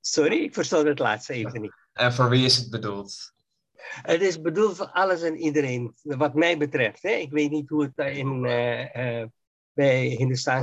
Sorry, 0.02 0.38
ik 0.44 0.54
verstond 0.54 0.88
het 0.88 1.00
laatste 1.00 1.34
even 1.34 1.62
niet. 1.62 1.74
En 1.94 2.14
voor 2.14 2.30
wie 2.30 2.46
is 2.46 2.58
het 2.58 2.70
bedoeld? 2.70 3.32
Het 4.02 4.22
is 4.22 4.42
bedoeld 4.42 4.76
voor 4.78 4.88
alles 4.92 5.22
en 5.22 5.38
iedereen, 5.38 5.96
wat 6.02 6.34
mij 6.34 6.58
betreft. 6.58 7.02
Hè. 7.02 7.10
Ik 7.12 7.32
weet 7.32 7.50
niet 7.52 7.70
hoe 7.70 7.84
het 7.84 7.96
daar 7.96 8.12
in, 8.12 8.46
eh, 8.46 9.20
eh, 9.22 9.28
bij 9.78 10.18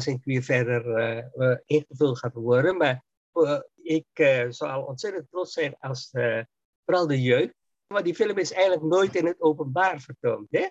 en 0.06 0.20
Queer 0.20 0.42
verder 0.42 0.94
eh, 0.94 1.18
eh, 1.18 1.58
ingevuld 1.66 2.18
gaat 2.18 2.34
worden. 2.34 2.76
Maar 2.76 3.04
eh, 3.32 3.60
ik 3.82 4.46
zal 4.48 4.82
ontzettend 4.82 5.30
trots 5.30 5.52
zijn 5.52 5.76
als 5.78 6.10
vooral 6.84 7.06
de 7.06 7.22
jeugd. 7.22 7.54
Want 7.86 8.04
die 8.04 8.14
film 8.14 8.38
is 8.38 8.52
eigenlijk 8.52 8.82
nooit 8.82 9.14
in 9.14 9.26
het 9.26 9.40
openbaar 9.40 10.00
vertoond. 10.00 10.46
Hè? 10.50 10.68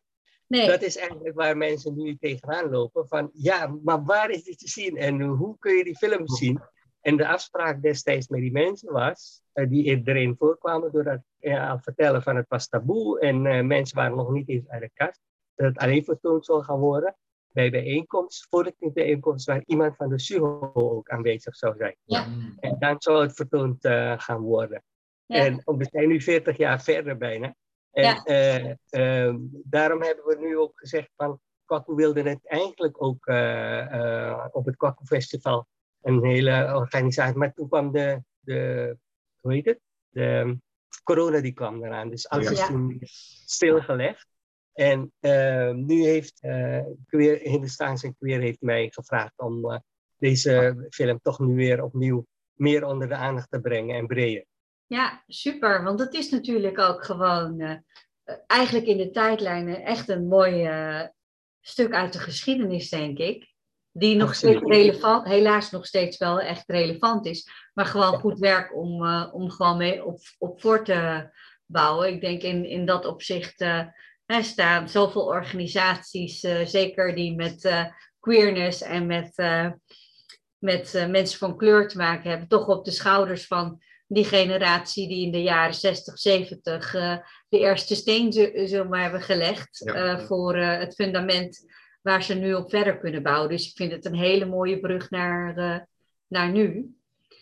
Nee. 0.47 0.67
Dat 0.67 0.81
is 0.81 0.97
eigenlijk 0.97 1.35
waar 1.35 1.57
mensen 1.57 1.95
nu 1.95 2.17
tegenaan 2.17 2.69
lopen. 2.69 3.07
Van 3.07 3.29
ja, 3.33 3.77
maar 3.83 4.03
waar 4.03 4.29
is 4.29 4.43
dit 4.43 4.59
te 4.59 4.67
zien 4.67 4.97
en 4.97 5.21
hoe 5.21 5.57
kun 5.59 5.75
je 5.75 5.83
die 5.83 5.97
film 5.97 6.27
zien? 6.27 6.61
En 7.01 7.17
de 7.17 7.27
afspraak 7.27 7.81
destijds 7.81 8.27
met 8.27 8.39
die 8.39 8.51
mensen 8.51 8.91
was, 8.91 9.41
die 9.53 10.01
erin 10.03 10.35
voorkwamen 10.37 10.91
door 10.91 11.03
dat 11.03 11.21
al 11.41 11.79
vertellen 11.79 12.23
van 12.23 12.35
het 12.35 12.45
was 12.47 12.67
taboe 12.67 13.19
en 13.19 13.67
mensen 13.67 13.97
waren 13.97 14.17
nog 14.17 14.31
niet 14.31 14.49
eens 14.49 14.67
uit 14.67 14.81
de 14.81 14.91
kast, 14.93 15.19
dat 15.55 15.67
het 15.67 15.77
alleen 15.77 16.03
vertoond 16.03 16.45
zou 16.45 16.63
gaan 16.63 16.79
worden 16.79 17.15
bij 17.54 17.70
bijeenkomst, 17.70 18.47
voordat 18.49 18.74
de 18.78 18.91
bijeenkomst 18.91 19.45
waar 19.45 19.64
iemand 19.66 19.95
van 19.95 20.10
de 20.10 20.20
SUHO 20.20 20.72
ook 20.74 21.10
aanwezig 21.10 21.56
zou 21.56 21.76
zijn. 21.78 21.95
Ja. 22.04 22.28
En 22.60 22.76
dan 22.80 22.95
zou 22.97 23.22
het 23.22 23.36
vertoond 23.36 23.86
eh, 23.86 24.14
gaan 24.20 24.41
worden. 24.41 24.84
Ja. 25.26 25.45
En 25.45 25.62
we 25.66 25.88
zijn 25.91 26.08
nu 26.08 26.22
40 26.22 26.58
jaar 26.58 26.82
verder 26.82 27.18
bijna. 27.18 27.56
En 27.91 28.04
Ja. 28.04 28.24
eh, 28.24 28.76
ehm, 28.89 29.38
daarom 29.64 30.01
hebben 30.01 30.26
we 30.26 30.38
nu 30.39 30.58
ook 30.58 30.80
gezegd 30.80 31.10
van 31.16 31.39
Kwaku 31.66 31.93
wilde 31.93 32.22
het 32.22 32.47
eigenlijk 32.47 33.04
ook 33.04 33.26
eh, 33.26 34.45
op 34.51 34.66
het 34.66 34.76
Kwaku 34.76 35.06
Festival 35.06 35.68
een 36.01 36.26
hele 36.26 36.76
organisatie. 36.76 37.38
Maar 37.38 37.54
toen 37.54 37.70
kwam 37.70 37.91
de, 37.91 38.24
de 38.39 38.97
hoe 39.39 39.54
heet 39.54 39.66
het? 39.66 39.80
De 40.10 40.58
corona 41.04 41.41
die 41.41 41.54
kwam 41.54 41.84
eraan. 41.84 42.10
Dus 42.10 42.30
alles 42.30 42.51
is 42.51 42.66
toen 42.66 42.99
stilgelegd. 43.45 44.28
En 44.74 45.13
ehm, 45.19 45.86
nu 45.86 46.03
heeft 46.03 46.39
eh 46.41 46.86
queer, 47.07 47.39
Hindustaans 47.39 48.03
en 48.03 48.15
Queer 48.17 48.39
heeft 48.39 48.61
mij 48.61 48.89
gevraagd 48.91 49.39
om 49.39 49.71
eh, 49.71 49.80
deze 50.17 50.86
film 50.89 51.19
toch 51.21 51.39
nu 51.39 51.55
weer 51.55 51.84
opnieuw 51.84 52.26
meer 52.53 52.86
onder 52.86 53.07
de 53.07 53.15
aandacht 53.15 53.51
te 53.51 53.59
brengen 53.59 53.95
en 53.95 54.07
breder. 54.07 54.45
Ja, 54.88 55.24
super. 55.28 55.84
Want 55.84 55.99
het 55.99 56.13
is 56.13 56.30
natuurlijk 56.30 56.80
ook 56.80 57.03
gewoon 57.03 57.59
eh, 57.59 57.76
eigenlijk 58.47 58.86
in 58.86 58.97
de 58.97 59.09
tijdlijnen 59.09 59.84
echt 59.84 60.09
een 60.09 60.28
mooi 60.28 60.69
stuk 61.61 61.93
uit 61.93 62.13
de 62.13 62.19
geschiedenis, 62.19 62.89
denk 62.89 63.17
ik. 63.17 63.51
Die 63.91 64.15
nog 64.15 64.30
Absoluut. 64.30 64.57
steeds 64.57 64.71
relevant, 64.71 65.28
helaas 65.28 65.71
nog 65.71 65.86
steeds 65.86 66.17
wel 66.17 66.39
echt 66.39 66.63
relevant 66.69 67.26
is. 67.26 67.49
Maar 67.74 67.86
gewoon 67.86 68.19
goed 68.19 68.39
werk 68.39 68.76
om, 68.76 69.07
om 69.32 69.49
gewoon 69.49 69.78
mee 69.78 70.05
op, 70.05 70.19
op 70.38 70.61
voor 70.61 70.84
te 70.84 71.30
bouwen. 71.65 72.13
Ik 72.13 72.21
denk 72.21 72.41
in, 72.41 72.65
in 72.65 72.86
dat 72.86 73.05
opzicht 73.05 73.65
er 74.34 74.43
staan 74.43 74.89
zoveel 74.89 75.25
organisaties, 75.25 76.43
eh, 76.43 76.65
zeker 76.65 77.15
die 77.15 77.36
met 77.36 77.65
eh, 77.65 77.86
queerness 78.19 78.81
en 78.81 79.05
met, 79.05 79.34
eh, 79.36 79.71
met 80.57 81.05
mensen 81.09 81.39
van 81.39 81.57
kleur 81.57 81.88
te 81.88 81.97
maken 81.97 82.29
hebben, 82.29 82.47
toch 82.47 82.67
op 82.67 82.86
de 82.86 82.91
schouders 82.91 83.47
van 83.47 83.81
die 84.07 84.25
generatie 84.25 85.07
die 85.07 85.25
in 85.25 85.31
de 85.31 85.41
jaren 85.41 85.73
60, 85.73 86.17
70 86.19 86.93
eh, 86.95 87.17
de 87.49 87.59
eerste 87.59 87.95
steen 87.95 88.34
zu- 88.34 88.67
zullen 88.67 88.89
maar 88.89 89.01
hebben 89.01 89.21
gelegd 89.21 89.81
Ja. 89.86 90.19
voor 90.25 90.57
het 90.57 90.93
fundament 90.95 91.65
waar 92.01 92.23
ze 92.23 92.34
nu 92.34 92.53
op 92.53 92.69
verder 92.69 92.97
kunnen 92.99 93.23
bouwen. 93.23 93.49
Dus 93.49 93.67
ik 93.69 93.75
vind 93.75 93.91
het 93.91 94.05
een 94.05 94.15
hele 94.15 94.45
mooie 94.45 94.79
brug 94.79 95.09
naar, 95.09 95.88
naar 96.27 96.49
nu. 96.51 96.95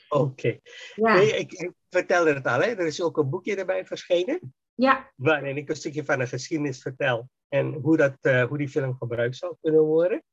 Oké. 0.09 0.59
Ja. 0.95 1.13
Nee, 1.15 1.37
ik, 1.37 1.51
ik 1.51 1.71
vertelde 1.89 2.33
het 2.33 2.45
al, 2.45 2.59
hè? 2.61 2.65
er 2.67 2.85
is 2.85 3.01
ook 3.01 3.17
een 3.17 3.29
boekje 3.29 3.55
erbij 3.55 3.85
verschenen. 3.85 4.53
Ja. 4.81 5.11
Waarin 5.15 5.57
ik 5.57 5.69
een 5.69 5.75
stukje 5.75 6.05
van 6.05 6.19
de 6.19 6.27
geschiedenis 6.27 6.81
vertel. 6.81 7.29
En 7.47 7.73
hoe, 7.73 7.97
dat, 7.97 8.17
eh, 8.21 8.45
hoe 8.47 8.57
die 8.57 8.69
film 8.69 8.95
gebruikt 8.95 9.35
zou 9.35 9.55
kunnen 9.61 9.81
worden. 9.81 10.23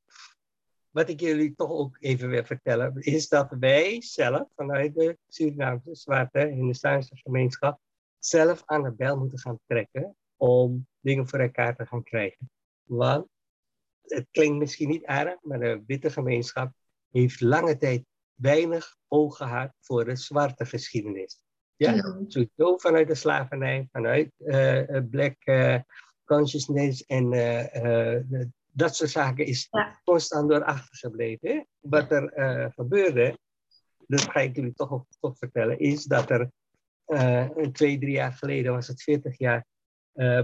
Wat 0.91 1.09
ik 1.09 1.21
jullie 1.21 1.55
toch 1.55 1.71
ook 1.71 1.97
even 2.01 2.29
wil 2.29 2.45
vertellen, 2.45 2.95
is 2.97 3.29
dat 3.29 3.57
wij 3.61 4.03
zelf 4.03 4.49
vanuit 4.55 4.95
de 4.95 5.19
Surinaamse 5.29 5.95
zwarte 5.95 6.39
Hindustaanse 6.39 7.17
gemeenschap 7.17 7.81
zelf 8.19 8.63
aan 8.65 8.83
de 8.83 8.93
bel 8.93 9.19
moeten 9.19 9.39
gaan 9.39 9.59
trekken 9.67 10.17
om 10.37 10.87
dingen 11.01 11.29
voor 11.29 11.39
elkaar 11.39 11.77
te 11.77 11.87
gaan 11.87 12.03
krijgen. 12.03 12.51
Want 12.83 13.29
het 14.03 14.27
klinkt 14.31 14.59
misschien 14.59 14.89
niet 14.89 15.05
aardig, 15.05 15.43
maar 15.43 15.61
de 15.61 15.83
witte 15.87 16.11
gemeenschap 16.11 16.73
heeft 17.11 17.41
lange 17.41 17.77
tijd 17.77 18.05
weinig 18.35 18.97
oog 19.09 19.37
gehad 19.37 19.73
voor 19.81 20.05
de 20.05 20.17
zwarte 20.17 20.67
geschiedenis. 20.67 21.41
Ja, 21.79 22.23
sowieso 22.27 22.79
vanuit 22.79 23.09
de 23.09 23.15
slavernij, 23.15 23.89
vanuit 23.93 24.33
eh, 24.39 25.01
black 25.11 25.37
eh, 25.45 25.79
consciousness 26.25 27.05
en 27.07 27.31
dat 28.73 28.97
soort 28.97 29.11
zaken 29.11 29.47
is 29.47 29.69
constant 30.05 30.49
door 30.49 30.65
achtergebleven. 30.65 31.67
Wat 31.79 32.11
er 32.11 32.33
gebeurde, 32.75 33.39
dat 34.07 34.21
ga 34.21 34.41
ik 34.41 34.57
jullie 34.57 34.75
toch, 34.75 35.05
toch 35.21 35.39
vertellen, 35.39 35.79
is 35.79 36.05
dat 36.05 36.31
er 36.31 36.51
twee, 37.73 37.99
drie 37.99 38.11
jaar 38.11 38.33
geleden 38.33 38.73
was 38.73 38.87
het 38.87 39.03
40 39.03 39.39
jaar 39.39 39.67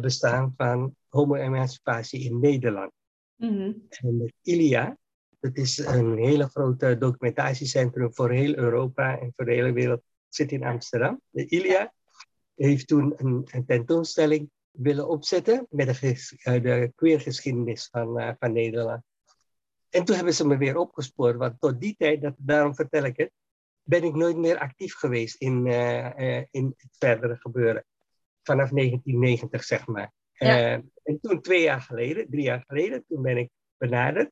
bestaan 0.00 0.54
van 0.56 0.96
homo-emancipatie 1.08 2.24
in 2.24 2.40
Nederland. 2.40 2.92
Mhm. 3.36 3.72
En 3.88 4.16
met 4.16 4.32
ILIA, 4.42 4.96
dat 5.40 5.56
is 5.56 5.78
een 5.78 6.16
hele 6.16 6.48
grote 6.48 6.98
documentatiecentrum 6.98 8.14
voor 8.14 8.30
heel 8.30 8.56
Europa 8.56 9.18
en 9.18 9.32
voor 9.36 9.44
de 9.44 9.52
hele 9.52 9.72
wereld, 9.72 10.02
zit 10.34 10.52
in 10.52 10.64
Amsterdam. 10.64 11.20
De 11.30 11.46
ILIA 11.46 11.92
heeft 12.54 12.86
toen 12.86 13.14
een, 13.16 13.48
een 13.50 13.66
tentoonstelling 13.66 14.50
willen 14.70 15.08
opzetten 15.08 15.66
met 15.70 15.86
de, 15.86 15.94
ges- 15.94 16.36
eh, 16.36 16.62
de 16.62 16.92
queergeschiedenis 16.94 17.88
van, 17.90 18.18
eh, 18.18 18.32
van 18.38 18.52
Nederland. 18.52 19.02
En 19.90 20.04
toen 20.04 20.16
hebben 20.16 20.34
ze 20.34 20.46
me 20.46 20.56
weer 20.56 20.76
opgespoord, 20.76 21.36
want 21.36 21.60
tot 21.60 21.80
die 21.80 21.94
tijd, 21.98 22.22
dat, 22.22 22.34
daarom 22.36 22.74
vertel 22.74 23.04
ik 23.04 23.16
het, 23.16 23.30
ben 23.82 24.04
ik 24.04 24.14
nooit 24.14 24.36
meer 24.36 24.58
actief 24.58 24.94
geweest 24.94 25.40
in, 25.40 25.66
eh, 25.66 26.42
in 26.50 26.74
het 26.76 26.96
verdere 26.98 27.36
gebeuren. 27.36 27.84
Vanaf 28.42 28.70
1990, 28.70 29.64
zeg 29.64 29.86
maar. 29.86 30.12
Ja. 30.32 30.82
En 31.02 31.20
toen, 31.20 31.40
twee 31.40 31.62
jaar 31.62 31.80
geleden, 31.80 32.30
drie 32.30 32.42
jaar 32.42 32.64
geleden, 32.66 33.04
toen 33.08 33.22
ben 33.22 33.36
ik 33.36 33.50
benaderd 33.76 34.30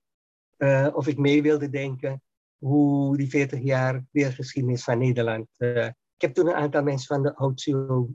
of 0.95 1.07
ik 1.07 1.19
mee 1.19 1.43
wilde 1.43 1.71
denken 1.71 2.23
hoe 2.63 3.17
die 3.17 3.29
40 3.29 3.61
jaar 3.63 4.05
weergeschiedenis 4.11 4.85
van 4.85 4.99
Nederland 4.99 5.49
eh, 5.57 5.89
heb 6.17 6.35
toen 6.35 6.47
een 6.47 6.55
aantal 6.55 6.83
mensen 6.83 7.07
van 7.07 7.23
de 7.23 7.37
oud 7.37 7.67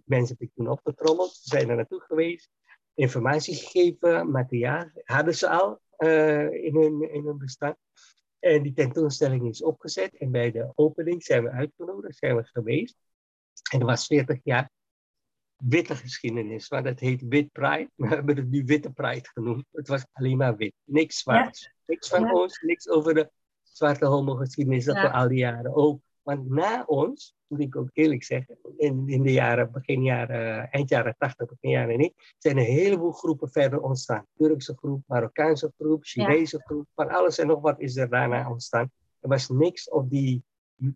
mensen 0.05 0.35
heb 0.37 0.47
ik 0.47 0.51
toen 0.55 0.69
opgetrommeld. 0.69 1.31
Ze 1.33 1.41
zijn 1.49 1.69
er 1.69 1.75
naartoe 1.75 2.01
geweest, 2.01 2.49
informatie 2.93 3.55
gegeven, 3.55 4.31
materiaal 4.31 4.89
hadden 5.03 5.35
ze 5.35 5.49
al 5.49 5.79
eh, 5.97 6.63
in, 6.63 6.75
hun, 6.75 7.11
in 7.13 7.25
hun 7.25 7.37
bestand. 7.37 7.75
En 8.39 8.63
die 8.63 8.73
tentoonstelling 8.73 9.47
is 9.47 9.63
opgezet 9.63 10.17
en 10.17 10.31
bij 10.31 10.51
de 10.51 10.71
opening 10.75 11.23
zijn 11.23 11.43
we 11.43 11.49
uitgenodigd, 11.49 12.17
zijn 12.17 12.35
we 12.35 12.43
geweest. 12.43 12.95
En 13.71 13.79
dat 13.79 13.87
was 13.87 14.05
40 14.05 14.39
jaar 14.43 14.69
witte 15.55 15.95
geschiedenis, 15.95 16.67
want 16.67 16.85
het 16.85 16.99
heet 16.99 17.21
Wit 17.27 17.51
Pride. 17.51 17.89
We 17.95 18.07
hebben 18.07 18.35
het 18.35 18.49
nu 18.49 18.63
Witte 18.65 18.91
Pride 18.91 19.27
genoemd. 19.33 19.65
Het 19.71 19.87
was 19.87 20.05
alleen 20.11 20.37
maar 20.37 20.55
wit, 20.55 20.73
niks 20.83 21.17
zwart. 21.17 21.73
Niks 21.85 22.07
van 22.07 22.21
Ja. 22.21 22.33
ons, 22.33 22.59
niks 22.61 22.89
over 22.89 23.13
de 23.13 23.31
zwarte 23.77 24.05
homogeschiedenis, 24.05 24.85
dat 24.85 24.95
Ja. 24.95 25.01
we 25.01 25.11
al 25.11 25.27
die 25.27 25.37
jaren 25.37 25.75
ook. 25.75 25.99
Want 26.21 26.49
na 26.49 26.83
ons, 26.87 27.35
moet 27.47 27.59
ik 27.59 27.75
ook 27.75 27.89
eerlijk 27.93 28.23
zeggen, 28.23 28.57
in, 28.77 29.03
in 29.07 29.23
de 29.23 29.31
jaren, 29.31 29.71
begin 29.71 30.03
jaren, 30.03 30.69
eind 30.71 30.89
jaren 30.89 31.15
80, 31.17 31.49
begin 31.49 31.69
jaren 31.69 31.97
90, 31.97 32.33
zijn 32.37 32.57
er 32.57 32.67
een 32.67 32.73
heleboel 32.73 33.11
groepen 33.11 33.49
verder 33.49 33.79
ontstaan. 33.81 34.25
Turkse 34.37 34.75
groep, 34.77 35.01
Marokkaanse 35.07 35.71
groep, 35.77 36.03
Chinese 36.03 36.61
groep, 36.65 36.87
van 36.95 37.09
alles 37.09 37.37
en 37.37 37.47
nog 37.47 37.61
wat 37.61 37.79
is 37.79 37.95
er 37.95 38.09
daarna 38.09 38.49
ontstaan. 38.49 38.91
Er 39.19 39.29
was 39.29 39.49
niks 39.49 39.89
op 39.89 40.09
die 40.09 40.43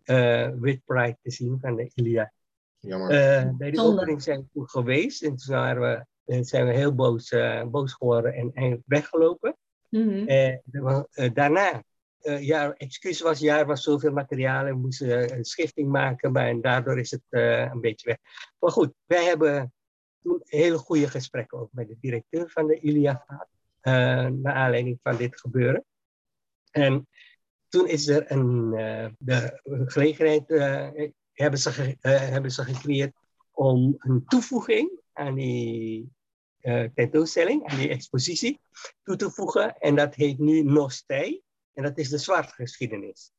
eh 0.04 0.48
Wit 0.58 0.80
Pride 0.84 1.16
te 1.22 1.30
zien 1.30 1.58
van 1.60 1.76
de 1.76 1.90
Ilia. 1.94 2.32
Jammer. 2.78 3.10
Eh, 3.10 3.50
bij 3.56 3.70
de 3.70 3.76
Zonde. 3.76 3.92
opening 4.00 4.22
zijn 4.22 4.38
we 4.40 4.46
toen 4.52 4.68
geweest 4.68 5.22
en 5.22 5.36
toen 5.36 5.54
waren 5.54 5.82
we, 5.82 6.04
eh, 6.34 6.42
zijn 6.42 6.66
we 6.66 6.72
heel 6.72 6.94
boos, 6.94 7.30
eh, 7.30 7.64
boos 7.64 7.92
geworden 7.92 8.34
en 8.34 8.50
eigenlijk 8.54 8.86
weggelopen. 8.86 9.56
Mhm. 9.88 10.56
Daarna, 11.32 11.82
eh 12.22 12.42
ja, 12.42 12.72
excuus 12.72 13.20
was, 13.20 13.38
jaar 13.38 13.66
was 13.66 13.82
zoveel 13.82 14.12
materiaal 14.12 14.66
en 14.66 14.74
we 14.74 14.80
moesten 14.80 15.36
een 15.36 15.44
schifting 15.44 15.90
maken, 15.90 16.32
maar 16.32 16.46
en 16.46 16.60
daardoor 16.60 16.98
is 16.98 17.10
het 17.10 17.22
eh, 17.28 17.60
een 17.60 17.80
beetje 17.80 18.06
weg. 18.06 18.16
Maar 18.58 18.70
goed, 18.70 18.92
wij 19.04 19.24
hebben 19.24 19.72
toen 20.22 20.40
hele 20.44 20.78
goede 20.78 21.08
gesprekken 21.08 21.58
ook 21.58 21.68
met 21.72 21.88
de 21.88 21.96
directeur 22.00 22.50
van 22.50 22.66
de 22.66 22.80
ILIA 22.80 23.24
gehad, 23.26 23.48
eh, 23.80 23.92
naar 24.32 24.54
aanleiding 24.54 24.98
van 25.02 25.16
dit 25.16 25.40
gebeuren. 25.40 25.84
En 26.70 27.08
toen 27.68 27.88
is 27.88 28.08
er 28.08 28.30
een, 28.30 28.70
de 29.18 29.60
gelegenheid, 29.86 30.48
hebben, 31.32 31.58
ze 31.58 31.96
hebben 32.00 32.50
ze 32.50 32.64
gecreëerd 32.64 33.12
om 33.50 33.94
een 33.98 34.24
toevoeging 34.24 35.00
aan 35.12 35.34
die 35.34 36.12
eh, 36.62 36.84
tentoonstelling, 36.94 37.66
aan 37.66 37.78
die 37.78 37.88
expositie, 37.88 38.60
toe 39.02 39.16
te 39.16 39.30
voegen. 39.30 39.78
En 39.78 39.96
dat 39.96 40.14
heet 40.14 40.38
nu 40.38 40.62
Nostij. 40.62 41.42
En 41.72 41.82
dat 41.82 41.98
is 41.98 42.08
de 42.08 42.18
zwarte 42.18 42.54
geschiedenis 42.54 43.32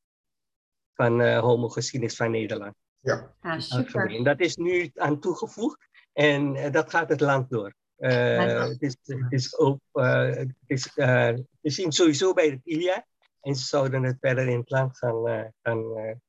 van 0.94 1.22
eh 1.22 1.40
homogeschiedenis 1.40 2.16
van 2.16 2.32
Nederland. 2.32 2.76
Ja. 3.00 3.34
Ah, 3.40 3.60
super. 3.60 4.16
En 4.16 4.24
dat 4.24 4.40
is 4.40 4.56
nu 4.56 4.92
aan 4.96 5.20
toegevoegd 5.20 5.88
en 6.14 6.56
eh, 6.56 6.72
dat 6.72 6.90
gaat 6.90 7.10
het 7.10 7.22
land 7.22 7.50
door. 7.50 7.74
Eh, 7.96 8.64
het, 8.64 8.82
is, 8.82 8.98
het 9.04 9.32
is 9.32 9.58
ook 9.58 9.80
eh, 9.92 10.36
het 10.36 10.56
is, 10.66 10.96
eh, 10.96 11.34
te 11.62 11.70
zien 11.70 11.92
sowieso 11.92 12.34
bij 12.34 12.50
het 12.50 12.60
ILIA. 12.64 13.06
En 13.42 13.56
ze 13.56 13.66
zouden 13.66 14.04
het 14.04 14.18
verder 14.20 14.48
in 14.48 14.60
het 14.60 14.70
land 14.70 14.98
gaan, 14.98 15.28
eh, 15.28 15.46
gaan 15.62 16.20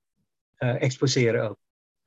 exposeren 0.57 1.49
ook. 1.49 1.59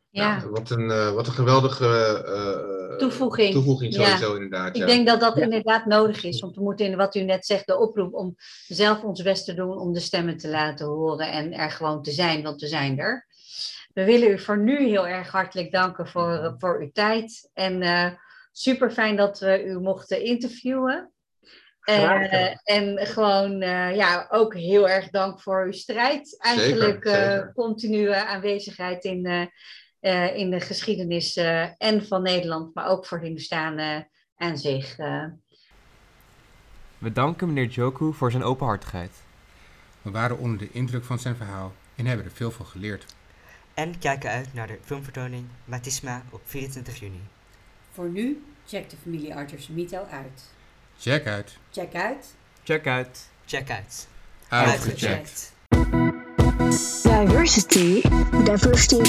Ja. 0.09 0.37
Nou, 0.37 0.49
wat, 0.49 0.69
een, 0.69 0.91
eh, 0.91 1.11
wat 1.11 1.27
een 1.27 1.33
geweldige 1.33 1.87
eh, 2.25 2.97
Toevoeging. 2.97 3.53
toevoeging 3.53 3.93
sowieso 3.93 4.27
Ja. 4.27 4.33
inderdaad. 4.33 4.75
Ik 4.75 4.81
ja. 4.81 4.85
denk 4.85 5.07
dat 5.07 5.19
dat 5.19 5.37
inderdaad 5.37 5.85
nodig 5.85 6.23
is. 6.23 6.39
Want 6.39 6.55
we 6.55 6.61
moeten, 6.61 6.85
in 6.85 6.95
wat 6.97 7.15
u 7.15 7.21
net 7.21 7.45
zegt, 7.45 7.67
de 7.67 7.77
oproep 7.77 8.13
om 8.13 8.35
zelf 8.67 9.03
ons 9.03 9.21
best 9.21 9.45
te 9.45 9.53
doen 9.53 9.77
om 9.77 9.93
de 9.93 9.99
stemmen 9.99 10.37
te 10.37 10.49
laten 10.49 10.85
horen 10.85 11.31
en 11.31 11.53
er 11.53 11.71
gewoon 11.71 12.01
te 12.01 12.11
zijn, 12.11 12.43
want 12.43 12.61
we 12.61 12.67
zijn 12.67 12.99
er. 12.99 13.27
We 13.93 14.03
willen 14.05 14.29
u 14.29 14.39
voor 14.39 14.57
nu 14.57 14.87
heel 14.87 15.07
erg 15.07 15.31
hartelijk 15.31 15.71
danken 15.71 16.07
voor, 16.07 16.33
eh, 16.33 16.53
voor 16.57 16.81
uw 16.81 16.89
tijd. 16.91 17.49
En 17.53 17.83
super 18.51 18.91
fijn 18.91 19.15
dat 19.15 19.39
we 19.39 19.63
u 19.63 19.79
mochten 19.79 20.23
interviewen. 20.23 21.11
Eh, 21.87 22.21
gedaan. 22.21 22.59
en 22.63 22.97
gewoon 23.05 23.61
eh, 23.61 23.95
ja, 23.95 24.27
ook 24.29 24.53
heel 24.53 24.89
erg 24.89 25.09
dank 25.09 25.41
voor 25.41 25.65
uw 25.65 25.71
strijd. 25.71 26.41
Eigenlijk 26.41 27.05
eh, 27.05 27.13
zeker. 27.13 27.51
continue 27.53 28.15
aanwezigheid 28.15 29.03
in, 29.03 29.51
eh, 29.99 30.35
in 30.35 30.49
de 30.49 30.59
geschiedenis 30.59 31.35
eh, 31.35 31.81
en 31.81 32.05
van 32.07 32.21
Nederland, 32.21 32.75
maar 32.75 32.87
ook 32.87 33.05
voor 33.05 33.19
Hindustanen 33.19 34.07
aan 34.37 34.57
zich. 34.57 34.97
eh. 34.97 35.23
We 36.97 37.11
danken 37.11 37.47
meneer 37.47 37.69
Joku 37.69 38.13
voor 38.13 38.31
zijn 38.31 38.43
openhartigheid. 38.43 39.11
We 40.01 40.11
waren 40.11 40.37
onder 40.37 40.57
de 40.57 40.71
indruk 40.71 41.03
van 41.03 41.19
zijn 41.19 41.35
verhaal 41.35 41.73
en 41.95 42.05
hebben 42.05 42.25
er 42.25 42.31
veel 42.31 42.51
van 42.51 42.65
geleerd. 42.65 43.05
En 43.73 43.99
kijken 43.99 44.29
uit 44.29 44.53
naar 44.53 44.67
de 44.67 44.77
filmvertoning 44.83 45.45
Matisma 45.65 46.21
op 46.29 46.41
24 46.45 46.99
juni. 46.99 47.21
Voor 47.91 48.09
nu, 48.09 48.43
check 48.65 48.89
de 48.89 48.97
familie 49.03 49.35
Arthurs 49.35 49.67
Mito 49.67 50.05
uit. 50.11 50.43
Check 50.97 51.27
uit. 51.27 51.57
Check 51.71 51.95
uit. 51.95 52.35
Check 52.63 52.87
uit. 52.87 53.29
Check 53.45 53.69
uit. 53.69 54.07
Uitgecheckt. 54.49 55.53
Diversity. 57.27 58.01
Diversity. 58.45 59.03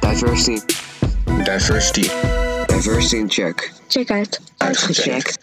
Diversity. 0.00 0.74
Diversity. 1.44 2.08
Diversity 2.68 3.16
in 3.18 3.28
check. 3.28 3.72
Check 3.88 4.10
uit. 4.10 4.40
Uitgecheckt. 4.58 5.38